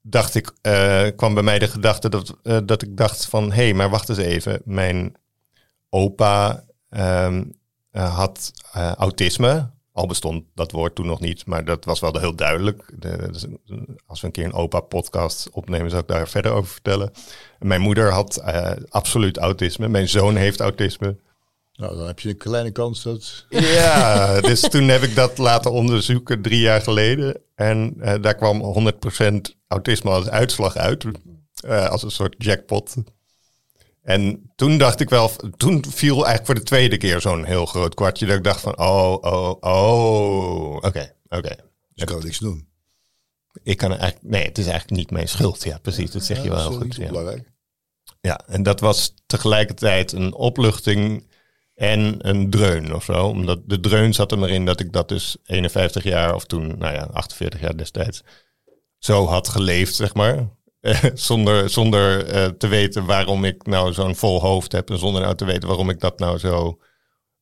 dacht 0.08 0.34
ik, 0.34 0.52
eh, 0.60 1.06
kwam 1.16 1.34
bij 1.34 1.42
mij 1.42 1.58
de 1.58 1.68
gedachte 1.68 2.08
dat, 2.08 2.36
eh, 2.42 2.58
dat 2.64 2.82
ik 2.82 2.96
dacht 2.96 3.26
van... 3.26 3.52
hé, 3.52 3.62
hey, 3.62 3.74
maar 3.74 3.90
wacht 3.90 4.08
eens 4.08 4.18
even. 4.18 4.62
Mijn 4.64 5.14
opa 5.88 6.64
ehm, 6.88 7.44
eh, 7.90 8.16
had 8.16 8.52
autisme. 8.96 9.74
Al 9.92 10.06
bestond 10.06 10.44
dat 10.54 10.72
woord 10.72 10.94
toen 10.94 11.06
nog 11.06 11.20
niet, 11.20 11.46
maar 11.46 11.64
dat 11.64 11.84
was 11.84 12.00
wel 12.00 12.18
heel 12.18 12.34
duidelijk. 12.34 12.92
De, 12.98 13.28
dus, 13.30 13.46
als 14.06 14.20
we 14.20 14.26
een 14.26 14.32
keer 14.32 14.44
een 14.44 14.52
opa-podcast 14.52 15.48
opnemen, 15.52 15.90
zou 15.90 16.02
ik 16.02 16.08
daar 16.08 16.28
verder 16.28 16.52
over 16.52 16.70
vertellen. 16.70 17.10
Mijn 17.58 17.80
moeder 17.80 18.12
had 18.12 18.42
absoluut 18.88 19.36
autisme. 19.36 19.88
Mijn 19.88 20.08
zoon 20.08 20.36
heeft 20.36 20.60
autisme. 20.60 21.16
Nou, 21.76 21.96
dan 21.96 22.06
heb 22.06 22.20
je 22.20 22.28
een 22.28 22.36
kleine 22.36 22.70
kans 22.70 23.02
dat... 23.02 23.46
Ja, 23.48 24.40
dus 24.50 24.60
toen 24.60 24.88
heb 24.88 25.02
ik 25.02 25.14
dat 25.14 25.38
laten 25.38 25.72
onderzoeken 25.72 26.42
drie 26.42 26.60
jaar 26.60 26.80
geleden. 26.80 27.40
En 27.54 27.94
eh, 28.00 28.22
daar 28.22 28.34
kwam 28.34 28.90
100% 29.22 29.36
autisme 29.68 30.10
als 30.10 30.28
uitslag 30.28 30.76
uit. 30.76 31.04
eh, 31.64 31.88
als 31.88 32.02
een 32.02 32.10
soort 32.10 32.34
jackpot. 32.38 32.94
En 34.02 34.52
toen 34.56 34.78
dacht 34.78 35.00
ik 35.00 35.08
wel, 35.10 35.30
toen 35.56 35.84
viel 35.88 36.14
eigenlijk 36.14 36.46
voor 36.46 36.54
de 36.54 36.62
tweede 36.62 36.96
keer 36.96 37.20
zo'n 37.20 37.44
heel 37.44 37.66
groot 37.66 37.94
kwartje. 37.94 38.26
Dat 38.26 38.36
ik 38.36 38.44
dacht 38.44 38.60
van, 38.60 38.78
oh, 38.78 39.16
oh, 39.20 39.56
oh, 39.60 40.74
oké, 40.74 41.14
oké. 41.28 41.48
Dus 41.48 42.02
ik 42.02 42.06
kan 42.06 42.24
niks 42.24 42.38
doen. 42.38 42.68
Ik 43.62 43.76
kan 43.76 43.90
eigenlijk, 43.90 44.22
nee, 44.22 44.44
het 44.44 44.58
is 44.58 44.66
eigenlijk 44.66 44.96
niet 45.00 45.10
mijn 45.10 45.28
schuld. 45.28 45.64
Ja, 45.64 45.78
precies, 45.78 46.10
dat 46.10 46.24
zeg 46.24 46.42
je 46.42 46.48
wel 46.48 46.68
heel 46.68 46.78
goed. 46.78 46.96
Ja. 46.96 47.06
belangrijk. 47.06 47.50
Ja, 48.20 48.40
en 48.46 48.62
dat 48.62 48.80
was 48.80 49.14
tegelijkertijd 49.26 50.12
een 50.12 50.34
opluchting 50.34 51.26
en 51.76 52.28
een 52.28 52.50
dreun 52.50 52.94
of 52.94 53.04
zo. 53.04 53.26
Omdat 53.26 53.60
de 53.64 53.80
dreun 53.80 54.14
zat 54.14 54.32
er 54.32 54.38
maar 54.38 54.48
in 54.48 54.64
dat 54.64 54.80
ik 54.80 54.92
dat 54.92 55.08
dus 55.08 55.36
51 55.44 56.02
jaar 56.02 56.34
of 56.34 56.44
toen, 56.44 56.78
nou 56.78 56.94
ja, 56.94 57.08
48 57.12 57.60
jaar 57.60 57.76
destijds, 57.76 58.22
zo 58.98 59.26
had 59.26 59.48
geleefd, 59.48 59.94
zeg 59.94 60.14
maar. 60.14 60.54
Zonder 61.14 61.70
zonder 61.70 62.26
eh, 62.26 62.46
te 62.46 62.66
weten 62.66 63.04
waarom 63.04 63.44
ik 63.44 63.66
nou 63.66 63.92
zo'n 63.92 64.14
vol 64.14 64.40
hoofd 64.40 64.72
heb 64.72 64.90
en 64.90 64.98
zonder 64.98 65.22
nou 65.22 65.34
te 65.34 65.44
weten 65.44 65.68
waarom 65.68 65.90
ik 65.90 66.00
dat 66.00 66.18
nou 66.18 66.38
zo, 66.38 66.80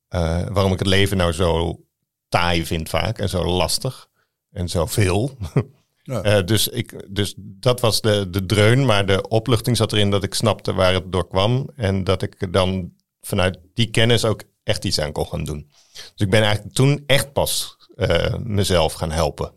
eh, 0.08 0.46
waarom 0.48 0.72
ik 0.72 0.78
het 0.78 0.88
leven 0.88 1.16
nou 1.16 1.32
zo 1.32 1.80
taai 2.28 2.66
vind 2.66 2.88
vaak 2.88 3.18
en 3.18 3.28
zo 3.28 3.44
lastig 3.44 4.08
en 4.50 4.68
zo 4.68 4.86
veel. 4.86 5.30
Ja. 6.06 6.22
Eh, 6.22 6.44
dus, 6.44 6.68
ik, 6.68 7.14
dus 7.14 7.34
dat 7.36 7.80
was 7.80 8.00
de, 8.00 8.30
de 8.30 8.46
dreun, 8.46 8.84
maar 8.84 9.06
de 9.06 9.28
opluchting 9.28 9.76
zat 9.76 9.92
erin 9.92 10.10
dat 10.10 10.22
ik 10.22 10.34
snapte 10.34 10.72
waar 10.72 10.92
het 10.92 11.12
door 11.12 11.28
kwam. 11.28 11.70
En 11.76 12.04
dat 12.04 12.22
ik 12.22 12.52
dan 12.52 12.92
vanuit 13.26 13.58
die 13.74 13.90
kennis 13.90 14.24
ook 14.24 14.42
echt 14.62 14.84
iets 14.84 15.00
aan 15.00 15.12
kon 15.12 15.26
gaan 15.26 15.44
doen. 15.44 15.66
Dus 15.92 16.12
ik 16.16 16.30
ben 16.30 16.42
eigenlijk 16.42 16.74
toen 16.74 17.02
echt 17.06 17.32
pas 17.32 17.76
eh, 17.94 18.34
mezelf 18.38 18.92
gaan 18.92 19.10
helpen. 19.10 19.52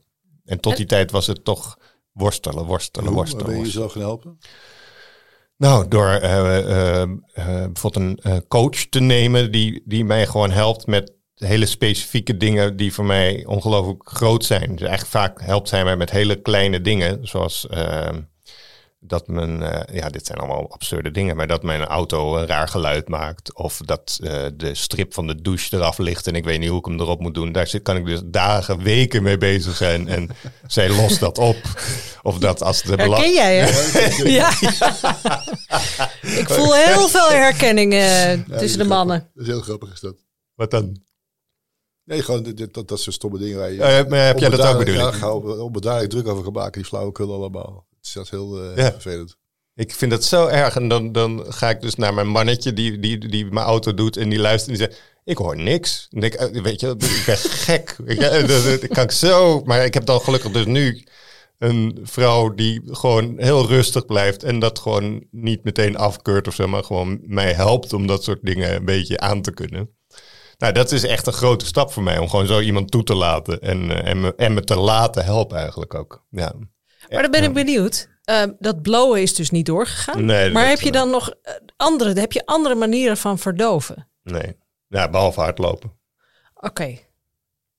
En 0.45 0.59
tot 0.59 0.77
die 0.77 0.85
tijd 0.85 1.11
was 1.11 1.27
het 1.27 1.43
toch 1.43 1.77
worstelen, 2.11 2.65
worstelen, 2.65 3.07
Hoe 3.07 3.17
worstelen. 3.17 3.45
ben 3.45 3.57
je 3.57 3.63
jezelf 3.63 3.91
gaan 3.91 4.01
helpen? 4.01 4.39
Nou, 5.57 5.87
door 5.87 6.07
eh, 6.07 7.01
eh, 7.01 7.09
bijvoorbeeld 7.33 8.25
een 8.25 8.47
coach 8.47 8.85
te 8.89 8.99
nemen 8.99 9.51
die, 9.51 9.81
die 9.85 10.05
mij 10.05 10.25
gewoon 10.25 10.51
helpt 10.51 10.85
met 10.87 11.15
hele 11.35 11.65
specifieke 11.65 12.37
dingen 12.37 12.75
die 12.75 12.93
voor 12.93 13.05
mij 13.05 13.45
ongelooflijk 13.45 14.09
groot 14.09 14.45
zijn. 14.45 14.75
Dus 14.75 14.87
eigenlijk 14.87 15.09
vaak 15.09 15.41
helpt 15.41 15.69
zij 15.69 15.83
mij 15.83 15.97
met 15.97 16.09
hele 16.09 16.41
kleine 16.41 16.81
dingen, 16.81 17.27
zoals 17.27 17.67
eh, 17.67 18.09
dat 18.99 19.27
mijn, 19.27 19.61
eh, 19.61 19.95
ja, 19.95 20.09
dit 20.09 20.25
zijn 20.25 20.37
allemaal 20.37 20.71
absurde 20.71 21.11
dingen, 21.11 21.35
maar 21.35 21.47
dat 21.47 21.63
mijn 21.63 21.85
auto 21.85 22.37
een 22.37 22.47
raar 22.47 22.67
geluid 22.67 23.07
maakt. 23.07 23.53
Of 23.53 23.77
dat 23.85 24.19
eh, 24.23 24.45
de 24.53 24.75
strip 24.75 25.13
van 25.13 25.27
de 25.27 25.41
douche 25.41 25.75
eraf 25.75 25.97
ligt 25.97 26.27
en 26.27 26.35
ik 26.35 26.43
weet 26.43 26.59
niet 26.59 26.69
hoe 26.69 26.79
ik 26.79 26.85
hem 26.85 26.99
erop 26.99 27.19
moet 27.19 27.33
doen. 27.33 27.51
Daar 27.51 27.67
zit, 27.67 27.81
kan 27.81 27.95
ik 27.95 28.05
dus 28.05 28.21
dagen, 28.25 28.83
weken 28.83 29.23
mee 29.23 29.37
bezig 29.37 29.75
zijn 29.75 30.07
en 30.07 30.29
zij 30.67 30.89
lost 30.89 31.19
dat 31.19 31.37
op. 31.37 31.57
Of 32.23 32.37
dat 32.37 32.61
als 32.63 32.81
de 32.81 32.95
Herken 32.95 33.33
jij 33.33 33.57
hè? 33.57 33.65
Ja. 34.39 34.49
ik 36.21 36.47
voel 36.49 36.73
heel 36.75 37.07
veel 37.07 37.29
herkenning 37.29 37.93
eh, 37.93 38.33
tussen 38.57 38.79
de 38.79 38.85
mannen. 38.85 39.29
Dat 39.33 39.43
is 39.43 39.49
heel 39.49 39.61
grappig 39.61 39.93
is 39.93 39.99
dat. 39.99 40.15
Wat 40.55 40.71
dan? 40.71 41.05
Nee, 42.03 42.21
gewoon 42.21 42.43
dit, 42.43 42.57
dit- 42.57 42.73
dat, 42.73 42.87
dat 42.87 42.99
soort 42.99 43.15
stomme 43.15 43.37
dingen 43.39 43.57
waar 43.57 43.71
je... 43.71 43.81
Eh, 43.81 44.05
maar 44.09 44.25
heb 44.25 44.39
jij 44.39 44.49
dat 44.49 44.59
ook 44.59 44.65
onbeduidelijk- 44.65 44.85
bedoel 44.85 45.01
Ja, 45.01 45.07
ik? 45.07 45.13
ga 45.13 45.31
op, 45.31 45.45
onbeduidelijk 45.59 46.11
druk 46.13 46.27
over 46.27 46.51
maken, 46.51 46.71
die 46.71 46.85
flauwekul 46.85 47.33
allemaal. 47.33 47.86
Is 48.07 48.13
dat 48.13 48.29
heel 48.29 48.63
eh, 48.63 48.77
Ja. 48.77 48.91
vervelend. 48.91 49.37
Ik 49.75 49.93
vind 49.93 50.11
dat 50.11 50.23
zo 50.23 50.47
erg. 50.47 50.75
En 50.75 50.87
dan, 50.87 51.11
dan 51.11 51.45
ga 51.47 51.69
ik 51.69 51.81
dus 51.81 51.95
naar 51.95 52.13
mijn 52.13 52.27
mannetje 52.27 52.73
die, 52.73 52.99
die, 52.99 53.27
die 53.27 53.45
mijn 53.45 53.65
auto 53.65 53.93
doet 53.93 54.17
en 54.17 54.29
die 54.29 54.39
luistert 54.39 54.71
en 54.71 54.77
die 54.77 54.87
zegt... 54.87 55.15
Ik 55.23 55.37
hoor 55.37 55.57
niks. 55.57 56.07
En 56.11 56.21
ik, 56.21 56.33
eh, 56.33 56.61
weet 56.61 56.79
je, 56.79 56.89
ik 56.89 57.23
ben 57.25 57.37
gek. 57.67 57.95
Ik, 58.05 58.19
eh, 58.19 58.47
dat, 58.47 58.87
kan 58.87 59.03
ik 59.03 59.11
zo... 59.11 59.61
Maar 59.65 59.85
ik 59.85 59.93
heb 59.93 60.05
dan 60.05 60.21
gelukkig 60.21 60.51
dus 60.51 60.65
nu 60.65 61.03
een 61.57 61.99
vrouw 62.03 62.53
die 62.53 62.81
gewoon 62.85 63.33
heel 63.37 63.67
rustig 63.67 64.05
blijft... 64.05 64.43
en 64.43 64.59
dat 64.59 64.79
gewoon 64.79 65.25
niet 65.31 65.63
meteen 65.63 65.97
afkeurt 65.97 66.47
of 66.47 66.55
zo... 66.55 66.67
maar 66.67 66.83
gewoon 66.83 67.19
mij 67.21 67.53
helpt 67.53 67.93
om 67.93 68.07
dat 68.07 68.23
soort 68.23 68.39
dingen 68.41 68.75
een 68.75 68.85
beetje 68.85 69.19
aan 69.19 69.41
te 69.41 69.51
kunnen. 69.51 69.89
Nou, 70.57 70.73
dat 70.73 70.91
is 70.91 71.03
echt 71.03 71.27
een 71.27 71.33
grote 71.33 71.65
stap 71.65 71.91
voor 71.91 72.03
mij... 72.03 72.17
om 72.17 72.29
gewoon 72.29 72.47
zo 72.47 72.59
iemand 72.59 72.91
toe 72.91 73.03
te 73.03 73.15
laten 73.15 73.59
en, 73.59 74.03
en, 74.03 74.21
me, 74.21 74.35
en 74.35 74.53
me 74.53 74.61
te 74.63 74.75
laten 74.75 75.23
helpen 75.23 75.57
eigenlijk 75.57 75.93
ook. 75.93 76.25
Ja. 76.29 76.53
Maar 77.09 77.21
dan 77.21 77.31
ben 77.31 77.43
ik 77.43 77.53
benieuwd. 77.53 78.09
Eh, 78.23 78.43
dat 78.59 78.81
blowen 78.81 79.21
is 79.21 79.35
dus 79.35 79.49
niet 79.49 79.65
doorgegaan. 79.65 80.25
Nee, 80.25 80.51
maar 80.51 80.67
heb 80.67 80.79
je 80.79 80.91
dan 80.91 81.09
nog 81.09 81.29
eh, 81.29 81.53
andere, 81.77 82.19
heb 82.19 82.31
je 82.31 82.45
andere 82.45 82.75
manieren 82.75 83.17
van 83.17 83.39
verdoven? 83.39 84.07
Nee. 84.23 84.57
Ja, 84.87 85.09
behalve 85.09 85.41
hardlopen. 85.41 85.91
Oké. 86.53 86.97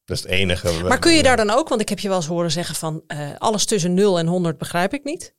Dat 0.04 0.16
is 0.16 0.22
het 0.22 0.32
enige. 0.32 0.82
Maar 0.82 0.98
kun 0.98 1.12
je 1.12 1.22
daar 1.22 1.36
dan 1.36 1.50
ook, 1.50 1.68
want 1.68 1.80
ik 1.80 1.88
heb 1.88 1.98
je 1.98 2.08
wel 2.08 2.16
eens 2.16 2.26
horen 2.26 2.50
zeggen 2.50 2.74
van 2.74 3.02
eh, 3.06 3.30
alles 3.38 3.64
tussen 3.64 3.94
0 3.94 4.18
en 4.18 4.26
100 4.26 4.58
begrijp 4.58 4.92
ik 4.92 5.04
niet. 5.04 5.34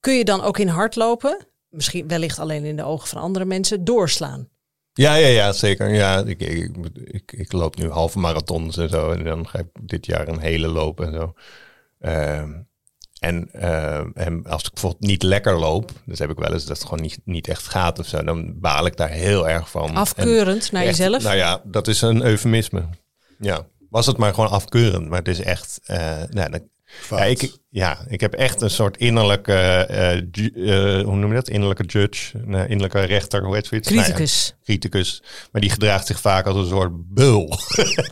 Kun 0.00 0.14
je 0.14 0.24
dan 0.24 0.42
ook 0.42 0.58
in 0.58 0.68
hardlopen, 0.68 1.46
misschien 1.68 2.08
wellicht 2.08 2.38
alleen 2.38 2.64
in 2.64 2.76
de 2.76 2.84
ogen 2.84 3.08
van 3.08 3.20
andere 3.20 3.44
mensen, 3.44 3.84
doorslaan? 3.84 4.48
Ja, 4.92 5.14
ja, 5.14 5.26
ja, 5.26 5.52
zeker. 5.52 5.88
Ja, 5.88 6.18
ik, 6.18 6.40
ik, 6.40 6.76
ik, 7.04 7.32
ik 7.32 7.52
loop 7.52 7.76
nu 7.76 7.90
halve 7.90 8.18
marathons 8.18 8.76
en 8.76 8.88
zo. 8.88 9.10
En 9.10 9.24
dan 9.24 9.48
ga 9.48 9.58
ik 9.58 9.66
dit 9.82 10.06
jaar 10.06 10.28
een 10.28 10.40
hele 10.40 10.68
lopen 10.68 11.06
en 11.06 11.12
zo. 11.12 11.34
Ehm, 11.98 12.52
en, 13.20 13.48
eh, 13.52 14.04
en 14.14 14.46
als 14.46 14.64
ik 14.64 14.72
bijvoorbeeld 14.72 15.02
niet 15.02 15.22
lekker 15.22 15.58
loop, 15.58 15.90
dus 16.04 16.18
heb 16.18 16.30
ik 16.30 16.38
wel 16.38 16.52
eens 16.52 16.64
dat 16.64 16.76
het 16.76 16.86
gewoon 16.88 17.02
niet, 17.02 17.18
niet 17.24 17.48
echt 17.48 17.68
gaat 17.68 17.98
of 17.98 18.06
zo, 18.06 18.22
dan 18.22 18.60
baal 18.60 18.86
ik 18.86 18.96
daar 18.96 19.08
heel 19.10 19.48
erg 19.48 19.70
van. 19.70 19.96
Afkeurend 19.96 20.62
En 20.62 20.68
naar 20.72 20.82
echt, 20.84 20.96
jezelf? 20.96 21.22
Nou 21.22 21.36
ja, 21.36 21.60
dat 21.64 21.88
is 21.88 22.00
een 22.00 22.22
eufemisme. 22.22 22.84
Ja, 23.38 23.66
was 23.90 24.06
het 24.06 24.16
maar 24.16 24.34
gewoon 24.34 24.50
afkeurend, 24.50 25.08
maar 25.08 25.18
het 25.18 25.28
is 25.28 25.40
echt. 25.40 25.80
eh, 25.84 25.98
nou, 26.28 26.50
dan, 26.50 26.60
ja, 27.10 27.24
ik, 27.24 27.52
ja, 27.70 27.98
ik 28.08 28.20
heb 28.20 28.32
echt 28.34 28.60
een 28.62 28.70
soort 28.70 28.96
innerlijke, 28.96 29.52
eh, 29.52 30.20
ju- 30.32 30.52
eh, 30.54 31.04
hoe 31.04 31.16
noem 31.16 31.28
je 31.28 31.34
dat? 31.34 31.48
Innerlijke 31.48 31.84
judge, 31.84 32.38
een 32.38 32.54
innerlijke 32.54 33.00
rechter, 33.00 33.44
hoe 33.44 33.54
heet 33.54 33.66
zoiets? 33.66 33.88
Nou 33.88 34.00
ja, 34.00 34.04
Criticus. 34.06 34.54
criticus. 34.64 35.22
Maar 35.52 35.60
die 35.60 35.70
gedraagt 35.70 36.06
zich 36.06 36.20
vaak 36.20 36.46
als 36.46 36.56
een 36.56 36.68
soort 36.68 36.92
bul. 37.14 37.58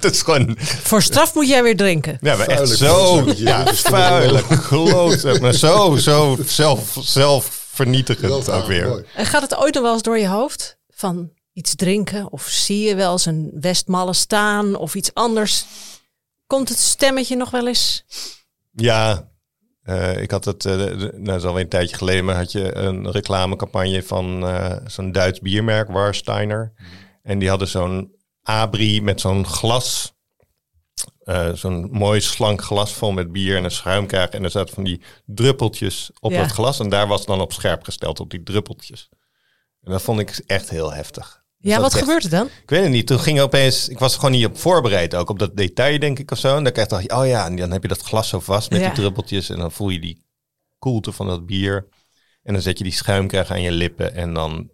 dat 0.00 0.12
is 0.14 0.22
gewoon, 0.22 0.56
Voor 0.60 1.02
straf 1.02 1.34
moet 1.34 1.48
jij 1.48 1.62
weer 1.62 1.76
drinken. 1.76 2.18
ja, 2.20 2.36
maar 2.36 2.46
echt 2.46 2.68
zo, 2.68 3.24
ja, 3.36 3.74
vuile 3.74 4.42
klootzak. 4.68 5.40
Maar 5.40 5.52
zo, 5.54 5.96
zo 5.96 6.36
zelf, 6.46 6.96
zelfvernietigend 7.00 8.48
ook 8.50 8.66
weer. 8.66 8.88
Mooi. 8.88 9.04
En 9.14 9.26
gaat 9.26 9.42
het 9.42 9.56
ooit 9.56 9.74
nog 9.74 9.82
wel 9.82 9.92
eens 9.92 10.02
door 10.02 10.18
je 10.18 10.28
hoofd? 10.28 10.78
Van 10.90 11.30
iets 11.52 11.74
drinken? 11.74 12.32
Of 12.32 12.42
zie 12.48 12.80
je 12.88 12.94
wel 12.94 13.12
eens 13.12 13.26
een 13.26 13.50
Westmalle 13.60 14.12
staan 14.14 14.74
of 14.76 14.94
iets 14.94 15.14
anders? 15.14 15.64
Komt 16.46 16.68
het 16.68 16.78
stemmetje 16.78 17.36
nog 17.36 17.50
wel 17.50 17.66
eens? 17.66 18.04
Ja, 18.76 19.30
eh, 19.82 20.22
ik 20.22 20.30
had 20.30 20.44
het, 20.44 20.64
eh, 20.64 20.76
de- 20.76 21.10
nou, 21.12 21.24
dat 21.24 21.36
is 21.36 21.44
alweer 21.44 21.62
een 21.62 21.68
tijdje 21.68 21.96
geleden, 21.96 22.24
maar 22.24 22.36
had 22.36 22.52
je 22.52 22.74
een 22.74 23.10
reclamecampagne 23.10 24.02
van 24.02 24.46
eh, 24.46 24.76
zo'n 24.86 25.12
Duits 25.12 25.40
biermerk, 25.40 25.88
Warsteiner. 25.88 26.72
En 27.22 27.38
die 27.38 27.48
hadden 27.48 27.68
zo'n 27.68 28.14
abri 28.42 29.02
met 29.02 29.20
zo'n 29.20 29.46
glas, 29.46 30.14
eh, 31.24 31.52
zo'n 31.52 31.88
mooi 31.90 32.20
slank 32.20 32.62
glas 32.62 32.92
vol 32.92 33.12
met 33.12 33.32
bier 33.32 33.56
en 33.56 33.64
een 33.64 33.70
schuimkraag. 33.70 34.28
En 34.28 34.44
er 34.44 34.50
zaten 34.50 34.74
van 34.74 34.84
die 34.84 35.02
druppeltjes 35.24 36.10
op 36.20 36.30
Ja. 36.32 36.40
dat 36.40 36.50
glas 36.52 36.80
en 36.80 36.88
daar 36.88 37.06
was 37.06 37.26
dan 37.26 37.40
op 37.40 37.52
scherp 37.52 37.82
gesteld, 37.84 38.20
op 38.20 38.30
die 38.30 38.42
druppeltjes. 38.42 39.08
En 39.82 39.92
dat 39.92 40.02
vond 40.02 40.20
ik 40.20 40.42
echt 40.46 40.70
heel 40.70 40.92
heftig. 40.92 41.44
Dus 41.58 41.72
Ja, 41.72 41.80
wat 41.80 41.90
echt- 41.92 42.00
gebeurt 42.00 42.24
er 42.24 42.30
dan? 42.30 42.46
ik 42.46 42.70
weet 42.70 42.82
het 42.82 42.90
niet. 42.90 43.06
Toen 43.06 43.18
ging 43.18 43.40
opeens, 43.40 43.88
ik 43.88 43.98
was 43.98 44.12
er 44.12 44.18
gewoon 44.20 44.34
niet 44.34 44.46
op 44.46 44.58
voorbereid, 44.58 45.14
ook 45.14 45.30
op 45.30 45.38
dat 45.38 45.56
detail, 45.56 45.98
denk 45.98 46.18
ik 46.18 46.30
of 46.30 46.38
zo. 46.38 46.56
En 46.56 46.64
dan 46.64 46.72
dacht 46.72 47.02
je, 47.02 47.16
oh 47.16 47.26
ja, 47.26 47.46
en 47.46 47.56
dan 47.56 47.70
heb 47.70 47.82
je 47.82 47.88
dat 47.88 48.00
glas 48.02 48.28
zo 48.28 48.40
vast 48.40 48.70
met 48.70 48.80
Ja. 48.80 48.86
die 48.86 48.94
druppeltjes. 48.96 49.50
En 49.50 49.58
dan 49.58 49.72
voel 49.72 49.88
je 49.88 50.00
die 50.00 50.24
koelte 50.78 51.12
van 51.12 51.26
dat 51.26 51.46
bier. 51.46 51.88
En 52.42 52.52
dan 52.52 52.62
zet 52.62 52.78
je 52.78 52.84
die 52.84 52.92
schuimkraag 52.92 53.50
aan 53.50 53.62
je 53.62 53.70
lippen. 53.72 54.14
En 54.14 54.34
dan 54.34 54.70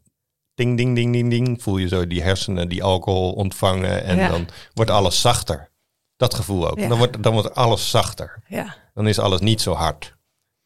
ding, 0.54 0.76
ding, 0.76 0.94
ding, 0.94 1.12
ding, 1.12 1.30
ding. 1.30 1.62
Voel 1.62 1.78
je 1.78 1.88
zo 1.88 2.06
die 2.06 2.22
hersenen 2.22 2.68
die 2.68 2.82
alcohol 2.82 3.32
ontvangen. 3.32 4.04
En 4.04 4.16
Ja. 4.16 4.28
dan 4.28 4.48
wordt 4.74 4.90
alles 4.90 5.20
zachter. 5.20 5.70
Dat 6.16 6.34
gevoel 6.34 6.70
ook. 6.70 6.78
Ja. 6.78 6.88
Dan, 6.88 6.98
wordt, 6.98 7.22
dan 7.22 7.32
wordt 7.32 7.54
alles 7.54 7.90
zachter. 7.90 8.42
Ja. 8.48 8.76
Dan 8.94 9.06
is 9.08 9.18
alles 9.18 9.40
niet 9.40 9.60
zo 9.60 9.72
hard. 9.72 10.16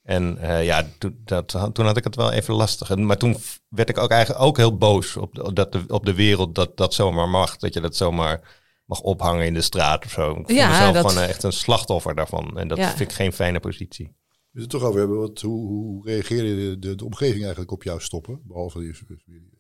En 0.06 0.38
eh, 0.38 0.64
ja, 0.64 0.88
toen, 0.98 1.20
dat, 1.24 1.48
toen 1.72 1.84
had 1.86 1.96
ik 1.96 2.04
het 2.04 2.16
wel 2.16 2.32
even 2.32 2.54
lastig. 2.54 2.90
En- 2.90 3.06
Maar 3.06 3.16
toen 3.18 3.36
werd 3.68 3.88
ik 3.88 3.98
ook 3.98 4.10
eigenlijk 4.10 4.44
ook 4.44 4.56
heel 4.56 4.76
boos 4.76 5.16
op 5.16 5.34
de, 5.34 5.52
dat 5.52 5.72
de, 5.72 5.84
op 5.88 6.04
de 6.06 6.14
wereld 6.14 6.54
dat 6.54 6.76
dat 6.76 6.94
zomaar 6.94 7.28
mag. 7.28 7.56
Dat 7.56 7.74
je 7.74 7.80
dat 7.80 7.96
zomaar 7.96 8.64
mag 8.84 9.00
ophangen 9.00 9.46
in 9.46 9.54
de 9.54 9.60
straat 9.60 10.04
of 10.04 10.10
zo. 10.10 10.30
Ik 10.30 10.46
voel 10.46 10.56
Ja, 10.56 10.68
mezelf 10.68 10.94
dat- 10.94 11.10
gewoon 11.10 11.22
echt 11.28 11.42
een 11.42 11.52
slachtoffer 11.52 12.14
daarvan. 12.14 12.58
En 12.58 12.68
dat 12.68 12.78
Ja. 12.78 12.88
vind 12.88 13.00
ik 13.00 13.12
geen 13.12 13.32
fijne 13.32 13.60
positie. 13.60 14.14
We 14.50 14.60
het 14.60 14.70
toch 14.70 14.82
over 14.82 14.98
hebben, 15.00 15.18
wat, 15.18 15.40
hoe, 15.40 15.66
hoe 15.66 16.06
reageerde 16.06 16.78
de, 16.78 16.94
de, 16.96 17.04
omgeving 17.04 17.40
eigenlijk 17.40 17.70
op 17.72 17.82
jouw 17.82 17.98
stoppen? 17.98 18.40
Behalve 18.44 18.78
die 18.80 18.94
familie. 18.94 19.54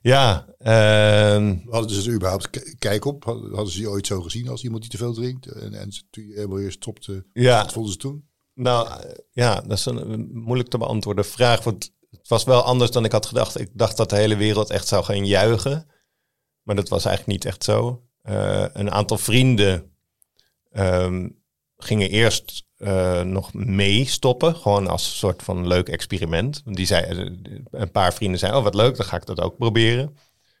Ja, 0.00 0.46
ehm, 0.58 1.56
Hadden 1.68 1.90
ze 2.02 2.08
er 2.08 2.14
überhaupt 2.14 2.76
kijk 2.78 3.04
op? 3.04 3.24
Hadden 3.24 3.68
ze 3.68 3.80
je 3.80 3.90
ooit 3.90 4.06
zo 4.06 4.20
gezien 4.20 4.48
als 4.48 4.64
iemand 4.64 4.82
die 4.82 4.90
te 4.90 4.96
veel 4.96 5.12
drinkt? 5.12 5.46
En, 5.46 5.74
en 5.74 5.92
ze- 5.92 6.02
toen 6.10 6.26
je 6.26 6.34
helemaal 6.34 6.56
weer 6.56 6.72
stopte, 6.72 7.26
ja, 7.32 7.62
wat 7.62 7.72
vonden 7.72 7.92
ze 7.92 7.98
toen? 7.98 8.27
Nou 8.58 8.88
eh, 8.88 9.10
ja, 9.30 9.60
dat 9.60 9.78
is 9.78 9.86
een, 9.86 10.10
een 10.10 10.30
moeilijk 10.32 10.68
te 10.68 10.78
beantwoorden 10.78 11.24
vraag. 11.24 11.64
Want 11.64 11.92
het 12.10 12.28
was 12.28 12.44
wel 12.44 12.62
anders 12.62 12.90
dan 12.90 13.04
ik 13.04 13.12
had 13.12 13.26
gedacht. 13.26 13.60
Ik 13.60 13.70
dacht 13.72 13.96
dat 13.96 14.10
de 14.10 14.16
hele 14.16 14.36
wereld 14.36 14.70
echt 14.70 14.86
zou 14.86 15.04
gaan 15.04 15.26
juichen. 15.26 15.86
Maar 16.62 16.76
dat 16.76 16.88
was 16.88 17.04
eigenlijk 17.04 17.38
niet 17.38 17.52
echt 17.52 17.64
zo. 17.64 18.02
Eh, 18.22 18.64
een 18.72 18.90
aantal 18.90 19.18
vrienden 19.18 19.96
ehm, 20.70 21.28
gingen 21.76 22.10
eerst 22.10 22.66
eh, 22.76 23.22
nog 23.22 23.54
mee 23.54 24.04
stoppen. 24.04 24.56
Gewoon 24.56 24.86
als 24.86 25.18
soort 25.18 25.42
van 25.42 25.66
leuk 25.66 25.88
experiment. 25.88 26.62
Die 26.64 26.86
zei, 26.86 27.30
een 27.70 27.90
paar 27.90 28.14
vrienden 28.14 28.38
zeiden, 28.38 28.60
oh 28.60 28.66
wat 28.66 28.74
leuk, 28.74 28.96
dan 28.96 29.06
ga 29.06 29.16
ik 29.16 29.26
dat 29.26 29.40
ook 29.40 29.56
proberen. 29.56 30.16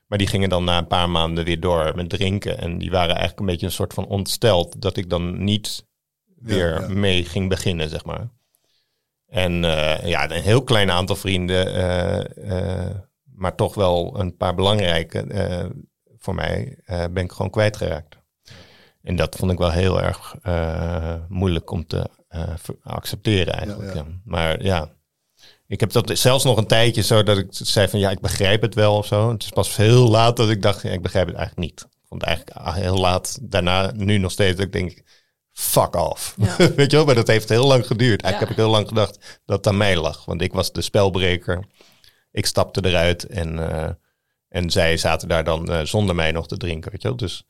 Maar 0.06 0.18
die 0.18 0.26
gingen 0.26 0.48
dan 0.48 0.64
na 0.64 0.78
een 0.78 0.86
paar 0.86 1.10
maanden 1.10 1.44
weer 1.44 1.60
door 1.60 1.92
met 1.94 2.08
drinken. 2.08 2.58
En 2.58 2.78
die 2.78 2.90
waren 2.90 3.10
eigenlijk 3.10 3.40
een 3.40 3.46
beetje 3.46 3.66
een 3.66 3.72
soort 3.72 3.94
van 3.94 4.06
ontsteld 4.06 4.80
dat 4.82 4.96
ik 4.96 5.10
dan 5.10 5.44
niet 5.44 5.86
weer 6.40 6.74
Ja, 6.74 6.80
ja. 6.80 6.88
mee 6.88 7.24
ging 7.24 7.48
beginnen, 7.48 7.88
zeg 7.88 8.04
maar. 8.04 8.28
En 9.28 9.64
eh, 9.64 10.08
ja, 10.08 10.30
een 10.30 10.42
heel 10.42 10.64
klein 10.64 10.90
aantal 10.90 11.16
vrienden, 11.16 11.74
eh, 11.74 12.86
eh, 12.86 12.94
maar 13.34 13.54
toch 13.54 13.74
wel 13.74 14.20
een 14.20 14.36
paar 14.36 14.54
belangrijke 14.54 15.26
voor 16.18 16.34
mij, 16.34 16.78
ben 16.86 17.24
ik 17.24 17.32
gewoon 17.32 17.50
kwijtgeraakt. 17.50 18.16
En 19.02 19.16
dat 19.16 19.36
vond 19.36 19.52
ik 19.52 19.58
wel 19.58 19.70
heel 19.70 20.02
erg 20.02 20.34
moeilijk 21.28 21.70
om 21.70 21.86
te 21.86 22.10
accepteren 22.82 23.54
eigenlijk. 23.54 23.94
Ja. 23.94 24.04
Maar 24.24 24.62
ja, 24.62 24.90
ik 25.66 25.80
heb 25.80 25.92
dat 25.92 26.18
zelfs 26.18 26.44
nog 26.44 26.56
een 26.56 26.66
tijdje 26.66 27.02
zo 27.02 27.22
dat 27.22 27.38
ik 27.38 27.46
zei 27.50 27.88
van 27.88 27.98
ja, 27.98 28.10
ik 28.10 28.20
begrijp 28.20 28.62
het 28.62 28.74
wel 28.74 28.96
of 28.96 29.06
zo. 29.06 29.30
Het 29.32 29.42
is 29.42 29.48
pas 29.48 29.76
heel 29.76 30.08
laat 30.08 30.36
dat 30.36 30.50
ik 30.50 30.62
dacht, 30.62 30.82
ja, 30.82 30.90
ik 30.90 31.02
begrijp 31.02 31.26
het 31.26 31.36
eigenlijk 31.36 31.70
niet. 31.70 31.80
Ik 31.80 32.06
vond 32.08 32.20
het 32.20 32.30
eigenlijk 32.30 32.58
ah, 32.58 32.74
heel 32.74 32.98
laat, 32.98 33.38
daarna 33.42 33.92
nu 33.94 34.18
nog 34.18 34.32
steeds, 34.32 34.56
dat 34.56 34.66
ik 34.66 34.72
denk, 34.72 35.02
fuck 35.58 35.96
off. 35.96 36.34
Ja. 36.36 36.56
Weet 36.76 36.90
je 36.90 36.96
wel, 36.96 37.04
maar 37.06 37.14
dat 37.14 37.26
heeft 37.26 37.48
heel 37.48 37.66
lang 37.66 37.86
geduurd. 37.86 38.22
Eigenlijk 38.22 38.32
Ja. 38.32 38.38
heb 38.38 38.48
ik 38.48 38.56
heel 38.56 38.70
lang 38.70 38.88
gedacht 38.88 39.40
dat 39.44 39.56
het 39.56 39.66
aan 39.66 39.76
mij 39.76 39.96
lag. 39.96 40.24
Want 40.24 40.42
ik 40.42 40.52
was 40.52 40.72
de 40.72 40.82
spelbreker. 40.82 41.64
Ik 42.32 42.46
stapte 42.46 42.86
eruit 42.88 43.26
en, 43.26 43.70
eh, 43.70 43.90
en 44.48 44.70
zij 44.70 44.96
zaten 44.96 45.28
daar 45.28 45.44
dan 45.44 45.72
eh, 45.72 45.84
zonder 45.84 46.14
mij 46.14 46.32
nog 46.32 46.48
te 46.48 46.56
drinken. 46.56 46.90
Weet 46.90 47.02
je 47.02 47.08
wel? 47.08 47.16
Dus, 47.16 47.42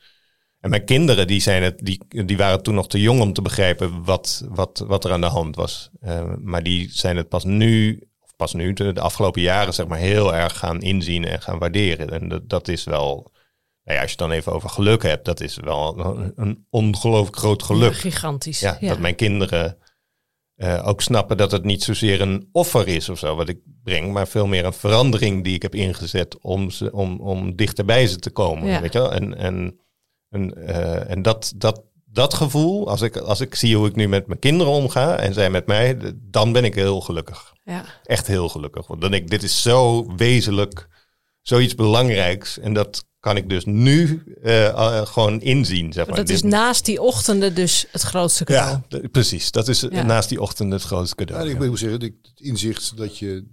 en 0.61 0.71
mijn 0.71 0.85
kinderen 0.85 1.27
die, 1.27 1.41
zijn 1.41 1.63
het, 1.63 1.79
die, 1.79 2.25
die 2.25 2.37
waren 2.37 2.63
toen 2.63 2.75
nog 2.75 2.89
te 2.89 3.01
jong 3.01 3.21
om 3.21 3.33
te 3.33 3.43
begrijpen 3.43 4.05
wat, 4.05 4.45
wat, 4.49 4.85
wat 4.87 5.05
er 5.05 5.13
aan 5.13 5.21
de 5.21 5.27
hand 5.27 5.57
was. 5.57 5.91
Eh, 6.01 6.33
maar 6.41 6.63
die 6.63 6.89
zijn 6.93 7.17
het 7.17 7.29
pas 7.29 7.45
nu, 7.45 8.03
of 8.21 8.37
pas 8.37 8.53
nu, 8.55 8.73
de, 8.73 8.93
de 8.93 9.01
afgelopen 9.01 9.43
jaren 9.43 9.75
zeg 9.75 9.87
maar, 9.87 9.99
heel 9.99 10.35
erg 10.35 10.59
gaan 10.59 10.81
inzien 10.81 11.25
en 11.25 11.43
gaan 11.43 11.59
waarderen. 11.59 12.11
En 12.11 12.29
dat, 12.29 12.49
dat 12.49 12.69
is 12.69 12.85
wel, 12.85 13.33
nou 13.89 14.01
ja, 14.01 14.07
als 14.07 14.13
je 14.13 14.23
het 14.23 14.29
dan 14.29 14.39
even 14.39 14.53
over 14.53 14.69
geluk 14.69 15.03
hebt, 15.03 15.25
dat 15.25 15.41
is 15.41 15.57
wel 15.57 15.99
een, 15.99 16.33
een 16.37 16.67
ongelooflijk 16.71 17.37
groot 17.37 17.63
geluk. 17.63 17.95
Gigantisch. 17.95 18.61
Ja, 18.61 18.79
dat 18.81 18.99
mijn 18.99 19.15
kinderen 19.15 19.79
eh, 20.55 20.87
ook 20.89 21.01
snappen 21.01 21.37
dat 21.37 21.53
het 21.53 21.65
niet 21.65 21.83
zozeer 21.83 22.21
een 22.21 22.49
offer 22.53 22.89
is 22.89 23.09
of 23.09 23.19
zo 23.19 23.37
wat 23.37 23.49
ik 23.49 23.59
breng, 23.83 24.13
maar 24.13 24.29
veel 24.29 24.47
meer 24.47 24.65
een 24.65 24.73
verandering 24.73 25.45
die 25.45 25.55
ik 25.55 25.63
heb 25.63 25.75
ingezet 25.75 26.39
om, 26.41 26.71
ze, 26.71 26.93
om, 26.93 27.21
om 27.21 27.57
dichter 27.57 27.85
bij 27.85 28.07
ze 28.07 28.17
te 28.17 28.31
komen. 28.31 28.69
Ja. 28.69 28.81
Weet 28.81 28.93
je 28.93 28.99
wel? 28.99 29.13
En, 29.13 29.37
en, 29.37 29.81
en, 30.29 30.67
eh, 30.67 31.11
en 31.11 31.23
dat, 31.23 31.53
dat, 31.57 31.83
dat 32.05 32.35
gevoel, 32.35 32.89
als 32.89 33.01
ik, 33.01 33.17
als 33.17 33.41
ik 33.41 33.55
zie 33.55 33.77
hoe 33.77 33.89
ik 33.89 33.97
nu 33.97 34.09
met 34.09 34.27
mijn 34.27 34.39
kinderen 34.39 34.73
omga 34.73 35.17
en 35.17 35.35
zij 35.35 35.51
met 35.51 35.67
mij, 35.67 35.99
dan 36.17 36.53
ben 36.53 36.65
ik 36.65 36.75
heel 36.75 37.01
gelukkig. 37.01 37.53
Ja. 37.65 37.85
Echt 38.03 38.27
heel 38.27 38.49
gelukkig. 38.49 38.87
Want 38.87 39.01
dan 39.01 39.11
denk 39.11 39.23
ik, 39.23 39.31
dit 39.31 39.43
is 39.43 39.63
zo 39.63 40.07
wezenlijk, 40.17 40.89
zoiets 41.49 41.75
belangrijks. 41.75 42.59
En 42.59 42.73
dat 42.75 43.05
kan 43.21 43.37
ik 43.37 43.49
dus 43.49 43.65
nu 43.65 44.23
eh, 44.43 44.67
eh, 44.67 45.07
gewoon 45.07 45.41
inzien. 45.41 45.93
Zeg 45.93 46.07
maar. 46.07 46.17
Dat 46.17 46.29
is 46.29 46.43
naast 46.43 46.85
die 46.85 47.01
ochtenden 47.03 47.55
dus 47.55 47.87
het 47.91 48.03
grootste 48.03 48.45
cadeau. 48.45 48.81
ja, 48.89 49.01
precies. 49.11 49.51
Dat 49.51 49.69
is 49.69 49.81
Ja. 49.81 50.03
naast 50.03 50.29
die 50.29 50.41
ochtend 50.41 50.73
het 50.73 50.83
grootste 50.83 51.15
cadeau. 51.15 51.45
Ja, 51.49 51.51
ik 51.61 51.69
moet 51.69 51.79
zeggen, 51.79 52.01
ik- 52.01 52.15
het 52.23 52.41
inzicht 52.41 52.97
dat 52.97 53.19
je, 53.19 53.45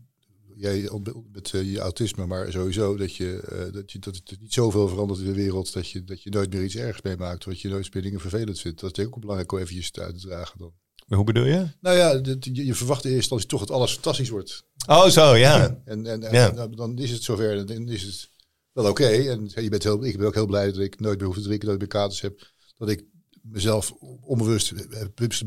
jij 0.56 0.90
ook 0.90 1.14
met 1.32 1.52
eh, 1.54 1.72
je 1.72 1.80
autisme, 1.80 2.26
maar 2.26 2.52
sowieso 2.52 2.96
dat, 2.96 3.16
je, 3.16 3.70
dat, 3.74 3.92
je, 3.92 4.00
dat 4.00 4.16
het 4.16 4.38
niet 4.42 4.54
zoveel 4.54 4.88
verandert 4.88 5.20
in 5.20 5.26
de 5.26 5.34
wereld, 5.34 5.74
dat 5.74 5.90
je, 5.90 6.04
dat 6.04 6.24
je 6.24 6.30
nooit 6.30 6.54
meer 6.54 6.64
iets 6.64 6.76
ergs 6.76 7.02
meemaakt, 7.02 7.46
wat 7.46 7.62
je 7.62 7.70
nooit 7.70 7.94
meer 7.94 8.04
dingen 8.04 8.20
vervelend 8.20 8.60
vindt. 8.60 8.80
Dat 8.80 8.90
is 8.90 8.96
denk 8.96 9.08
ik 9.08 9.14
ook 9.16 9.22
belangrijk 9.22 9.52
om 9.52 9.58
eventjes 9.60 9.92
te 9.92 10.02
uit 10.02 10.20
te 10.22 10.28
dragen 10.28 10.60
dan. 10.60 10.72
Hoe 11.06 11.24
bedoel 11.24 11.46
je? 11.46 11.68
Nou 11.82 11.98
ja, 11.98 12.18
dat- 12.18 12.46
je, 12.46 12.66
je 12.66 12.74
verwacht 12.74 13.04
in 13.06 13.12
eerste 13.12 13.34
instantie 13.34 13.48
toch 13.48 13.60
dat 13.60 13.72
alles 13.72 13.92
fantastisch 13.94 14.30
wordt. 14.30 14.64
Oh, 14.88 15.08
zo, 15.08 15.36
ja. 15.36 15.82
En, 15.86 16.06
en, 16.06 16.24
en 16.24 16.34
Ja. 16.34 16.50
dan- 16.50 16.72
dan 16.72 16.98
is 16.98 17.12
het 17.12 17.24
zover, 17.24 17.58
en 17.58 17.66
dan 17.66 17.90
is 17.90 18.04
het 18.04 18.30
wel 18.72 18.90
oké. 18.90 19.06
En 19.08 19.52
je 19.64 19.70
bent 19.70 19.84
heel, 19.84 20.06
ik 20.06 20.18
ben 20.18 20.28
ook 20.28 20.34
heel 20.34 20.46
blij 20.46 20.66
dat 20.72 20.78
ik 20.80 21.00
nooit 21.00 21.18
meer 21.18 21.28
hoef 21.28 21.36
te 21.36 21.42
drinken, 21.42 21.66
dat 21.66 21.74
ik 21.76 21.82
meer 21.82 21.90
katers 22.02 22.22
heb. 22.22 22.52
Dat 22.78 22.90
ik 22.90 23.04
mezelf 23.42 23.92
onbewust 24.22 24.74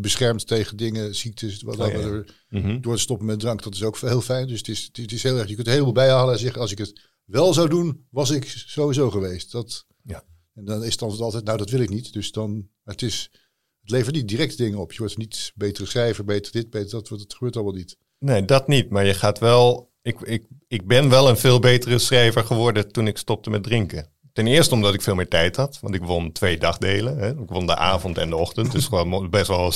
beschermd 0.00 0.46
tegen 0.46 0.76
dingen, 0.76 1.14
ziektes, 1.14 1.62
wat 1.62 1.78
Oh, 1.78 1.86
ja, 1.86 1.92
ja. 1.92 1.98
waardoor- 1.98 2.24
Mhm. 2.48 2.80
door 2.80 2.94
te 2.94 3.00
stoppen 3.00 3.26
met 3.26 3.40
drank. 3.40 3.62
Dat 3.62 3.74
is 3.74 3.82
ook 3.82 3.98
heel 4.00 4.20
fijn. 4.20 4.46
Dus 4.48 4.58
het 4.58 4.68
is, 4.68 4.88
het 4.92 5.12
is, 5.12 5.22
heel 5.22 5.38
erg. 5.38 5.48
Je 5.48 5.54
kunt 5.54 5.66
er 5.66 5.72
helemaal 5.72 5.92
bijhalen 5.92 6.32
en 6.34 6.40
zeggen: 6.40 6.60
als 6.60 6.72
ik 6.72 6.78
het 6.78 7.00
wel 7.24 7.52
zou 7.54 7.68
doen, 7.68 8.06
was 8.10 8.30
ik 8.30 8.44
sowieso 8.66 9.10
geweest. 9.10 9.52
Dat, 9.52 9.86
Ja. 10.02 10.24
En 10.54 10.64
dan 10.64 10.84
is 10.84 10.92
het 10.92 11.02
altijd: 11.02 11.44
nou, 11.44 11.58
dat 11.58 11.70
wil 11.70 11.80
ik 11.80 11.88
niet. 11.90 12.12
Dus 12.12 12.32
dan, 12.32 12.68
het 12.84 13.02
is, 13.02 13.30
het 13.88 13.96
levert 13.96 14.16
niet 14.16 14.28
direct 14.28 14.58
dingen 14.58 14.78
op. 14.78 14.92
Je 14.92 14.98
wordt 14.98 15.16
niet 15.16 15.52
betere 15.54 15.86
schrijver, 15.86 16.24
beter 16.24 16.52
dit, 16.52 16.70
beter 16.70 16.90
dat. 16.90 17.08
Het 17.08 17.34
gebeurt 17.34 17.54
allemaal 17.54 17.74
niet. 17.74 17.96
Nee, 18.18 18.44
dat 18.44 18.68
niet. 18.68 18.90
Maar 18.90 19.06
je 19.06 19.14
gaat 19.14 19.38
wel... 19.38 19.92
Ik, 20.02 20.20
ik, 20.20 20.44
ik 20.68 20.86
ben 20.86 21.08
wel 21.08 21.28
een 21.28 21.36
veel 21.36 21.58
betere 21.58 21.98
schrijver 21.98 22.44
geworden 22.44 22.92
toen 22.92 23.06
ik 23.06 23.18
stopte 23.18 23.50
met 23.50 23.62
drinken. 23.62 24.10
Ten 24.32 24.46
eerste 24.46 24.74
omdat 24.74 24.94
ik 24.94 25.02
veel 25.02 25.14
meer 25.14 25.28
tijd 25.28 25.56
had. 25.56 25.78
Want 25.80 25.94
ik 25.94 26.02
won 26.02 26.32
twee 26.32 26.58
dagdelen. 26.58 27.18
Hè. 27.18 27.28
Ik 27.28 27.48
won 27.48 27.66
de 27.66 27.76
avond 27.76 28.18
en 28.18 28.28
de 28.30 28.36
ochtend. 28.36 28.72
Dus 28.72 28.86
gewoon 28.86 29.30
best 29.30 29.48
wel, 29.48 29.64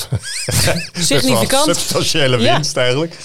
best 0.92 1.64
substantiële 1.64 2.38
Ja. 2.38 2.54
winst 2.54 2.76
eigenlijk. 2.76 3.16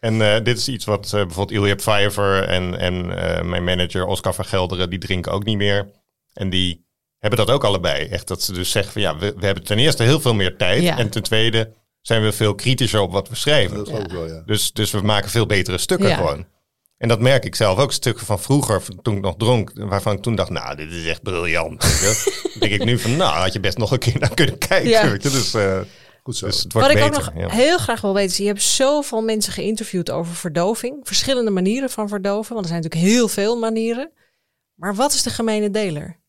En 0.00 0.22
eh, 0.22 0.44
dit 0.44 0.58
is 0.58 0.68
iets 0.68 0.84
wat 0.84 1.04
eh, 1.04 1.10
bijvoorbeeld 1.10 1.50
Ilja 1.50 1.74
Pfeiffer 1.74 2.42
en, 2.44 2.78
en 2.78 3.18
eh, 3.18 3.44
mijn 3.44 3.64
manager 3.64 4.06
Oscar 4.06 4.34
van 4.34 4.44
Gelderen... 4.44 4.90
die 4.90 4.98
drinken 4.98 5.32
ook 5.32 5.44
niet 5.44 5.56
meer. 5.56 5.90
En 6.32 6.50
die 6.50 6.87
hebben 7.18 7.38
dat 7.38 7.50
ook 7.50 7.64
allebei. 7.64 8.06
Echt 8.06 8.28
dat 8.28 8.42
ze 8.42 8.52
dus 8.52 8.70
zeggen 8.70 8.92
van 8.92 9.02
ja, 9.02 9.18
we, 9.18 9.34
we 9.36 9.44
hebben 9.46 9.64
ten 9.64 9.78
eerste 9.78 10.02
heel 10.02 10.20
veel 10.20 10.34
meer 10.34 10.56
tijd. 10.56 10.82
Ja. 10.82 10.98
En 10.98 11.08
ten 11.10 11.22
tweede 11.22 11.72
zijn 12.00 12.22
we 12.22 12.32
veel 12.32 12.54
kritischer 12.54 13.00
op 13.00 13.12
wat 13.12 13.28
we 13.28 13.34
schrijven. 13.34 13.76
Dat 13.76 13.86
geloof 13.88 14.02
ik 14.04 14.10
wel, 14.10 14.26
ja. 14.26 14.42
Dus, 14.46 14.72
dus 14.72 14.90
we 14.90 15.00
maken 15.00 15.30
veel 15.30 15.46
betere 15.46 15.78
stukken 15.78 16.08
Ja. 16.08 16.16
gewoon. 16.16 16.46
En 16.98 17.08
dat 17.08 17.20
merk 17.20 17.44
ik 17.44 17.54
zelf 17.54 17.78
ook. 17.78 17.92
Stukken 17.92 18.26
van 18.26 18.40
vroeger, 18.40 18.82
toen 19.02 19.16
ik 19.16 19.22
nog 19.22 19.34
dronk, 19.36 19.70
waarvan 19.74 20.16
ik 20.16 20.22
toen 20.22 20.34
dacht, 20.34 20.50
nou, 20.50 20.76
dit 20.76 20.92
is 20.92 21.06
echt 21.06 21.22
briljant. 21.22 21.80
denk 22.60 22.72
ik 22.72 22.84
nu 22.84 22.98
van, 22.98 23.16
nou, 23.16 23.36
had 23.36 23.52
je 23.52 23.60
best 23.60 23.78
nog 23.78 23.90
een 23.90 23.98
keer 23.98 24.18
naar 24.18 24.34
kunnen 24.34 24.58
kijken. 24.68 24.88
Ja. 24.90 25.10
Weet 25.10 25.22
je. 25.22 25.30
Dus, 25.30 25.54
eh, 25.54 25.80
Goed 26.22 26.36
zo. 26.36 26.46
dus 26.46 26.62
het 26.62 26.72
wordt 26.72 26.88
Wat 26.88 26.96
ik 26.96 27.02
beter. 27.04 27.26
ook 27.28 27.34
nog 27.34 27.42
ja. 27.50 27.56
heel 27.56 27.78
graag 27.78 28.00
wil 28.00 28.14
weten 28.14 28.30
is, 28.30 28.36
je 28.36 28.46
hebt 28.46 28.62
zoveel 28.62 29.22
mensen 29.22 29.52
geïnterviewd 29.52 30.10
over 30.10 30.34
verdoving. 30.34 31.00
Verschillende 31.02 31.50
manieren 31.50 31.90
van 31.90 32.08
verdoven, 32.08 32.52
want 32.54 32.66
er 32.66 32.70
zijn 32.72 32.82
natuurlijk 32.82 33.12
heel 33.12 33.28
veel 33.28 33.58
manieren. 33.58 34.12
Maar 34.74 34.94
wat 34.94 35.12
is 35.12 35.22
de 35.22 35.30
gemene 35.30 35.70
deler? 35.70 36.20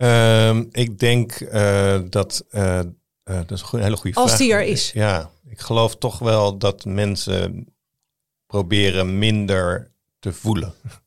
Ehm, 0.00 0.64
ik 0.70 0.98
denk 0.98 1.32
eh, 1.32 2.00
dat, 2.08 2.44
eh, 2.50 2.80
dat 3.24 3.50
is 3.50 3.64
een 3.72 3.82
hele 3.82 3.96
goede 3.96 4.12
vraag. 4.12 4.28
Als 4.30 4.38
die 4.38 4.52
er 4.52 4.62
is. 4.62 4.92
Ja, 4.92 5.30
ik 5.48 5.60
geloof 5.60 5.96
toch 5.96 6.18
wel 6.18 6.58
dat 6.58 6.84
mensen 6.84 7.66
proberen 8.46 9.18
minder 9.18 9.90
te 10.18 10.32
voelen. 10.32 10.74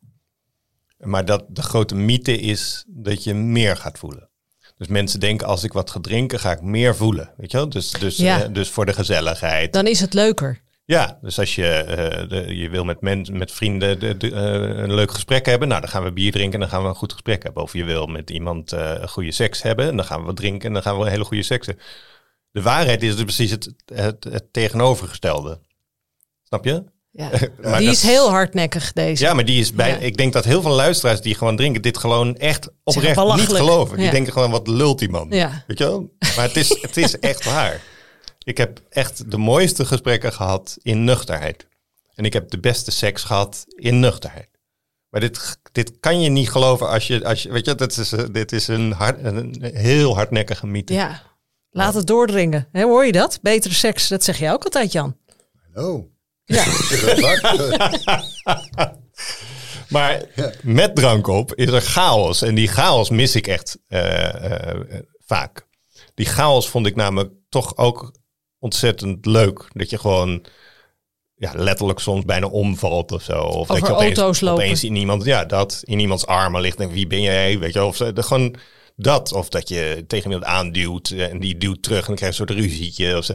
Maar 0.97 1.25
dat 1.25 1.45
de 1.49 1.62
grote 1.62 1.95
mythe 1.95 2.38
is 2.38 2.84
dat 2.88 3.23
je 3.23 3.34
meer 3.34 3.77
gaat 3.77 3.97
voelen. 3.99 4.29
Dus 4.77 4.88
mensen 4.88 5.19
denken 5.19 5.47
als 5.47 5.63
ik 5.63 5.73
wat 5.73 5.89
ga 5.91 5.99
drinken, 5.99 6.39
ga 6.39 6.51
ik 6.51 6.62
meer 6.62 6.95
voelen. 6.95 7.34
Weet 7.38 7.51
je 7.51 7.58
wel? 7.58 7.69
Dus, 7.69 7.91
dus, 7.91 8.17
Ja. 8.17 8.43
eh, 8.43 8.53
dus 8.53 8.69
voor 8.69 8.86
de 8.86 8.93
gezelligheid. 8.93 9.73
Dan 9.73 9.88
is 9.88 9.99
het 9.99 10.13
leuker. 10.13 10.62
Ja, 10.86 11.17
dus 11.22 11.39
als 11.39 11.56
je, 11.56 11.67
eh, 11.67 12.30
de, 12.30 12.56
je 12.56 12.69
wil 12.69 12.84
met, 12.84 13.02
met 13.32 13.52
vrienden 13.52 14.00
de, 14.00 14.17
de, 14.17 14.31
eh, 14.31 14.44
een 14.84 14.94
leuk 14.94 15.12
gesprek 15.12 15.46
hebben, 15.46 15.67
nou 15.67 15.81
dan 15.81 15.90
gaan 15.90 16.04
we 16.04 16.12
bier 16.12 16.31
drinken 16.31 16.54
en 16.54 16.60
dan 16.60 16.69
gaan 16.69 16.81
we 16.81 16.88
een 16.88 16.96
goed 16.96 17.12
gesprek 17.12 17.44
hebben. 17.44 17.63
Of 17.63 17.73
je 17.73 17.84
wil 17.84 18.06
met 18.06 18.29
iemand 18.29 18.71
een 18.71 19.10
goede 19.10 19.31
seks 19.31 19.62
hebben 19.62 19.88
en 19.90 19.96
dan 19.96 20.06
gaan 20.06 20.19
we 20.19 20.25
wat 20.25 20.36
drinken 20.36 20.67
en 20.67 20.73
dan 20.73 20.81
gaan 20.81 20.98
we 20.98 21.04
een 21.06 21.12
hele 21.12 21.23
goede 21.25 21.44
seks 21.44 21.65
hebben. 21.65 21.84
De 22.52 22.62
waarheid 22.62 23.04
is 23.04 23.15
dus 23.15 23.23
precies 23.23 23.52
het, 23.52 23.73
het, 23.94 24.23
het 24.23 24.54
tegenovergestelde. 24.54 25.60
Snap 26.44 26.65
je? 26.65 26.84
Ja. 27.12 27.29
Die 27.79 27.90
is 27.90 28.02
heel 28.04 28.29
hardnekkig, 28.29 28.94
deze. 28.94 29.23
Ja, 29.23 29.34
maar 29.34 29.46
die 29.46 29.60
is 29.60 29.73
bij. 29.73 29.90
Ja. 29.90 29.98
Ik 29.98 30.17
denk 30.17 30.34
dat 30.34 30.46
heel 30.46 30.62
veel 30.62 30.71
luisteraars 30.71 31.21
die 31.21 31.36
gewoon 31.36 31.56
drinken, 31.56 31.81
dit 31.81 31.98
gewoon 31.98 32.38
echt 32.38 32.69
oprecht 32.84 33.36
niet 33.36 33.54
geloven. 33.54 33.96
Die 33.98 34.06
Ja. 34.06 34.12
denken 34.12 34.34
gewoon, 34.34 34.52
wat 34.52 34.67
lult 34.67 35.00
die 35.00 35.10
man? 35.10 35.29
Weet 35.29 35.77
je 35.77 35.84
wel? 35.84 36.13
Maar 36.36 36.48
het 36.48 36.58
is, 36.58 36.77
het 36.81 36.98
is 36.98 37.19
echt 37.19 37.46
waar. 37.46 37.81
Ik 38.44 38.58
heb 38.58 38.81
echt 38.89 39.31
de 39.31 39.37
mooiste 39.37 39.85
gesprekken 39.85 40.33
gehad 40.33 40.77
in 40.81 41.04
nuchterheid. 41.04 41.67
En 42.15 42.25
ik 42.25 42.33
heb 42.33 42.50
de 42.50 42.60
beste 42.60 42.91
seks 42.91 43.23
gehad 43.23 43.65
in 43.67 44.00
nuchterheid. 44.00 44.50
Maar 45.10 45.21
dit, 45.21 45.60
dit 45.71 46.00
kan 46.00 46.21
je 46.21 46.29
niet 46.29 46.50
geloven 46.50 46.89
als 46.89 47.08
je, 47.08 47.25
als 47.25 47.44
je 47.44 47.52
weet 47.52 47.65
je, 47.65 47.75
dit 47.75 47.98
is, 47.98 48.12
eh, 48.12 48.23
dit 48.31 48.52
is 48.52 48.67
een, 48.67 48.91
hard, 48.91 49.23
een 49.23 49.71
heel 49.73 50.15
hardnekkige 50.15 50.67
mythe. 50.67 50.94
Ja. 50.94 51.21
Laat 51.69 51.94
het 51.94 52.08
doordringen. 52.08 52.67
Hè, 52.71 52.83
hoor 52.83 53.06
je 53.06 53.12
dat? 53.12 53.39
Betere 53.41 53.73
seks, 53.73 54.08
dat 54.08 54.23
zeg 54.23 54.37
jij 54.39 54.52
ook 54.52 54.63
altijd, 54.63 54.91
Jan. 54.91 55.17
Oh. 55.73 56.12
Ja. 56.46 56.63
Dat? 57.15 59.02
Maar 59.94 60.23
met 60.62 60.96
drank 60.96 61.27
op 61.27 61.56
is 61.56 61.71
er 61.71 61.81
chaos. 61.81 62.41
En 62.41 62.56
die 62.56 62.67
chaos 62.67 63.10
mis 63.10 63.35
ik 63.35 63.48
echt 63.48 63.77
eh, 63.87 64.62
eh, 64.62 65.04
vaak. 65.25 65.67
Die 66.13 66.25
chaos 66.25 66.69
vond 66.69 66.85
ik 66.85 66.96
namelijk 66.96 67.31
toch 67.50 67.77
ook 67.77 68.12
ontzettend 68.64 69.26
leuk. 69.26 69.68
Dat 69.74 69.90
je 69.90 69.98
gewoon 69.98 70.46
ja, 71.36 71.52
letterlijk 71.56 72.00
soms 72.00 72.26
bijna 72.26 72.48
omvalt 72.48 73.12
of 73.12 73.24
zo. 73.24 73.42
Of 73.42 73.68
dat 73.68 73.78
je 73.78 73.94
opeens, 73.94 74.18
auto's 74.18 74.42
lopen. 74.42 74.64
opeens 74.64 74.84
in 74.84 74.96
iemand, 74.96 75.24
ja, 75.26 75.46
dat 75.46 75.82
in 75.86 76.00
iemands 76.00 76.26
armen 76.26 76.62
ligt. 76.62 76.80
En 76.80 76.90
wie 76.90 77.08
ben 77.08 77.22
jij? 77.22 77.60
Weet 77.60 77.74
je, 77.74 77.84
of 77.84 77.96
ze- 77.96 78.14
de, 78.14 78.24
gewoon 78.24 78.56
dat. 78.96 79.34
Of 79.34 79.50
dat 79.50 79.70
je 79.70 80.04
tegen 80.08 80.32
iemand 80.32 80.46
aanduwt 80.46 81.10
en 81.10 81.40
die 81.40 81.58
duwt 81.58 81.84
terug 81.84 82.00
en 82.00 82.06
dan 82.06 82.16
krijg 82.16 82.36
je 82.36 82.42
een 82.42 82.48
soort 82.48 82.60
ruzietje. 82.60 83.18
Of 83.18 83.26
zo. 83.26 83.34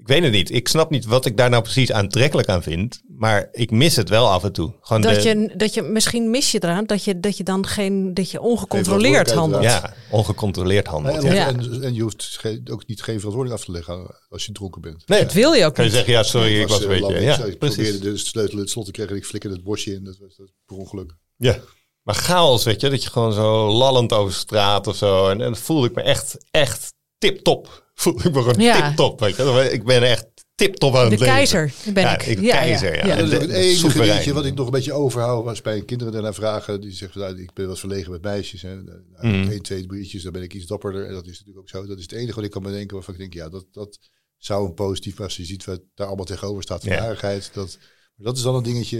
Ik 0.00 0.08
weet 0.08 0.22
het 0.22 0.32
niet. 0.32 0.50
Ik 0.50 0.68
snap 0.68 0.90
niet 0.90 1.04
wat 1.04 1.26
ik 1.26 1.36
daar 1.36 1.50
nou 1.50 1.62
precies 1.62 1.92
aantrekkelijk 1.92 2.48
aan 2.48 2.62
vind. 2.62 3.00
Maar 3.16 3.48
ik 3.52 3.70
mis 3.70 3.96
het 3.96 4.08
wel 4.08 4.28
af 4.28 4.44
en 4.44 4.52
toe. 4.52 4.74
Gewoon 4.80 5.02
Dat 5.02 5.14
de, 5.22 5.28
je, 5.28 5.52
dat 5.56 5.74
je, 5.74 5.82
misschien 5.82 6.30
mis 6.30 6.50
je 6.50 6.64
eraan 6.64 6.84
dat 6.86 7.04
je, 7.04 7.20
dat 7.20 7.36
je 7.36 7.44
dan 7.44 7.66
geen, 7.66 8.14
dat 8.14 8.30
je 8.30 8.40
ongecontroleerd 8.40 9.32
handelt. 9.32 9.62
Ja, 9.62 9.94
ongecontroleerd 10.10 10.86
handelt. 10.86 11.24
En, 11.24 11.34
Ja. 11.34 11.48
En, 11.48 11.82
en 11.82 11.94
je 11.94 12.02
hoeft 12.02 12.40
ook 12.70 12.86
niet 12.86 13.02
geen 13.02 13.16
verantwoording 13.16 13.56
af 13.56 13.64
te 13.64 13.72
leggen 13.72 14.16
als 14.28 14.46
je 14.46 14.52
dronken 14.52 14.80
bent. 14.80 15.08
Nee, 15.08 15.22
Dat 15.22 15.32
wil 15.32 15.52
je 15.52 15.64
ook 15.64 15.74
kan 15.74 15.84
je 15.84 15.90
zeggen, 15.90 16.12
ja, 16.12 16.22
sorry, 16.22 16.60
ik 16.60 16.68
was 16.68 16.76
eh, 16.76 16.82
een 16.82 16.88
beetje... 16.88 17.04
lamp, 17.04 17.16
Ja, 17.38 17.44
ik 17.44 17.58
precies. 17.58 17.76
probeerde 17.76 18.10
de 18.12 18.18
sleutel 18.18 18.54
in 18.54 18.60
het 18.60 18.70
slot 18.70 18.84
te 18.84 18.90
krijgen 18.92 19.14
en 19.14 19.20
ik 19.20 19.26
flikkerde 19.26 19.56
het 19.56 19.64
bosje 19.64 19.94
in. 19.94 20.04
Dat 20.04 20.18
was, 20.18 20.36
dat 20.36 20.52
per 20.66 20.76
ongeluk. 20.76 21.14
Ja. 21.36 21.58
Maar 22.02 22.14
chaos, 22.14 22.64
weet 22.64 22.80
je, 22.80 22.90
dat 22.90 23.02
je 23.02 23.10
gewoon 23.10 23.32
zo 23.32 23.68
lallend 23.68 24.12
over 24.12 24.34
straat 24.34 24.86
of 24.86 24.96
zo. 24.96 25.24
En, 25.24 25.30
en 25.30 25.38
dan 25.38 25.56
voelde 25.56 25.88
ik 25.88 25.94
me 25.94 26.02
echt, 26.02 26.36
echt 26.50 26.92
tip-top. 27.20 27.84
Voelde 27.94 28.28
ik 28.28 28.34
me 28.34 28.40
gewoon 28.42 28.60
Ja. 28.60 28.86
tip-top, 28.88 29.20
weet 29.20 29.36
je. 29.36 29.68
Ik 29.72 29.84
ben 29.84 30.02
echt 30.02 30.26
tip-top 30.54 30.94
aan 30.94 31.04
De 31.04 31.10
het 31.10 31.20
leven. 31.20 31.34
keizer 31.34 31.72
ben 31.94 32.02
ja, 32.02 32.14
ik. 32.14 32.26
Ik, 32.26 32.40
Ja, 32.40 32.56
keizer, 32.56 32.96
ja. 32.96 33.06
ja. 33.06 33.16
Dat 33.16 33.26
is 33.32 33.34
ook 33.34 33.40
het 33.40 33.50
enige 33.52 34.02
dingetje 34.02 34.32
wat 34.32 34.44
ik 34.44 34.54
nog 34.54 34.66
een 34.66 34.72
beetje 34.72 34.92
overhoud 34.92 35.46
als 35.46 35.60
bij 35.62 35.82
kinderen 35.84 36.12
daarna 36.12 36.32
vragen. 36.32 36.80
Die 36.80 36.92
zeggen, 36.92 37.20
nou, 37.20 37.42
ik 37.42 37.52
ben 37.52 37.66
wat 37.68 37.78
verlegen 37.78 38.10
met 38.10 38.22
meisjes. 38.22 38.62
Hè. 38.62 38.82
Nou, 38.82 38.98
Mhm. 39.20 39.50
Eén, 39.50 39.62
twee 39.62 39.86
briefjes, 39.86 40.22
dan 40.22 40.32
ben 40.32 40.42
ik 40.42 40.54
iets 40.54 40.66
dapperder. 40.66 41.06
En 41.06 41.12
dat 41.12 41.22
is 41.26 41.30
natuurlijk 41.30 41.58
ook 41.58 41.68
zo. 41.68 41.86
Dat 41.86 41.96
is 41.96 42.02
het 42.02 42.12
enige 42.12 42.34
wat 42.34 42.44
ik 42.44 42.50
kan 42.50 42.62
bedenken 42.62 42.94
waarvan 42.94 43.14
ik 43.14 43.20
denk, 43.20 43.34
ja, 43.34 43.48
dat, 43.48 43.66
dat 43.72 43.98
zou 44.36 44.66
een 44.66 44.74
positief, 44.74 45.20
als 45.20 45.36
je 45.36 45.44
ziet 45.44 45.64
wat 45.64 45.80
daar 45.94 46.06
allemaal 46.06 46.24
tegenover 46.24 46.62
staat 46.62 46.82
van 46.82 46.92
Ja. 46.92 46.98
aardigheid. 47.00 47.50
Dat, 47.54 47.78
maar 48.14 48.26
dat 48.26 48.36
is 48.36 48.42
dan 48.42 48.54
een 48.54 48.62
dingetje. 48.62 48.98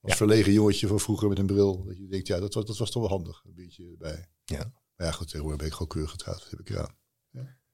Als 0.00 0.12
Ja. 0.12 0.16
verlegen 0.18 0.52
jongetje 0.52 0.86
van 0.86 1.00
vroeger 1.00 1.28
met 1.28 1.38
een 1.38 1.46
bril. 1.46 1.84
Dat 1.86 1.96
je 1.96 2.06
denkt, 2.08 2.26
ja, 2.26 2.40
dat, 2.40 2.54
was- 2.54 2.64
dat 2.64 2.78
was 2.78 2.90
toch 2.90 3.02
wel 3.02 3.10
handig. 3.10 3.42
Een 3.44 3.54
beetje 3.54 3.94
bij. 3.98 4.28
Ja. 4.44 4.72
Maar 4.96 5.06
ja, 5.06 5.12
goed, 5.12 5.26
tegenwoordig 5.26 5.58
ben 5.58 5.66
ik 5.68 5.72
gewoon 5.72 5.88
keurig 5.88 6.10
getrouwd. 6.10 6.46
Heb 6.50 6.60
ik 6.60 6.70
eraan? 6.70 6.98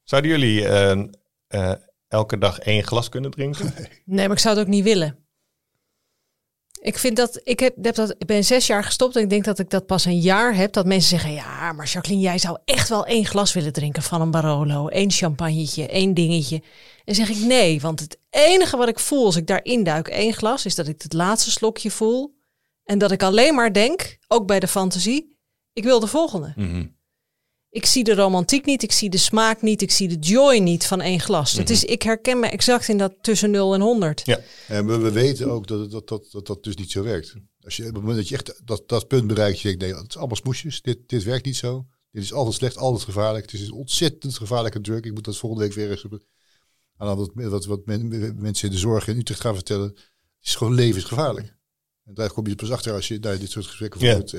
Zouden 0.06 0.30
jullie 0.30 0.68
eh, 0.68 1.04
eh, 1.46 1.72
elke 2.08 2.38
dag 2.38 2.58
één 2.58 2.82
glas 2.82 3.08
kunnen 3.08 3.30
drinken? 3.30 3.74
Nee, 4.04 4.26
maar 4.26 4.36
ik 4.36 4.42
zou 4.42 4.56
het 4.56 4.66
ook 4.66 4.72
niet 4.72 4.84
willen. 4.84 5.18
Ik 6.80 6.98
vind 6.98 7.16
dat 7.16 7.40
ik 7.42 7.60
heb, 7.60 7.74
heb 7.82 7.94
dat, 7.94 8.14
ik 8.18 8.26
ben 8.26 8.44
zes 8.44 8.66
jaar 8.66 8.84
gestopt 8.84 9.16
en 9.16 9.22
ik 9.22 9.30
denk 9.30 9.44
dat 9.44 9.58
ik 9.58 9.70
dat 9.70 9.86
pas 9.86 10.04
een 10.04 10.20
jaar 10.20 10.54
heb. 10.54 10.72
Dat 10.72 10.86
mensen 10.86 11.08
zeggen: 11.08 11.32
Ja, 11.32 11.72
maar 11.72 11.86
Jacqueline, 11.86 12.22
jij 12.22 12.38
zou 12.38 12.58
echt 12.64 12.88
wel 12.88 13.06
één 13.06 13.24
glas 13.24 13.52
willen 13.52 13.72
drinken 13.72 14.02
van 14.02 14.20
een 14.20 14.30
Barolo. 14.30 14.88
één 14.88 15.10
champagnetje, 15.10 15.88
één 15.88 16.14
dingetje. 16.14 16.62
En 17.04 17.14
zeg 17.14 17.28
ik 17.28 17.38
nee, 17.38 17.80
want 17.80 18.00
het 18.00 18.18
enige 18.30 18.76
wat 18.76 18.88
ik 18.88 18.98
voel 18.98 19.24
als 19.24 19.36
ik 19.36 19.46
daarin 19.46 19.84
duik, 19.84 20.08
één 20.08 20.32
glas, 20.32 20.64
is 20.64 20.74
dat 20.74 20.88
ik 20.88 21.02
het 21.02 21.12
laatste 21.12 21.50
slokje 21.50 21.90
voel. 21.90 22.36
En 22.84 22.98
dat 22.98 23.10
ik 23.10 23.22
alleen 23.22 23.54
maar 23.54 23.72
denk, 23.72 24.18
ook 24.28 24.46
bij 24.46 24.60
de 24.60 24.68
fantasie, 24.68 25.38
ik 25.72 25.84
wil 25.84 26.00
de 26.00 26.06
volgende. 26.06 26.52
Mhm. 26.56 26.84
Ik 27.76 27.86
zie 27.86 28.04
de 28.04 28.14
romantiek 28.14 28.64
niet, 28.64 28.82
ik 28.82 28.92
zie 28.92 29.10
de 29.10 29.16
smaak 29.18 29.62
niet, 29.62 29.82
ik 29.82 29.90
zie 29.90 30.08
de 30.08 30.18
joy 30.18 30.58
niet 30.58 30.86
van 30.86 31.00
één 31.00 31.20
glas. 31.20 31.52
Het 31.52 31.70
is, 31.70 31.84
ik 31.84 32.02
herken 32.02 32.40
me 32.40 32.46
exact 32.46 32.88
in 32.88 32.98
dat 32.98 33.14
tussen 33.20 33.50
0 33.50 33.74
en 33.74 33.80
100. 33.80 34.22
Ja. 34.26 34.40
En 34.68 34.86
we, 34.86 34.98
we 34.98 35.10
weten 35.10 35.50
ook 35.50 35.66
dat, 35.66 35.90
dat, 35.90 36.08
dat, 36.08 36.28
dat 36.30 36.46
dat 36.46 36.64
dus 36.64 36.76
niet 36.76 36.90
zo 36.90 37.02
werkt. 37.02 37.34
Als 37.60 37.76
je, 37.76 37.82
op 37.82 37.88
het 37.88 37.98
moment 37.98 38.16
dat 38.16 38.28
je 38.28 38.34
echt 38.34 38.60
dat, 38.64 38.88
dat 38.88 39.08
punt 39.08 39.26
bereikt, 39.26 39.60
je 39.60 39.68
denkt, 39.68 39.82
nee, 39.82 39.94
het 40.02 40.08
is 40.08 40.16
allemaal 40.16 40.36
smoesjes. 40.36 40.82
Dit, 40.82 40.98
dit 41.06 41.24
werkt 41.24 41.44
niet 41.44 41.56
zo. 41.56 41.86
Dit 42.10 42.22
is 42.22 42.32
altijd 42.32 42.54
slecht, 42.54 42.76
altijd 42.76 43.04
gevaarlijk. 43.04 43.50
Het 43.50 43.60
is 43.60 43.66
een 43.66 43.72
ontzettend 43.72 44.36
gevaarlijke 44.36 44.80
drug. 44.80 45.00
Ik 45.00 45.14
moet 45.14 45.24
dat 45.24 45.36
volgende 45.36 45.64
week 45.64 45.74
weer 45.74 45.90
eens 45.90 46.06
aan 46.96 47.16
wat, 47.16 47.30
wat, 47.34 47.64
wat 47.64 47.86
men- 47.86 48.34
mensen 48.40 48.68
in 48.68 48.74
de 48.74 48.80
zorg 48.80 49.08
in 49.08 49.18
Utrecht 49.18 49.40
gaan 49.40 49.54
vertellen. 49.54 49.88
Het 49.88 50.46
is 50.46 50.54
gewoon 50.54 50.74
levensgevaarlijk. 50.74 51.56
En 52.04 52.14
daar 52.14 52.32
kom 52.32 52.46
je 52.46 52.54
pas 52.54 52.70
achter 52.70 52.92
als 52.92 53.08
je 53.08 53.18
nou, 53.18 53.38
dit 53.38 53.50
soort 53.50 53.66
gesprekken 53.66 54.00
Ja. 54.00 54.14
voert. 54.14 54.34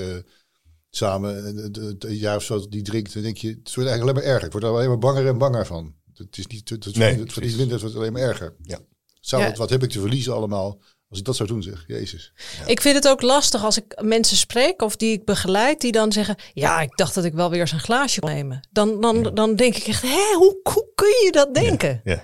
Eh, 1.01 1.07
samen 1.09 1.55
het- 1.55 2.03
een 2.03 2.15
jaar 2.15 2.35
of 2.35 2.43
zo 2.43 2.67
die 2.69 2.81
drinkt, 2.81 3.13
dan 3.13 3.23
denk 3.23 3.37
je, 3.37 3.47
het 3.47 3.75
wordt 3.75 3.89
eigenlijk 3.89 4.01
alleen 4.01 4.13
maar 4.23 4.33
erger. 4.33 4.45
Ik 4.45 4.51
word 4.51 4.63
er 4.63 4.69
alleen 4.69 4.87
maar 4.87 4.97
banger 4.97 5.27
en 5.27 5.37
banger 5.37 5.65
van. 5.65 5.93
Het 6.13 6.37
is 6.37 6.47
niet, 6.47 6.69
het, 6.69 6.83
het, 6.85 6.95
Nee, 6.95 7.17
het, 7.19 7.35
minder, 7.41 7.71
het 7.71 7.81
wordt 7.81 7.95
alleen 7.95 8.13
maar 8.13 8.21
erger. 8.21 8.55
Ja. 8.61 8.79
Zou, 9.19 9.41
Ja. 9.41 9.47
wat, 9.47 9.57
wat 9.57 9.69
heb 9.69 9.83
ik 9.83 9.89
te 9.89 9.99
verliezen 9.99 10.33
allemaal 10.33 10.79
als 11.09 11.19
ik 11.19 11.25
dat 11.25 11.35
zou 11.35 11.49
doen, 11.49 11.63
zeg. 11.63 11.83
Jezus. 11.87 12.33
Ik 12.65 12.81
vind 12.81 12.95
het 12.95 13.07
ook 13.07 13.21
lastig 13.21 13.63
als 13.63 13.77
ik 13.77 14.01
mensen 14.03 14.37
spreek 14.37 14.81
of 14.81 14.95
die 14.95 15.11
ik 15.11 15.25
begeleid, 15.25 15.81
die 15.81 15.91
dan 15.91 16.11
zeggen: 16.11 16.35
Ja, 16.53 16.81
ik 16.81 16.97
dacht 16.97 17.15
dat 17.15 17.23
ik 17.25 17.33
wel 17.33 17.49
weer 17.49 17.59
eens 17.59 17.71
een 17.71 17.79
glaasje 17.79 18.19
kon 18.19 18.29
nemen. 18.29 18.67
Dan, 18.71 19.01
dan, 19.01 19.31
dan 19.33 19.55
denk 19.55 19.75
ik 19.75 19.83
echt: 19.87 20.01
Hé, 20.01 20.33
hoe, 20.37 20.59
hoe 20.63 20.87
kun 20.95 21.07
je 21.25 21.29
dat 21.31 21.53
denken? 21.53 22.01
Ja. 22.03 22.23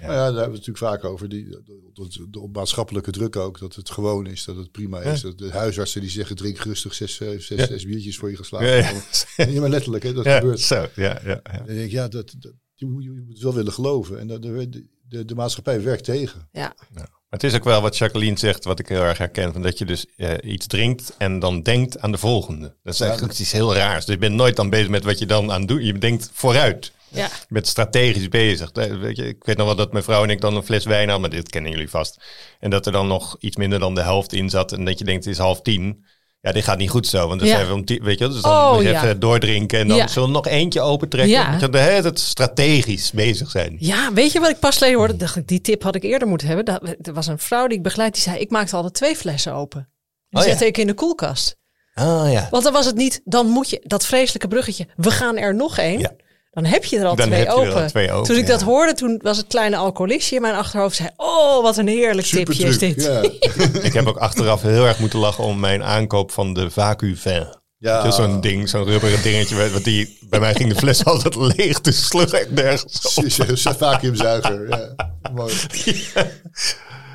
Nou 0.00 0.12
ja, 0.12 0.16
daar 0.18 0.24
hebben 0.24 0.34
we 0.50 0.56
het 0.56 0.66
natuurlijk 0.66 0.78
vaak 1.00 1.04
over. 1.04 1.28
Die, 1.28 1.44
de, 1.48 1.82
de, 1.94 2.26
de 2.30 2.48
maatschappelijke 2.52 3.10
druk 3.10 3.36
ook. 3.36 3.58
Dat 3.58 3.74
het 3.74 3.90
gewoon 3.90 4.26
is, 4.26 4.44
dat 4.44 4.56
het 4.56 4.70
prima 4.70 5.00
is. 5.00 5.20
Dat 5.20 5.38
de 5.38 5.50
huisartsen 5.50 6.00
die 6.00 6.10
zeggen, 6.10 6.36
drink 6.36 6.58
rustig 6.58 6.94
zes, 6.94 7.20
eh, 7.20 7.28
zes, 7.28 7.48
Ja. 7.58 7.66
zes 7.66 7.84
biertjes 7.84 8.16
voor 8.16 8.30
je 8.30 8.36
geslapen. 8.36 8.66
Ja, 8.68 8.92
Ja, 9.36 9.46
ja. 9.46 9.60
maar 9.60 9.68
letterlijk, 9.70 10.04
hè, 10.04 10.12
dat 10.12 10.24
Ja, 10.34 10.38
gebeurt. 10.38 10.60
zo. 10.60 10.86
Ja, 10.94 11.20
ja, 11.24 11.40
ja. 11.44 11.56
Dan 11.56 11.66
denk 11.66 11.80
ik, 11.80 11.90
ja, 11.90 12.08
dat, 12.08 12.34
dat, 12.38 12.52
je, 12.74 12.86
moet, 12.86 13.02
je 13.02 13.10
moet 13.10 13.28
het 13.32 13.42
wel 13.42 13.54
willen 13.54 13.72
geloven. 13.72 14.18
En 14.18 14.26
dat, 14.26 14.42
de, 14.42 14.86
de, 15.08 15.24
de 15.24 15.34
maatschappij 15.34 15.82
werkt 15.82 16.04
tegen. 16.04 16.48
Ja. 16.52 16.74
Maar 16.90 17.08
het 17.28 17.44
is 17.44 17.54
ook 17.54 17.64
wel 17.64 17.80
wat 17.82 17.96
Jacqueline 17.96 18.38
zegt, 18.38 18.64
wat 18.64 18.78
ik 18.78 18.88
heel 18.88 19.02
erg 19.02 19.18
herken. 19.18 19.52
Van 19.52 19.62
dat 19.62 19.78
je 19.78 19.84
dus 19.84 20.06
eh, 20.16 20.34
iets 20.52 20.66
drinkt 20.66 21.14
en 21.18 21.38
dan 21.38 21.62
denkt 21.62 21.98
aan 21.98 22.12
de 22.12 22.18
volgende. 22.18 22.76
Dat 22.82 22.94
is 22.94 23.00
eigenlijk 23.00 23.38
iets 23.38 23.52
heel 23.52 23.74
raars. 23.74 24.04
Dus 24.04 24.14
je 24.14 24.20
bent 24.20 24.34
nooit 24.34 24.56
dan 24.56 24.70
bezig 24.70 24.88
met 24.88 25.04
wat 25.04 25.18
je 25.18 25.26
dan 25.26 25.52
aan 25.52 25.66
doet. 25.66 25.84
Je 25.84 25.98
denkt 25.98 26.30
vooruit. 26.32 26.92
Ja. 27.14 27.24
Je 27.26 27.44
bent 27.54 27.66
strategisch 27.66 28.28
bezig. 28.28 28.70
Eh, 28.72 28.96
Weet 28.98 29.16
je, 29.16 29.26
ik 29.28 29.44
weet 29.44 29.56
nog 29.56 29.66
wel 29.66 29.76
dat 29.76 29.92
mijn 29.92 30.04
vrouw 30.04 30.22
en 30.22 30.30
ik 30.30 30.40
dan 30.40 30.56
een 30.56 30.62
fles 30.64 30.84
wijn 30.84 31.08
hadden, 31.08 31.20
maar 31.20 31.38
dit 31.38 31.50
kennen 31.50 31.70
jullie 31.70 31.90
vast. 31.90 32.20
En 32.60 32.70
dat 32.70 32.86
er 32.86 32.92
dan 32.92 33.06
nog 33.06 33.36
iets 33.40 33.56
minder 33.56 33.78
dan 33.78 33.94
de 33.94 34.02
helft 34.02 34.32
in 34.32 34.50
zat. 34.50 34.72
En 34.72 34.84
dat 34.84 34.98
je 34.98 35.04
denkt, 35.04 35.24
het 35.24 35.32
is 35.34 35.40
half 35.40 35.60
tien. 35.62 36.04
Ja, 36.40 36.52
dit 36.52 36.64
gaat 36.64 36.78
niet 36.78 36.90
goed 36.90 37.06
zo. 37.06 37.28
Want 37.28 37.40
dan 37.40 37.48
Ja. 37.48 37.54
zijn 37.54 37.66
we 37.66 37.72
om 37.74 37.84
tien, 37.84 38.02
weet 38.02 38.18
je, 38.18 38.28
dus 38.28 38.42
dan 38.42 38.52
Oh, 38.52 38.72
moet 38.74 38.82
je 38.82 38.88
ja. 38.88 39.02
even 39.02 39.20
doordrinken. 39.20 39.78
En 39.78 39.88
dan 39.88 39.96
Ja. 39.96 40.06
zullen 40.08 40.28
we 40.28 40.34
nog 40.34 40.46
eentje 40.46 40.80
opentrekken. 40.80 41.32
Ja. 41.32 41.56
Je, 41.60 41.68
De 41.68 41.78
hele 41.78 42.02
tijd 42.02 42.20
strategisch 42.20 43.10
bezig 43.12 43.50
zijn. 43.50 43.76
ja, 43.78 44.12
weet 44.12 44.32
je 44.32 44.40
wat 44.40 44.50
ik 44.50 44.58
pas 44.58 44.76
geleden 44.76 44.98
hoorde? 44.98 45.16
Dacht 45.16 45.36
ik, 45.36 45.48
die 45.48 45.60
tip 45.60 45.82
had 45.82 45.94
ik 45.94 46.02
eerder 46.02 46.28
moeten 46.28 46.46
hebben. 46.46 46.64
Dat, 46.64 46.94
er 47.02 47.12
was 47.14 47.26
een 47.26 47.38
vrouw 47.38 47.66
die 47.66 47.76
ik 47.76 47.82
begeleid, 47.82 48.12
die 48.14 48.22
zei: 48.22 48.38
Ik 48.38 48.50
maakte 48.50 48.76
altijd 48.76 48.94
twee 48.94 49.16
flessen 49.16 49.52
open. 49.52 49.88
Die 50.30 50.40
Oh, 50.42 50.46
zette 50.48 50.66
ik 50.66 50.78
in 50.78 50.86
de 50.86 50.94
koelkast. 50.94 51.56
Ah 51.94 52.32
ja. 52.32 52.46
Want 52.50 52.62
dan 52.64 52.72
was 52.72 52.86
het 52.86 52.96
niet, 52.96 53.20
dan 53.24 53.46
moet 53.46 53.70
je 53.70 53.80
dat 53.84 54.06
vreselijke 54.06 54.48
bruggetje, 54.48 54.86
we 54.96 55.10
gaan 55.10 55.36
er 55.36 55.54
nog 55.54 55.78
één. 55.78 55.98
Ja. 56.00 56.12
Dan 56.54 56.64
heb 56.64 56.84
je 56.84 56.98
er 56.98 57.04
al 57.06 57.16
Dan 57.16 57.26
twee 57.26 57.38
heb 57.38 57.48
je 57.48 57.54
er 57.54 57.60
open. 57.68 57.82
al 57.82 57.88
twee 57.88 58.10
open, 58.12 58.26
Toen 58.26 58.36
ik 58.36 58.46
dat 58.46 58.62
hoorde, 58.62 58.92
toen 58.94 59.20
was 59.22 59.36
het 59.36 59.46
kleine 59.46 59.76
alcoholistje 59.76 60.36
in 60.36 60.42
mijn 60.42 60.54
achterhoofd. 60.54 60.96
Zei, 60.96 61.08
oh, 61.16 61.62
wat 61.62 61.76
een 61.76 61.88
heerlijk 61.88 62.26
Super 62.26 62.54
tipje 62.54 62.68
is 62.68 62.78
dit. 62.78 63.02
Ja. 63.02 63.20
Ik 63.88 63.92
heb 63.92 64.06
ook 64.06 64.16
achteraf 64.16 64.62
heel 64.62 64.86
erg 64.86 64.98
moeten 64.98 65.18
lachen 65.18 65.44
om 65.44 65.60
mijn 65.60 65.82
aankoop 65.84 66.30
van 66.30 66.54
de 66.54 66.70
Vacuvin. 66.70 67.46
Ja. 67.78 68.10
Zo'n 68.10 68.40
ding, 68.40 68.68
zo'n 68.68 68.84
rubberen 68.84 69.22
dingetje. 69.22 69.70
Want 69.70 69.84
die, 69.84 70.18
bij 70.28 70.40
mij 70.40 70.54
ging 70.54 70.68
de 70.72 70.78
fles 70.78 71.04
altijd 71.10 71.34
leeg, 71.34 71.80
dus 71.80 72.06
sloeg 72.06 72.32
echt 72.32 72.50
nergens 72.50 73.14
op. 73.16 73.24
Zo'n 73.56 73.74
vacuümzuiger. 73.74 74.68
Ja. 74.68 74.94
Mooi. 75.34 75.52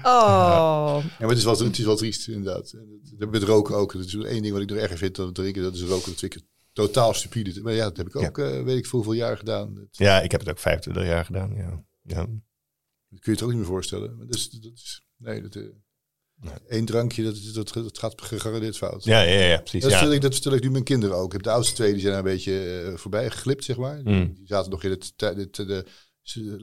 Oh, 0.03 0.97
Ja, 1.01 1.01
maar 1.19 1.29
het 1.29 1.37
is, 1.37 1.43
wel, 1.43 1.57
het 1.57 1.79
is 1.79 1.85
wel 1.85 1.95
triest, 1.95 2.27
inderdaad. 2.27 2.73
Met 3.17 3.43
roken 3.43 3.75
ook. 3.75 3.93
Dat 3.93 4.05
is 4.05 4.15
één 4.15 4.41
ding 4.41 4.53
wat 4.53 4.61
ik 4.61 4.69
nog 4.69 4.77
erger 4.79 4.97
vind 4.97 5.15
dan 5.15 5.33
drinken. 5.33 5.61
Dat 5.63 5.73
is 5.73 5.81
roken. 5.81 6.11
Dat 6.11 6.19
vind 6.19 6.35
ik 6.35 6.41
totaal 6.73 7.13
stupide. 7.13 7.61
Maar 7.61 7.73
ja, 7.73 7.83
dat 7.83 7.97
heb 7.97 8.07
ik 8.07 8.15
ook, 8.15 8.37
eh, 8.37 8.63
weet 8.63 8.77
ik 8.77 8.85
veel, 8.85 8.99
hoeveel 8.99 9.17
jaar 9.17 9.37
gedaan. 9.37 9.87
Ja, 9.91 10.21
ik 10.21 10.31
heb 10.31 10.39
het 10.39 10.49
ook 10.49 10.59
25 10.59 11.03
jaar 11.03 11.25
gedaan. 11.25 11.55
Ja. 11.55 11.83
Ja. 12.01 12.25
dat 13.09 13.19
kun 13.19 13.31
je 13.31 13.31
het 13.31 13.41
ook 13.41 13.49
niet 13.49 13.57
meer 13.57 13.67
voorstellen. 13.67 14.17
Maar 14.17 14.27
is, 14.29 14.49
dat 14.49 14.71
is, 14.73 15.05
nee, 15.17 15.41
dat, 15.41 15.55
eh, 15.55 15.63
één 16.67 16.85
drankje, 16.85 17.23
dat, 17.23 17.53
dat, 17.53 17.73
dat 17.73 17.97
gaat 17.97 18.21
gegarandeerd 18.21 18.77
fout. 18.77 19.03
Ja, 19.03 19.21
ja, 19.21 19.39
ja, 19.45 19.57
precies. 19.57 19.81
Dat, 19.81 19.91
Ja. 19.91 19.97
vertel 19.97 20.15
ik, 20.15 20.21
dat 20.21 20.33
vertel 20.33 20.53
ik 20.53 20.63
nu 20.63 20.69
mijn 20.69 20.83
kinderen 20.83 21.15
ook. 21.15 21.25
Ik 21.25 21.31
heb 21.31 21.43
de 21.43 21.49
oudste 21.51 21.75
twee, 21.75 21.91
die 21.91 22.01
zijn 22.01 22.17
een 22.17 22.23
beetje 22.23 22.81
eh, 22.81 22.97
voorbij 22.97 23.29
geglipt, 23.29 23.63
zeg 23.63 23.77
maar. 23.77 24.01
Mm. 24.03 24.33
Die 24.33 24.47
zaten 24.47 24.71
nog 24.71 24.83
in 24.83 24.89
het, 24.89 25.13
het, 25.17 25.55
de, 25.55 25.85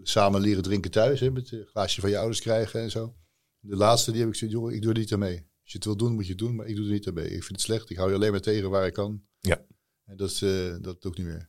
samen 0.02 0.40
leren 0.40 0.62
drinken 0.62 0.90
thuis. 0.90 1.20
Hè, 1.20 1.30
met 1.30 1.52
een 1.52 1.66
glaasje 1.66 2.00
van 2.00 2.10
je 2.10 2.18
ouders 2.18 2.40
krijgen 2.40 2.80
en 2.80 2.90
zo. 2.90 3.16
De 3.58 3.76
laatste, 3.76 4.10
die 4.10 4.20
heb 4.20 4.28
ik 4.28 4.34
gezegd, 4.34 4.52
joh, 4.52 4.72
ik 4.72 4.82
doe 4.82 4.92
er 4.92 4.98
niet 4.98 5.12
aan 5.12 5.18
mee. 5.18 5.36
Als 5.36 5.72
je 5.72 5.78
het 5.78 5.84
wil 5.84 5.96
doen, 5.96 6.14
moet 6.14 6.24
je 6.24 6.30
het 6.30 6.38
doen, 6.38 6.54
maar 6.54 6.66
ik 6.66 6.76
doe 6.76 6.84
er 6.84 6.92
niet 6.92 7.08
aan 7.08 7.14
mee. 7.14 7.24
Ik 7.24 7.30
vind 7.30 7.48
het 7.48 7.60
slecht. 7.60 7.90
Ik 7.90 7.96
hou 7.96 8.08
je 8.08 8.14
alleen 8.14 8.30
maar 8.30 8.40
tegen 8.40 8.70
waar 8.70 8.86
ik 8.86 8.92
kan. 8.92 9.22
Ja. 9.40 9.66
En 10.06 10.16
dat, 10.16 10.40
eh 10.42 10.74
dat 10.80 11.04
ik 11.04 11.16
niet 11.16 11.26
meer. 11.26 11.48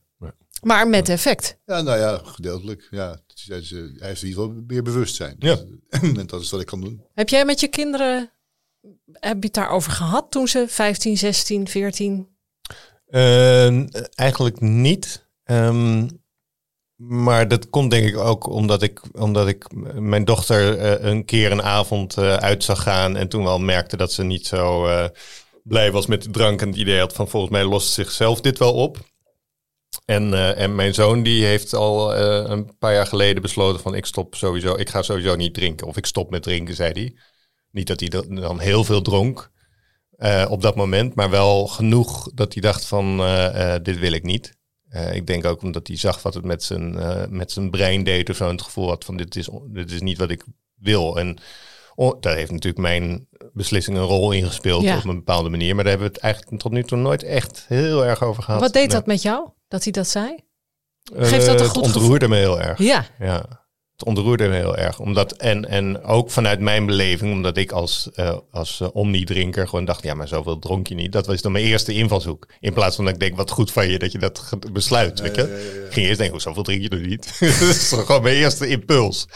maar 0.62 0.88
met 0.88 1.08
effect. 1.08 1.58
Ja, 1.66 1.80
nou 1.82 1.98
ja, 1.98 2.20
gedeeltelijk. 2.24 2.86
Ja, 2.90 3.10
het 3.10 3.22
is- 3.34 3.48
het 3.48 3.62
is, 3.62 3.72
eh, 3.72 3.78
hij 3.78 4.08
heeft 4.08 4.22
in 4.22 4.28
ieder 4.28 4.42
geval 4.44 4.62
meer 4.66 4.82
bewustzijn. 4.82 5.36
Ja. 5.38 5.58
en 6.16 6.26
dat 6.26 6.40
is 6.40 6.50
wat 6.50 6.60
ik 6.60 6.66
kan 6.66 6.80
doen. 6.80 7.02
Heb 7.14 7.28
jij 7.28 7.44
met 7.44 7.60
je 7.60 7.68
kinderen, 7.68 8.30
heb 9.12 9.36
je 9.36 9.44
het 9.44 9.54
daarover 9.54 9.92
gehad 9.92 10.30
toen 10.30 10.48
ze 10.48 10.64
15, 10.68 11.16
16, 11.18 11.68
14? 11.68 12.28
Eh, 13.06 13.68
eigenlijk 14.18 14.60
niet. 14.60 15.26
Ehm, 15.44 16.08
maar 16.96 17.48
dat 17.48 17.70
komt 17.70 17.90
denk 17.90 18.06
ik 18.08 18.16
ook 18.16 18.46
omdat 18.46 18.82
ik, 18.82 19.00
omdat 19.20 19.48
ik 19.48 19.66
mijn 20.00 20.24
dochter 20.24 20.78
eh, 20.78 21.10
een 21.10 21.24
keer 21.24 21.52
een 21.52 21.62
avond 21.62 22.16
eh, 22.16 22.34
uit 22.34 22.64
zag 22.64 22.82
gaan. 22.82 23.16
En 23.16 23.28
toen 23.28 23.44
wel 23.44 23.58
merkte 23.58 23.96
dat 23.96 24.12
ze 24.12 24.22
niet 24.22 24.46
zo 24.46 24.86
eh, 24.86 25.08
blij 25.68 25.92
was 25.92 26.06
met 26.06 26.22
de 26.22 26.30
drank. 26.30 26.60
En 26.60 26.68
het 26.68 26.76
idee 26.76 26.98
had 26.98 27.12
van 27.12 27.28
volgens 27.28 27.52
mij 27.52 27.64
lost 27.64 27.92
zichzelf 27.92 28.40
dit 28.40 28.58
wel 28.58 28.74
op. 28.74 28.98
En, 30.04 30.34
eh, 30.34 30.58
en 30.60 30.74
mijn 30.74 30.94
zoon 30.94 31.22
die 31.22 31.44
heeft 31.44 31.74
al 31.74 32.14
eh, 32.14 32.50
een 32.50 32.78
paar 32.78 32.94
jaar 32.94 33.06
geleden 33.06 33.42
besloten 33.42 33.80
van 33.80 33.94
ik 33.94 34.06
stop 34.06 34.34
sowieso, 34.34 34.74
ik 34.74 34.88
ga 34.88 35.02
sowieso 35.02 35.36
niet 35.36 35.54
drinken. 35.54 35.86
Of 35.86 35.96
ik 35.96 36.06
stop 36.06 36.30
met 36.30 36.42
drinken, 36.42 36.74
zei 36.74 36.92
hij. 36.92 37.16
Niet 37.70 37.86
dat 37.86 38.00
hij 38.00 38.08
dan- 38.08 38.58
heel 38.60 38.84
veel 38.84 39.02
dronk 39.02 39.50
eh, 40.10 40.46
op 40.48 40.62
dat 40.62 40.76
moment, 40.76 41.14
maar 41.14 41.30
wel 41.30 41.66
genoeg 41.66 42.30
dat 42.34 42.52
hij 42.52 42.62
dacht 42.62 42.86
van 42.86 43.16
dit 43.82 43.98
wil 43.98 44.12
ik 44.12 44.22
niet. 44.22 44.56
Ik 45.12 45.26
denk 45.26 45.44
ook 45.44 45.62
omdat 45.62 45.86
hij 45.86 45.96
zag 45.96 46.22
wat 46.22 46.34
het 46.34 46.44
met 46.44 46.62
zijn, 46.62 46.96
met 47.36 47.52
zijn 47.52 47.70
brein 47.70 48.04
deed 48.04 48.30
of 48.30 48.36
zo. 48.36 48.48
Het 48.50 48.62
gevoel 48.62 48.88
had 48.88 49.04
van 49.04 49.16
dit 49.16 49.36
is, 49.36 49.48
dit 49.66 49.90
is 49.90 50.00
niet 50.00 50.18
wat 50.18 50.30
ik 50.30 50.44
wil. 50.74 51.18
En 51.18 51.38
oh, 51.94 52.20
daar 52.20 52.36
heeft 52.36 52.50
natuurlijk 52.50 52.82
mijn 52.82 53.27
beslissing 53.52 53.96
een 53.96 54.02
rol 54.04 54.32
in 54.32 54.46
gespeeld 54.46 54.82
Ja. 54.82 54.96
op 54.96 55.04
een 55.04 55.14
bepaalde 55.16 55.48
manier. 55.48 55.74
Maar 55.74 55.84
daar 55.84 55.92
hebben 55.92 56.08
we 56.10 56.14
het 56.14 56.22
eigenlijk 56.24 56.62
tot 56.62 56.72
nu 56.72 56.82
toe 56.84 56.98
nooit 56.98 57.22
echt 57.22 57.64
heel 57.68 58.04
erg 58.06 58.22
over 58.22 58.42
gehad. 58.42 58.60
Wat 58.60 58.72
deed 58.72 58.82
Nee. 58.86 58.92
dat 58.96 59.06
met 59.06 59.22
jou, 59.22 59.48
dat 59.68 59.82
hij 59.82 59.92
dat 59.92 60.08
zei? 60.08 60.34
Geeft 61.16 61.46
dat 61.46 61.60
een 61.60 61.66
Eh, 61.66 61.70
goed 61.72 61.86
Het 61.86 61.94
ontroerde 61.96 62.28
me 62.28 62.36
heel 62.36 62.60
erg. 62.60 62.78
Ja, 62.78 63.06
Ja, 63.20 63.66
het 63.96 64.06
ontroerde 64.06 64.48
me 64.48 64.54
heel 64.56 64.76
erg. 64.76 65.00
Omdat, 65.00 65.32
en, 65.32 65.68
en 65.68 66.02
ook 66.02 66.30
vanuit 66.30 66.60
mijn 66.60 66.86
beleving, 66.86 67.32
omdat 67.32 67.56
ik 67.56 67.72
als, 67.72 68.08
eh 68.14 68.36
als 68.50 68.80
eh, 68.80 68.88
omni-drinker 68.92 69.68
gewoon 69.68 69.84
dacht, 69.84 70.02
ja, 70.02 70.14
maar 70.14 70.28
zoveel 70.28 70.58
dronk 70.58 70.86
je 70.86 70.94
niet. 70.94 71.12
Dat 71.12 71.26
was 71.26 71.42
dan 71.42 71.52
mijn 71.52 71.64
eerste 71.64 71.92
invalshoek. 71.92 72.48
In 72.60 72.72
plaats 72.72 72.96
van 72.96 73.04
dat 73.04 73.14
ik 73.14 73.20
denk, 73.20 73.36
wat 73.36 73.50
goed 73.50 73.72
van 73.72 73.88
je 73.88 73.98
dat 73.98 74.12
je 74.12 74.18
dat 74.18 74.42
besluit. 74.72 75.20
weet 75.20 75.34
je? 75.36 75.82
Ik 75.86 75.92
ging 75.92 76.06
eerst 76.06 76.18
denken, 76.18 76.36
oh, 76.36 76.42
zoveel 76.42 76.62
drink 76.62 76.82
je 76.82 76.88
er 76.88 77.06
niet. 77.06 77.24
dat 77.40 77.48
is 77.68 77.88
toch 77.88 78.06
gewoon 78.06 78.22
mijn 78.22 78.36
eerste 78.36 78.68
impuls. 78.68 79.26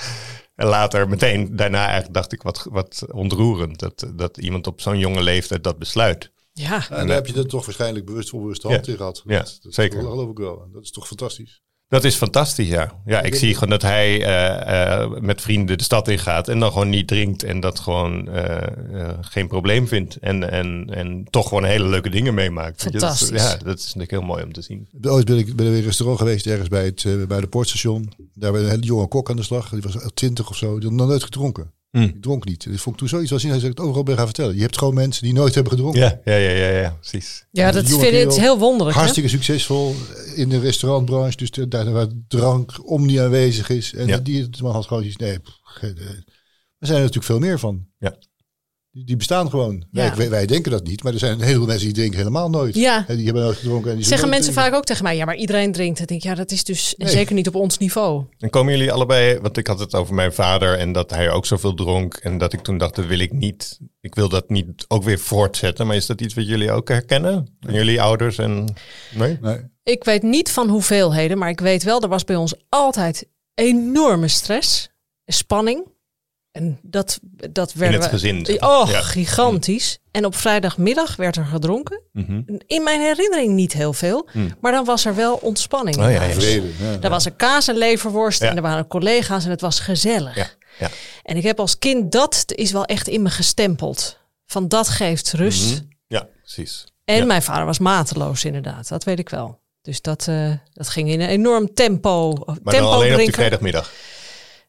En 0.55 0.67
later, 0.67 1.09
meteen 1.09 1.57
daarna 1.57 1.85
eigenlijk 1.85 2.15
dacht 2.15 2.33
ik, 2.33 2.43
wat, 2.43 2.67
wat 2.71 3.05
ontroerend. 3.13 3.79
Dat, 3.79 4.07
dat 4.15 4.39
iemand 4.39 4.67
op 4.67 4.81
zo'n 4.81 4.99
jonge 4.99 5.23
leeftijd 5.23 5.65
dat 5.65 5.79
besluit. 5.79 6.33
ja. 6.53 6.89
En 6.91 7.07
daar 7.07 7.17
heb 7.17 7.27
je 7.27 7.35
er 7.35 7.47
toch 7.49 7.65
waarschijnlijk 7.65 8.05
bewust 8.07 8.29
of 8.29 8.35
onbewust 8.35 8.63
de 8.63 8.69
hand 8.69 8.87
Ja. 8.87 8.93
in 8.93 8.99
gehad. 8.99 9.23
Ja, 9.27 9.39
dat, 9.39 9.59
dat 9.63 9.75
zeker. 9.75 10.01
geloof 10.01 10.31
ik 10.31 10.39
wel. 10.39 10.69
Dat 10.73 10.83
is 10.83 10.91
toch 10.91 11.07
fantastisch. 11.07 11.63
Dat 11.93 12.05
is 12.05 12.15
fantastisch, 12.15 12.69
ja. 12.69 12.93
Ja, 13.07 13.23
ik 13.23 13.35
zie 13.35 13.55
gewoon 13.55 13.69
dat 13.71 13.83
hij 13.83 14.25
eh, 14.25 14.93
eh, 15.03 15.11
met 15.21 15.41
vrienden 15.41 15.79
de 15.79 15.85
stad 15.85 16.09
ingaat 16.09 16.49
en 16.49 16.59
dan 16.59 16.73
gewoon 16.73 16.89
niet 16.89 17.09
drinkt 17.09 17.43
en 17.43 17.61
dat 17.61 17.81
gewoon 17.81 18.29
eh, 18.29 18.57
eh, 19.01 19.15
geen 19.21 19.49
probleem 19.49 19.89
vindt. 19.89 20.17
En, 20.17 20.51
en, 20.51 20.87
en 20.91 21.25
toch 21.31 21.49
gewoon 21.49 21.65
hele 21.65 21.87
leuke 21.89 22.11
dingen 22.11 22.35
meemaakt. 22.35 22.83
Je, 22.83 22.91
dat 22.91 22.95
is- 22.95 23.01
Fantastisch. 23.01 23.43
ja, 23.53 23.57
dat 23.65 23.79
is 23.79 23.85
natuurlijk 23.85 24.11
heel 24.11 24.23
mooi 24.23 24.43
om 24.45 24.53
te 24.53 24.63
zien. 24.63 24.89
Ooit 25.03 25.25
ben 25.25 25.39
ik 25.39 25.57
ben 25.57 25.67
een 25.67 25.81
restaurant 25.83 26.19
geweest, 26.21 26.47
ergens 26.47 26.69
bij 26.69 26.85
het, 26.85 27.07
bij 27.29 27.41
de 27.41 27.47
poortstation. 27.47 28.13
Daar 28.35 28.53
was 28.53 28.61
een 28.61 28.69
hele 28.69 28.83
jonge 28.83 29.07
kok 29.09 29.31
aan 29.31 29.37
de 29.37 29.43
slag. 29.43 29.69
Die 29.69 29.83
was 29.83 29.97
twintig 30.15 30.49
of 30.51 30.57
zo. 30.57 30.79
Die 30.79 30.89
had 30.89 30.99
nog 30.99 31.09
nooit 31.09 31.23
gedronken. 31.23 31.73
Hmm. 31.93 32.07
Die 32.07 32.21
dronk 32.21 32.45
niet. 32.45 32.65
Dat 32.71 32.81
vond 32.81 32.95
ik 32.95 33.01
toen 33.01 33.09
zoiets 33.09 33.31
wel 33.31 33.39
zien. 33.39 33.51
Hij 33.51 33.59
zei, 33.59 33.71
ik 33.73 33.77
het 33.79 33.87
overal 33.87 34.05
ben 34.05 34.17
gaan 34.17 34.25
vertellen. 34.25 34.55
Je 34.55 34.61
hebt 34.61 34.79
gewoon 34.79 34.95
mensen 34.95 35.23
die 35.23 35.33
nooit 35.33 35.55
hebben 35.55 35.73
gedronken. 35.73 36.01
Ja, 36.01 36.21
ja, 36.25 36.35
ja, 36.35 36.51
ja, 36.51 36.69
ja 36.79 36.97
precies. 37.01 37.47
Ja, 37.51 37.71
dat 37.73 37.89
vind 37.89 38.03
ik 38.03 38.31
heel 38.33 38.59
wonderlijk. 38.59 38.91
hè? 38.97 38.99
Hartstikke 39.03 39.29
succesvol 39.29 39.95
in 40.35 40.49
de 40.49 40.59
restaurantbranche. 40.61 41.37
Dus 41.37 41.51
de- 41.51 41.69
daar 41.69 41.93
waar 41.93 42.07
drank 42.29 42.73
om 42.91 43.07
niet 43.07 43.19
aanwezig 43.19 43.69
is. 43.69 43.95
En 43.95 44.07
Ja. 44.07 44.19
die 44.19 44.49
man 44.63 44.73
had 44.73 44.87
gewoon 44.87 45.05
iets. 45.05 45.17
Nee, 45.17 45.39
pff, 45.39 45.59
geen- 45.63 45.99
eh, 45.99 46.05
er 46.79 46.87
zijn 46.87 46.99
er 46.99 47.05
natuurlijk 47.05 47.25
veel 47.25 47.39
meer 47.39 47.59
van. 47.59 47.87
Ja. 47.99 48.15
Die, 48.95 49.17
bestaan 49.17 49.51
gewoon. 49.51 49.85
Ja. 49.91 50.17
Wij, 50.17 50.31
wij 50.31 50.47
denken 50.47 50.71
dat 50.71 50.85
niet. 50.85 51.03
Maar 51.03 51.13
er 51.13 51.19
zijn 51.19 51.33
een 51.33 51.47
heleboel 51.47 51.67
mensen 51.67 51.87
die 51.87 51.95
drinken 51.95 52.19
helemaal 52.19 52.51
nooit. 52.51 52.75
Ja. 52.75 53.05
En 53.09 53.17
die 53.17 53.25
hebben 53.25 53.43
nooit 53.43 53.57
gedronken. 53.57 53.91
En 53.91 53.97
die 53.97 54.07
Zeggen 54.07 54.29
mensen 54.29 54.53
vaak 54.53 54.75
ook 54.75 54.85
tegen 54.85 55.03
mij, 55.05 55.17
ja, 55.17 55.25
maar 55.25 55.37
iedereen 55.37 55.73
drinkt. 55.73 55.99
Dan 55.99 56.07
denk 56.07 56.21
ik, 56.23 56.27
ja, 56.27 56.35
dat 56.35 56.51
is 56.51 56.65
dus 56.65 56.95
Nee. 56.97 57.09
zeker 57.09 57.35
niet 57.35 57.49
op 57.49 57.55
ons 57.55 57.79
niveau. 57.79 58.25
En 58.39 58.51
komen 58.51 58.73
jullie 58.73 58.93
allebei, 58.93 59.39
want 59.39 59.57
ik 59.57 59.67
had 59.67 59.79
het 59.79 59.95
over 59.95 60.15
mijn 60.15 60.33
vader 60.33 60.79
en 60.79 60.93
dat 60.93 61.11
hij 61.11 61.31
ook 61.31 61.47
zoveel 61.47 61.75
dronk. 61.75 62.15
En 62.15 62.39
dat 62.39 62.53
ik 62.53 62.61
toen 62.61 62.79
dacht, 62.79 62.95
dat 62.95 63.07
wil 63.07 63.19
ik 63.19 63.33
niet. 63.33 63.79
Ik 64.01 64.15
wil 64.15 64.29
dat 64.29 64.49
niet 64.49 64.85
ook 64.89 65.03
weer 65.05 65.19
voortzetten. 65.19 65.87
Maar 65.87 65.97
is 65.97 66.07
dat 66.07 66.21
iets 66.21 66.35
wat 66.35 66.47
jullie 66.47 66.71
ook 66.73 66.89
herkennen? 66.89 67.57
Van 67.61 67.75
jullie 67.75 68.03
ouders 68.03 68.39
en... 68.39 68.75
Nee? 69.15 69.39
Nee. 69.41 69.59
Ik 69.83 70.05
weet 70.05 70.23
niet 70.23 70.51
van 70.51 70.69
hoeveelheden, 70.69 71.39
maar 71.39 71.49
ik 71.51 71.61
weet 71.61 71.83
wel, 71.83 72.01
er 72.01 72.09
was 72.09 72.25
bij 72.25 72.37
ons 72.37 72.55
altijd 72.69 73.29
enorme 73.55 74.29
stress, 74.29 74.89
spanning. 75.27 75.87
En 76.53 76.79
dat, 76.83 77.19
dat 77.51 77.73
werd 77.73 77.95
het 77.95 78.05
gezin, 78.07 78.47
zeg 78.47 78.61
maar. 78.61 78.81
Oh, 78.81 78.91
Ja. 78.91 79.01
gigantisch. 79.03 79.99
En 80.11 80.25
op 80.25 80.37
vrijdagmiddag 80.37 81.17
werd 81.17 81.37
er 81.37 81.45
gedronken. 81.45 82.01
Mhm. 82.13 82.43
In 82.67 82.83
mijn 82.83 83.01
herinnering 83.01 83.53
niet 83.55 83.73
heel 83.73 83.93
veel, 83.93 84.29
maar 84.61 84.73
dan 84.73 84.85
was 84.85 85.05
er 85.05 85.15
wel 85.15 85.35
ontspanning. 85.35 85.97
Oh, 85.97 86.03
ja, 86.03 86.23
ja. 86.23 86.33
Vrede. 86.35 86.67
Ja. 86.79 86.97
Er 87.01 87.11
was 87.11 87.25
een 87.25 87.37
kaas 87.37 87.69
en 87.69 87.77
leverworst 87.77 88.41
Ja. 88.43 88.49
en 88.49 88.57
er 88.57 88.63
waren 88.63 88.87
collega's 88.87 89.45
en 89.45 89.51
het 89.51 89.61
was 89.61 89.81
gezellig. 89.81 90.35
Ja, 90.37 90.47
ja. 90.79 90.91
En 91.23 91.37
ik 91.37 91.43
heb 91.43 91.61
als 91.61 91.79
kind, 91.79 92.13
dat 92.13 92.45
is 92.47 92.73
wel 92.73 92.85
echt 92.85 93.09
in 93.09 93.23
me 93.23 93.31
gestempeld. 93.31 94.19
Van 94.47 94.69
dat 94.69 94.89
geeft 94.89 95.33
rust. 95.33 95.71
Mhm. 95.75 95.83
Ja, 96.07 96.29
precies. 96.43 96.85
En 97.05 97.17
Ja. 97.17 97.25
mijn 97.25 97.43
vader 97.43 97.65
was 97.67 97.79
mateloos 97.79 98.45
inderdaad, 98.45 98.89
dat 98.89 99.05
weet 99.05 99.19
ik 99.19 99.29
wel. 99.29 99.61
Dus 99.83 100.01
dat, 100.03 100.27
eh, 100.29 100.51
dat 100.73 100.89
ging 100.89 101.09
in 101.11 101.21
een 101.21 101.29
enorm 101.29 101.75
tempo. 101.75 102.33
Maar 102.47 102.55
tempo 102.55 102.71
dan 102.71 102.93
alleen 102.93 103.13
op 103.13 103.19
die 103.19 103.33
vrijdagmiddag. 103.33 103.93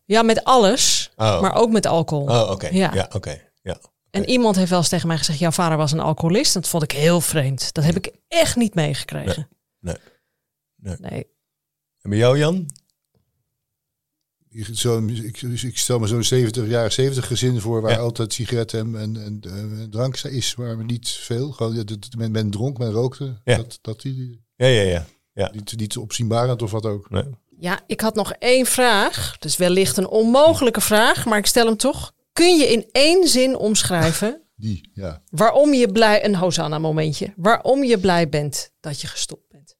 Ja, 0.06 0.22
met 0.22 0.44
alles, 0.44 1.12
Oh. 1.16 1.42
maar 1.42 1.56
ook 1.56 1.72
met 1.72 1.86
alcohol. 1.86 2.26
Oh, 2.28 2.50
oké. 2.52 2.68
Ja. 2.68 2.94
Ja, 2.94 3.10
oké. 3.14 3.42
Ja. 3.62 3.80
En 4.10 4.30
iemand 4.30 4.56
heeft 4.56 4.70
wel 4.70 4.80
eens 4.80 4.90
tegen 4.90 5.08
mij 5.08 5.18
gezegd, 5.18 5.40
jouw 5.40 5.52
vader 5.52 5.78
was 5.78 5.92
een 5.92 6.00
alcoholist. 6.00 6.54
Dat 6.54 6.68
vond 6.68 6.84
ik 6.84 6.92
heel 6.92 7.22
vreemd. 7.22 7.74
Dat 7.74 7.84
heb 7.84 7.96
ik 7.96 8.12
echt 8.28 8.56
niet 8.56 8.76
meegekregen. 8.76 9.48
Nee. 9.80 9.96
Nee. 10.76 10.96
Nee. 11.00 11.28
En 12.02 12.10
bij 12.10 12.18
jou, 12.20 12.38
Jan? 12.38 12.66
Ik, 14.50 14.68
zo, 14.74 15.06
ik, 15.08 15.42
ik 15.42 15.78
stel 15.78 16.00
me 16.00 16.08
zo'n 16.08 16.24
70 16.24 16.68
jaar, 16.68 16.92
70 16.92 17.28
gezin 17.28 17.60
voor 17.62 17.82
waar 17.82 17.92
Ja. 17.92 17.98
altijd 17.98 18.34
sigaretten 18.34 18.96
en, 18.96 19.18
en, 19.18 19.40
en, 19.42 19.88
drank 19.90 20.18
is, 20.18 20.54
waar 20.54 20.84
niet 20.84 21.10
veel. 21.10 21.52
Gewoon, 21.52 21.86
men, 22.18 22.32
men 22.32 22.50
dronk, 22.50 22.78
men 22.78 22.92
rookte. 22.92 23.42
Ja. 23.44 23.58
Dat, 23.58 23.80
dat 23.82 24.02
die 24.02 24.44
Ja, 24.56 24.68
ja, 24.68 24.82
ja. 24.82 25.06
ja. 25.34 25.52
niet, 25.54 25.78
niet 25.78 25.98
opzienbarend 25.98 26.62
of 26.62 26.72
wat 26.72 26.86
ook. 26.86 27.10
Nee. 27.10 27.24
Ja, 27.64 27.82
ik 27.88 28.02
had 28.02 28.16
nog 28.16 28.34
één 28.34 28.66
vraag. 28.66 29.38
Dus 29.38 29.58
wellicht 29.58 29.98
een 29.98 30.08
onmogelijke 30.08 30.82
vraag, 30.82 31.26
maar 31.26 31.38
ik 31.38 31.46
stel 31.46 31.66
hem 31.66 31.78
toch. 31.78 32.14
Kun 32.34 32.58
je 32.58 32.66
in 32.66 32.90
één 32.92 33.28
zin 33.28 33.56
omschrijven 33.56 34.42
Die, 34.56 34.90
ja. 34.94 35.24
waarom 35.30 35.74
je 35.74 35.92
blij, 35.92 36.26
een 36.26 36.36
Hosanna-momentje, 36.36 37.34
waarom 37.36 37.84
je 37.84 38.00
blij 38.00 38.30
bent 38.30 38.72
dat 38.80 39.02
je 39.02 39.08
gestopt 39.08 39.50
bent? 39.50 39.76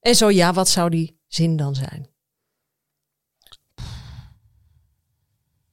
En 0.00 0.14
zo 0.14 0.30
ja, 0.30 0.52
wat 0.52 0.68
zou 0.68 0.90
die 0.90 1.20
zin 1.26 1.56
dan 1.56 1.74
zijn? 1.74 2.08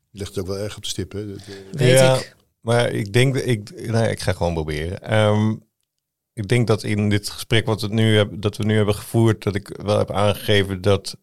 Je 0.09 0.18
legt 0.18 0.30
het 0.30 0.39
ook 0.39 0.47
wel 0.47 0.64
erg 0.64 0.76
op 0.76 0.84
de 0.84 0.89
stip. 0.89 1.12
Hè? 1.12 1.28
Dat, 1.28 1.38
eh, 1.38 1.55
Weet 1.72 1.99
ja, 1.99 2.16
ik. 2.16 2.36
Maar 2.59 2.91
ik 2.91 3.14
denk, 3.14 3.34
dat 3.34 3.45
ik, 3.45 3.88
nou, 3.88 4.07
ik 4.07 4.20
ga 4.20 4.34
gewoon 4.34 4.53
proberen. 4.53 5.01
Ehm, 5.01 5.55
ik 6.34 6.47
denk 6.47 6.68
dat 6.68 6.84
in 6.84 7.09
dit 7.09 7.30
gesprek 7.30 7.66
wat 7.66 7.82
we 7.82 7.88
nu, 7.88 8.16
hebben, 8.16 8.39
dat 8.39 8.57
we 8.57 8.64
nu 8.64 8.76
hebben 8.76 8.95
gevoerd, 8.95 9.43
dat 9.43 9.55
ik 9.55 9.68
wel 9.68 9.97
heb 9.97 10.12
aangegeven 10.12 10.82
dat 10.82 11.18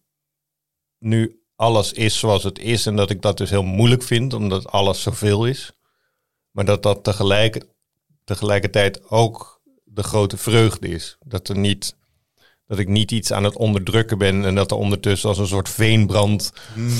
nu 0.99 1.39
alles 1.55 1.93
is 1.93 2.19
zoals 2.19 2.43
het 2.43 2.59
is. 2.59 2.85
En 2.85 2.95
dat 2.95 3.09
ik 3.09 3.21
dat 3.21 3.37
dus 3.37 3.49
heel 3.49 3.63
moeilijk 3.63 4.03
vind, 4.03 4.33
omdat 4.33 4.67
alles 4.71 5.01
zoveel 5.01 5.45
is. 5.45 5.71
Maar 6.51 6.65
dat 6.65 6.83
dat 6.83 7.03
tegelijk, 7.03 7.65
tegelijkertijd 8.23 9.09
ook 9.09 9.61
de 9.83 10.03
grote 10.03 10.37
vreugde 10.37 10.87
is. 10.87 11.17
Dat 11.25 11.47
er 11.49 11.57
niet. 11.57 11.97
Dat 12.67 12.79
ik 12.79 12.87
niet 12.87 13.11
iets 13.11 13.31
aan 13.31 13.43
het 13.43 13.55
onderdrukken 13.55 14.17
ben 14.17 14.45
en 14.45 14.55
dat 14.55 14.71
er 14.71 14.77
ondertussen 14.77 15.29
als 15.29 15.37
een 15.37 15.47
soort 15.47 15.69
veenbrand 15.69 16.51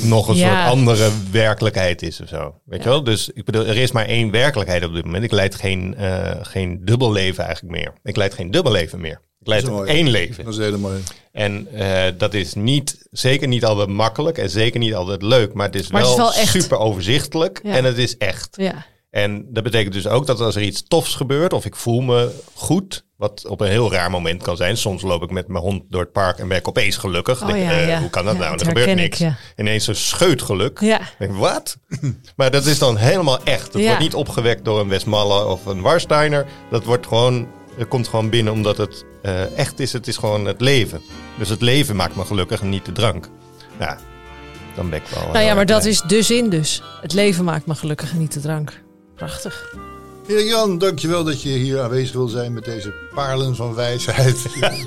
nog 0.04 0.28
een 0.28 0.36
Ja. 0.36 0.62
soort 0.62 0.72
andere 0.74 1.12
werkelijkheid 1.32 2.02
is 2.02 2.22
of 2.22 2.28
zo. 2.28 2.62
Weet 2.66 2.78
Ja. 2.80 2.84
je 2.84 2.90
wel? 2.90 3.04
Dus 3.04 3.30
ik 3.30 3.46
bedoel, 3.46 3.66
er 3.66 3.78
is 3.78 3.92
maar 3.92 4.06
één 4.06 4.32
werkelijkheid 4.32 4.84
op 4.86 4.94
dit 4.94 5.06
moment. 5.06 5.24
Ik 5.24 5.32
leid 5.32 5.56
geen, 5.56 5.96
eh 5.96 6.38
geen 6.42 6.86
dubbel 6.86 7.12
leven 7.12 7.44
eigenlijk 7.46 7.76
meer. 7.76 7.94
Ik 8.04 8.16
leid 8.16 8.34
geen 8.34 8.52
dubbel 8.52 8.72
leven 8.72 9.00
meer. 9.02 9.22
Ik 9.42 9.48
leid 9.48 9.68
één 9.86 10.08
leven. 10.10 10.46
dat 10.46 10.58
is 10.58 10.76
mooi. 10.78 11.04
En 11.32 11.68
eh, 11.74 12.14
dat 12.18 12.34
is 12.34 12.54
niet, 12.54 13.08
zeker 13.12 13.48
niet 13.48 13.66
altijd 13.66 13.90
makkelijk 13.90 14.38
en 14.38 14.50
zeker 14.50 14.80
niet 14.80 14.94
altijd 14.96 15.22
leuk. 15.22 15.54
Maar 15.54 15.66
het 15.66 15.76
is, 15.76 15.92
Maar 15.92 16.02
het 16.02 16.16
wel, 16.16 16.30
is 16.30 16.36
wel 16.36 16.44
echt. 16.44 16.52
super 16.62 16.78
overzichtelijk 16.78 17.60
Ja. 17.64 17.74
en 17.76 17.84
het 17.84 17.98
is 17.98 18.18
echt. 18.18 18.48
Ja, 18.52 18.86
En 19.10 19.46
dat 19.54 19.64
betekent 19.64 19.94
dus 19.94 20.08
ook 20.08 20.26
dat 20.28 20.40
als 20.42 20.56
er 20.56 20.62
iets 20.62 20.84
tofs 20.88 21.16
gebeurt 21.16 21.54
of 21.54 21.66
ik 21.66 21.76
voel 21.76 22.02
me 22.02 22.32
goed, 22.54 23.06
wat 23.18 23.46
op 23.48 23.62
een 23.62 23.68
heel 23.70 23.92
raar 23.92 24.12
moment 24.12 24.44
kan 24.44 24.58
zijn. 24.58 24.78
Soms 24.78 25.02
loop 25.02 25.24
ik 25.24 25.32
met 25.32 25.48
mijn 25.48 25.64
hond 25.64 25.84
door 25.90 26.02
het 26.02 26.12
park 26.12 26.38
en 26.40 26.48
ben 26.48 26.58
ik 26.58 26.68
opeens 26.68 26.98
gelukkig. 26.98 27.42
Oh 27.42 27.48
Denk, 27.48 27.64
ja, 27.64 27.72
eh, 27.72 27.88
ja. 27.88 28.00
Hoe 28.00 28.10
kan 28.10 28.26
dat 28.26 28.34
Ja, 28.34 28.40
nou? 28.40 28.54
Er 28.60 28.66
gebeurt 28.66 28.88
ik, 28.88 28.96
niks. 28.96 29.18
ja. 29.18 29.38
Ineens 29.56 29.88
een 29.88 29.96
scheutgeluk. 29.96 30.80
ja. 30.80 31.00
Ik 31.02 31.16
Denk, 31.20 31.36
wat? 31.36 31.78
maar 32.36 32.52
dat 32.52 32.66
is 32.66 32.80
dan 32.80 32.98
helemaal 32.98 33.44
echt. 33.44 33.74
Het 33.74 33.82
Ja. 33.82 33.88
wordt 33.88 34.02
niet 34.02 34.14
opgewekt 34.14 34.66
door 34.66 34.80
een 34.80 34.90
Westmalle 34.90 35.46
of 35.46 35.66
een 35.66 35.82
Warsteiner. 35.82 36.46
Dat 36.70 36.84
wordt 36.84 37.08
gewoon, 37.08 37.48
het 37.78 37.88
komt 37.88 38.08
gewoon 38.08 38.30
binnen 38.30 38.54
omdat 38.54 38.78
het 38.78 39.06
eh, 39.22 39.58
echt 39.58 39.80
is. 39.80 39.94
Het 39.94 40.08
is 40.08 40.18
gewoon 40.18 40.46
het 40.46 40.62
leven. 40.62 41.02
Dus 41.38 41.50
het 41.50 41.62
leven 41.62 41.96
maakt 41.96 42.16
me 42.16 42.26
gelukkig 42.26 42.62
en 42.62 42.70
niet 42.70 42.86
de 42.86 42.92
drank. 42.92 43.30
Ja, 43.80 43.98
dan 44.76 44.90
ben 44.90 45.00
ik 45.00 45.08
wel... 45.08 45.32
Nou 45.32 45.46
ja, 45.46 45.54
maar 45.54 45.66
dat 45.66 45.86
is 45.86 46.02
de 46.02 46.22
zin 46.22 46.50
dus. 46.50 46.84
Het 47.02 47.14
leven 47.14 47.44
maakt 47.44 47.66
me 47.66 47.76
gelukkig 47.76 48.12
en 48.12 48.20
niet 48.20 48.34
de 48.34 48.40
drank. 48.40 48.82
Prachtig. 49.16 49.76
Erik 50.30 50.48
Jan, 50.48 50.78
dankjewel 50.78 51.24
dat 51.24 51.42
je 51.42 51.50
hier 51.50 51.82
aanwezig 51.82 52.16
wil 52.16 52.28
zijn 52.28 52.54
met 52.54 52.66
deze 52.66 52.94
parelen 53.14 53.56
van 53.56 53.74
wijsheid. 53.74 54.46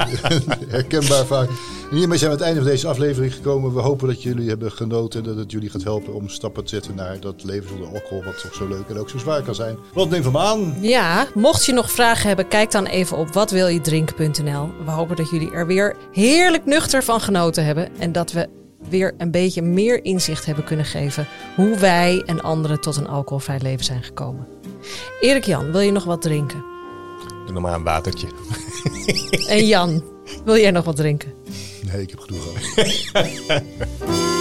Herkenbaar 0.69 1.27
vaak. 1.27 1.49
En 1.91 1.97
hiermee 1.97 2.19
zijn 2.19 2.31
we 2.31 2.37
aan 2.37 2.43
het 2.43 2.43
einde 2.43 2.61
van 2.61 2.71
deze 2.71 2.89
aflevering 2.89 3.35
gekomen. 3.35 3.75
We 3.75 3.81
hopen 3.81 4.09
dat 4.09 4.23
jullie 4.23 4.49
hebben 4.49 4.73
genoten 4.73 5.21
en 5.21 5.27
dat 5.27 5.37
het 5.37 5.51
jullie 5.51 5.71
gaat 5.71 5.83
helpen 5.83 6.15
om 6.15 6.29
stappen 6.29 6.65
te 6.65 6.69
zetten 6.69 6.95
naar 6.95 7.21
dat 7.21 7.45
leven 7.45 7.69
zonder 7.69 7.89
alcohol, 7.89 8.25
wat 8.25 8.41
toch 8.41 8.55
zo 8.55 8.69
leuk 8.69 8.89
en 8.89 8.99
ook 8.99 9.09
zo 9.09 9.19
zwaar 9.19 9.43
kan 9.43 9.55
zijn. 9.55 9.77
Want 9.93 10.11
neem 10.11 10.23
van 10.23 10.33
me 10.33 10.39
aan. 10.39 10.77
Ja, 10.81 11.27
mocht 11.35 11.65
je 11.65 11.73
nog 11.73 11.91
vragen 11.91 12.27
hebben, 12.27 12.49
kijk 12.49 12.71
dan 12.71 12.87
even 12.87 13.17
op 13.17 13.33
watwiljedrinken.nl. 13.33 14.71
We 14.85 14.91
hopen 14.91 15.17
dat 15.17 15.31
jullie 15.31 15.51
er 15.51 15.67
weer 15.67 15.97
heerlijk 16.13 16.65
nuchter 16.65 17.03
van 17.05 17.21
genoten 17.21 17.65
hebben 17.65 17.89
en 17.99 18.13
dat 18.13 18.33
we 18.33 18.49
weer 18.89 19.15
een 19.19 19.31
beetje 19.31 19.63
meer 19.63 20.05
inzicht 20.05 20.47
hebben 20.47 20.65
kunnen 20.65 20.85
geven 20.85 21.29
hoe 21.57 21.77
wij 21.77 22.23
en 22.27 22.43
anderen 22.43 22.81
tot 22.81 22.97
een 22.97 23.09
alcoholvrij 23.09 23.59
leven 23.63 23.85
zijn 23.85 24.03
gekomen. 24.03 24.47
Erik 25.21 25.45
Jan, 25.45 25.73
wil 25.73 25.81
je 25.81 25.93
nog 25.93 26.05
wat 26.05 26.23
drinken? 26.23 26.65
Doe 27.45 27.53
nog 27.53 27.63
maar 27.63 27.75
een 27.75 27.83
watertje. 27.83 28.27
En 29.49 29.67
Jan, 29.67 30.05
wil 30.45 30.57
jij 30.57 30.71
nog 30.71 30.85
wat 30.85 30.97
drinken? 30.97 31.33
Nee, 31.93 32.03
ik 32.03 32.11
heb 32.11 32.19
genoeg. 32.19 32.45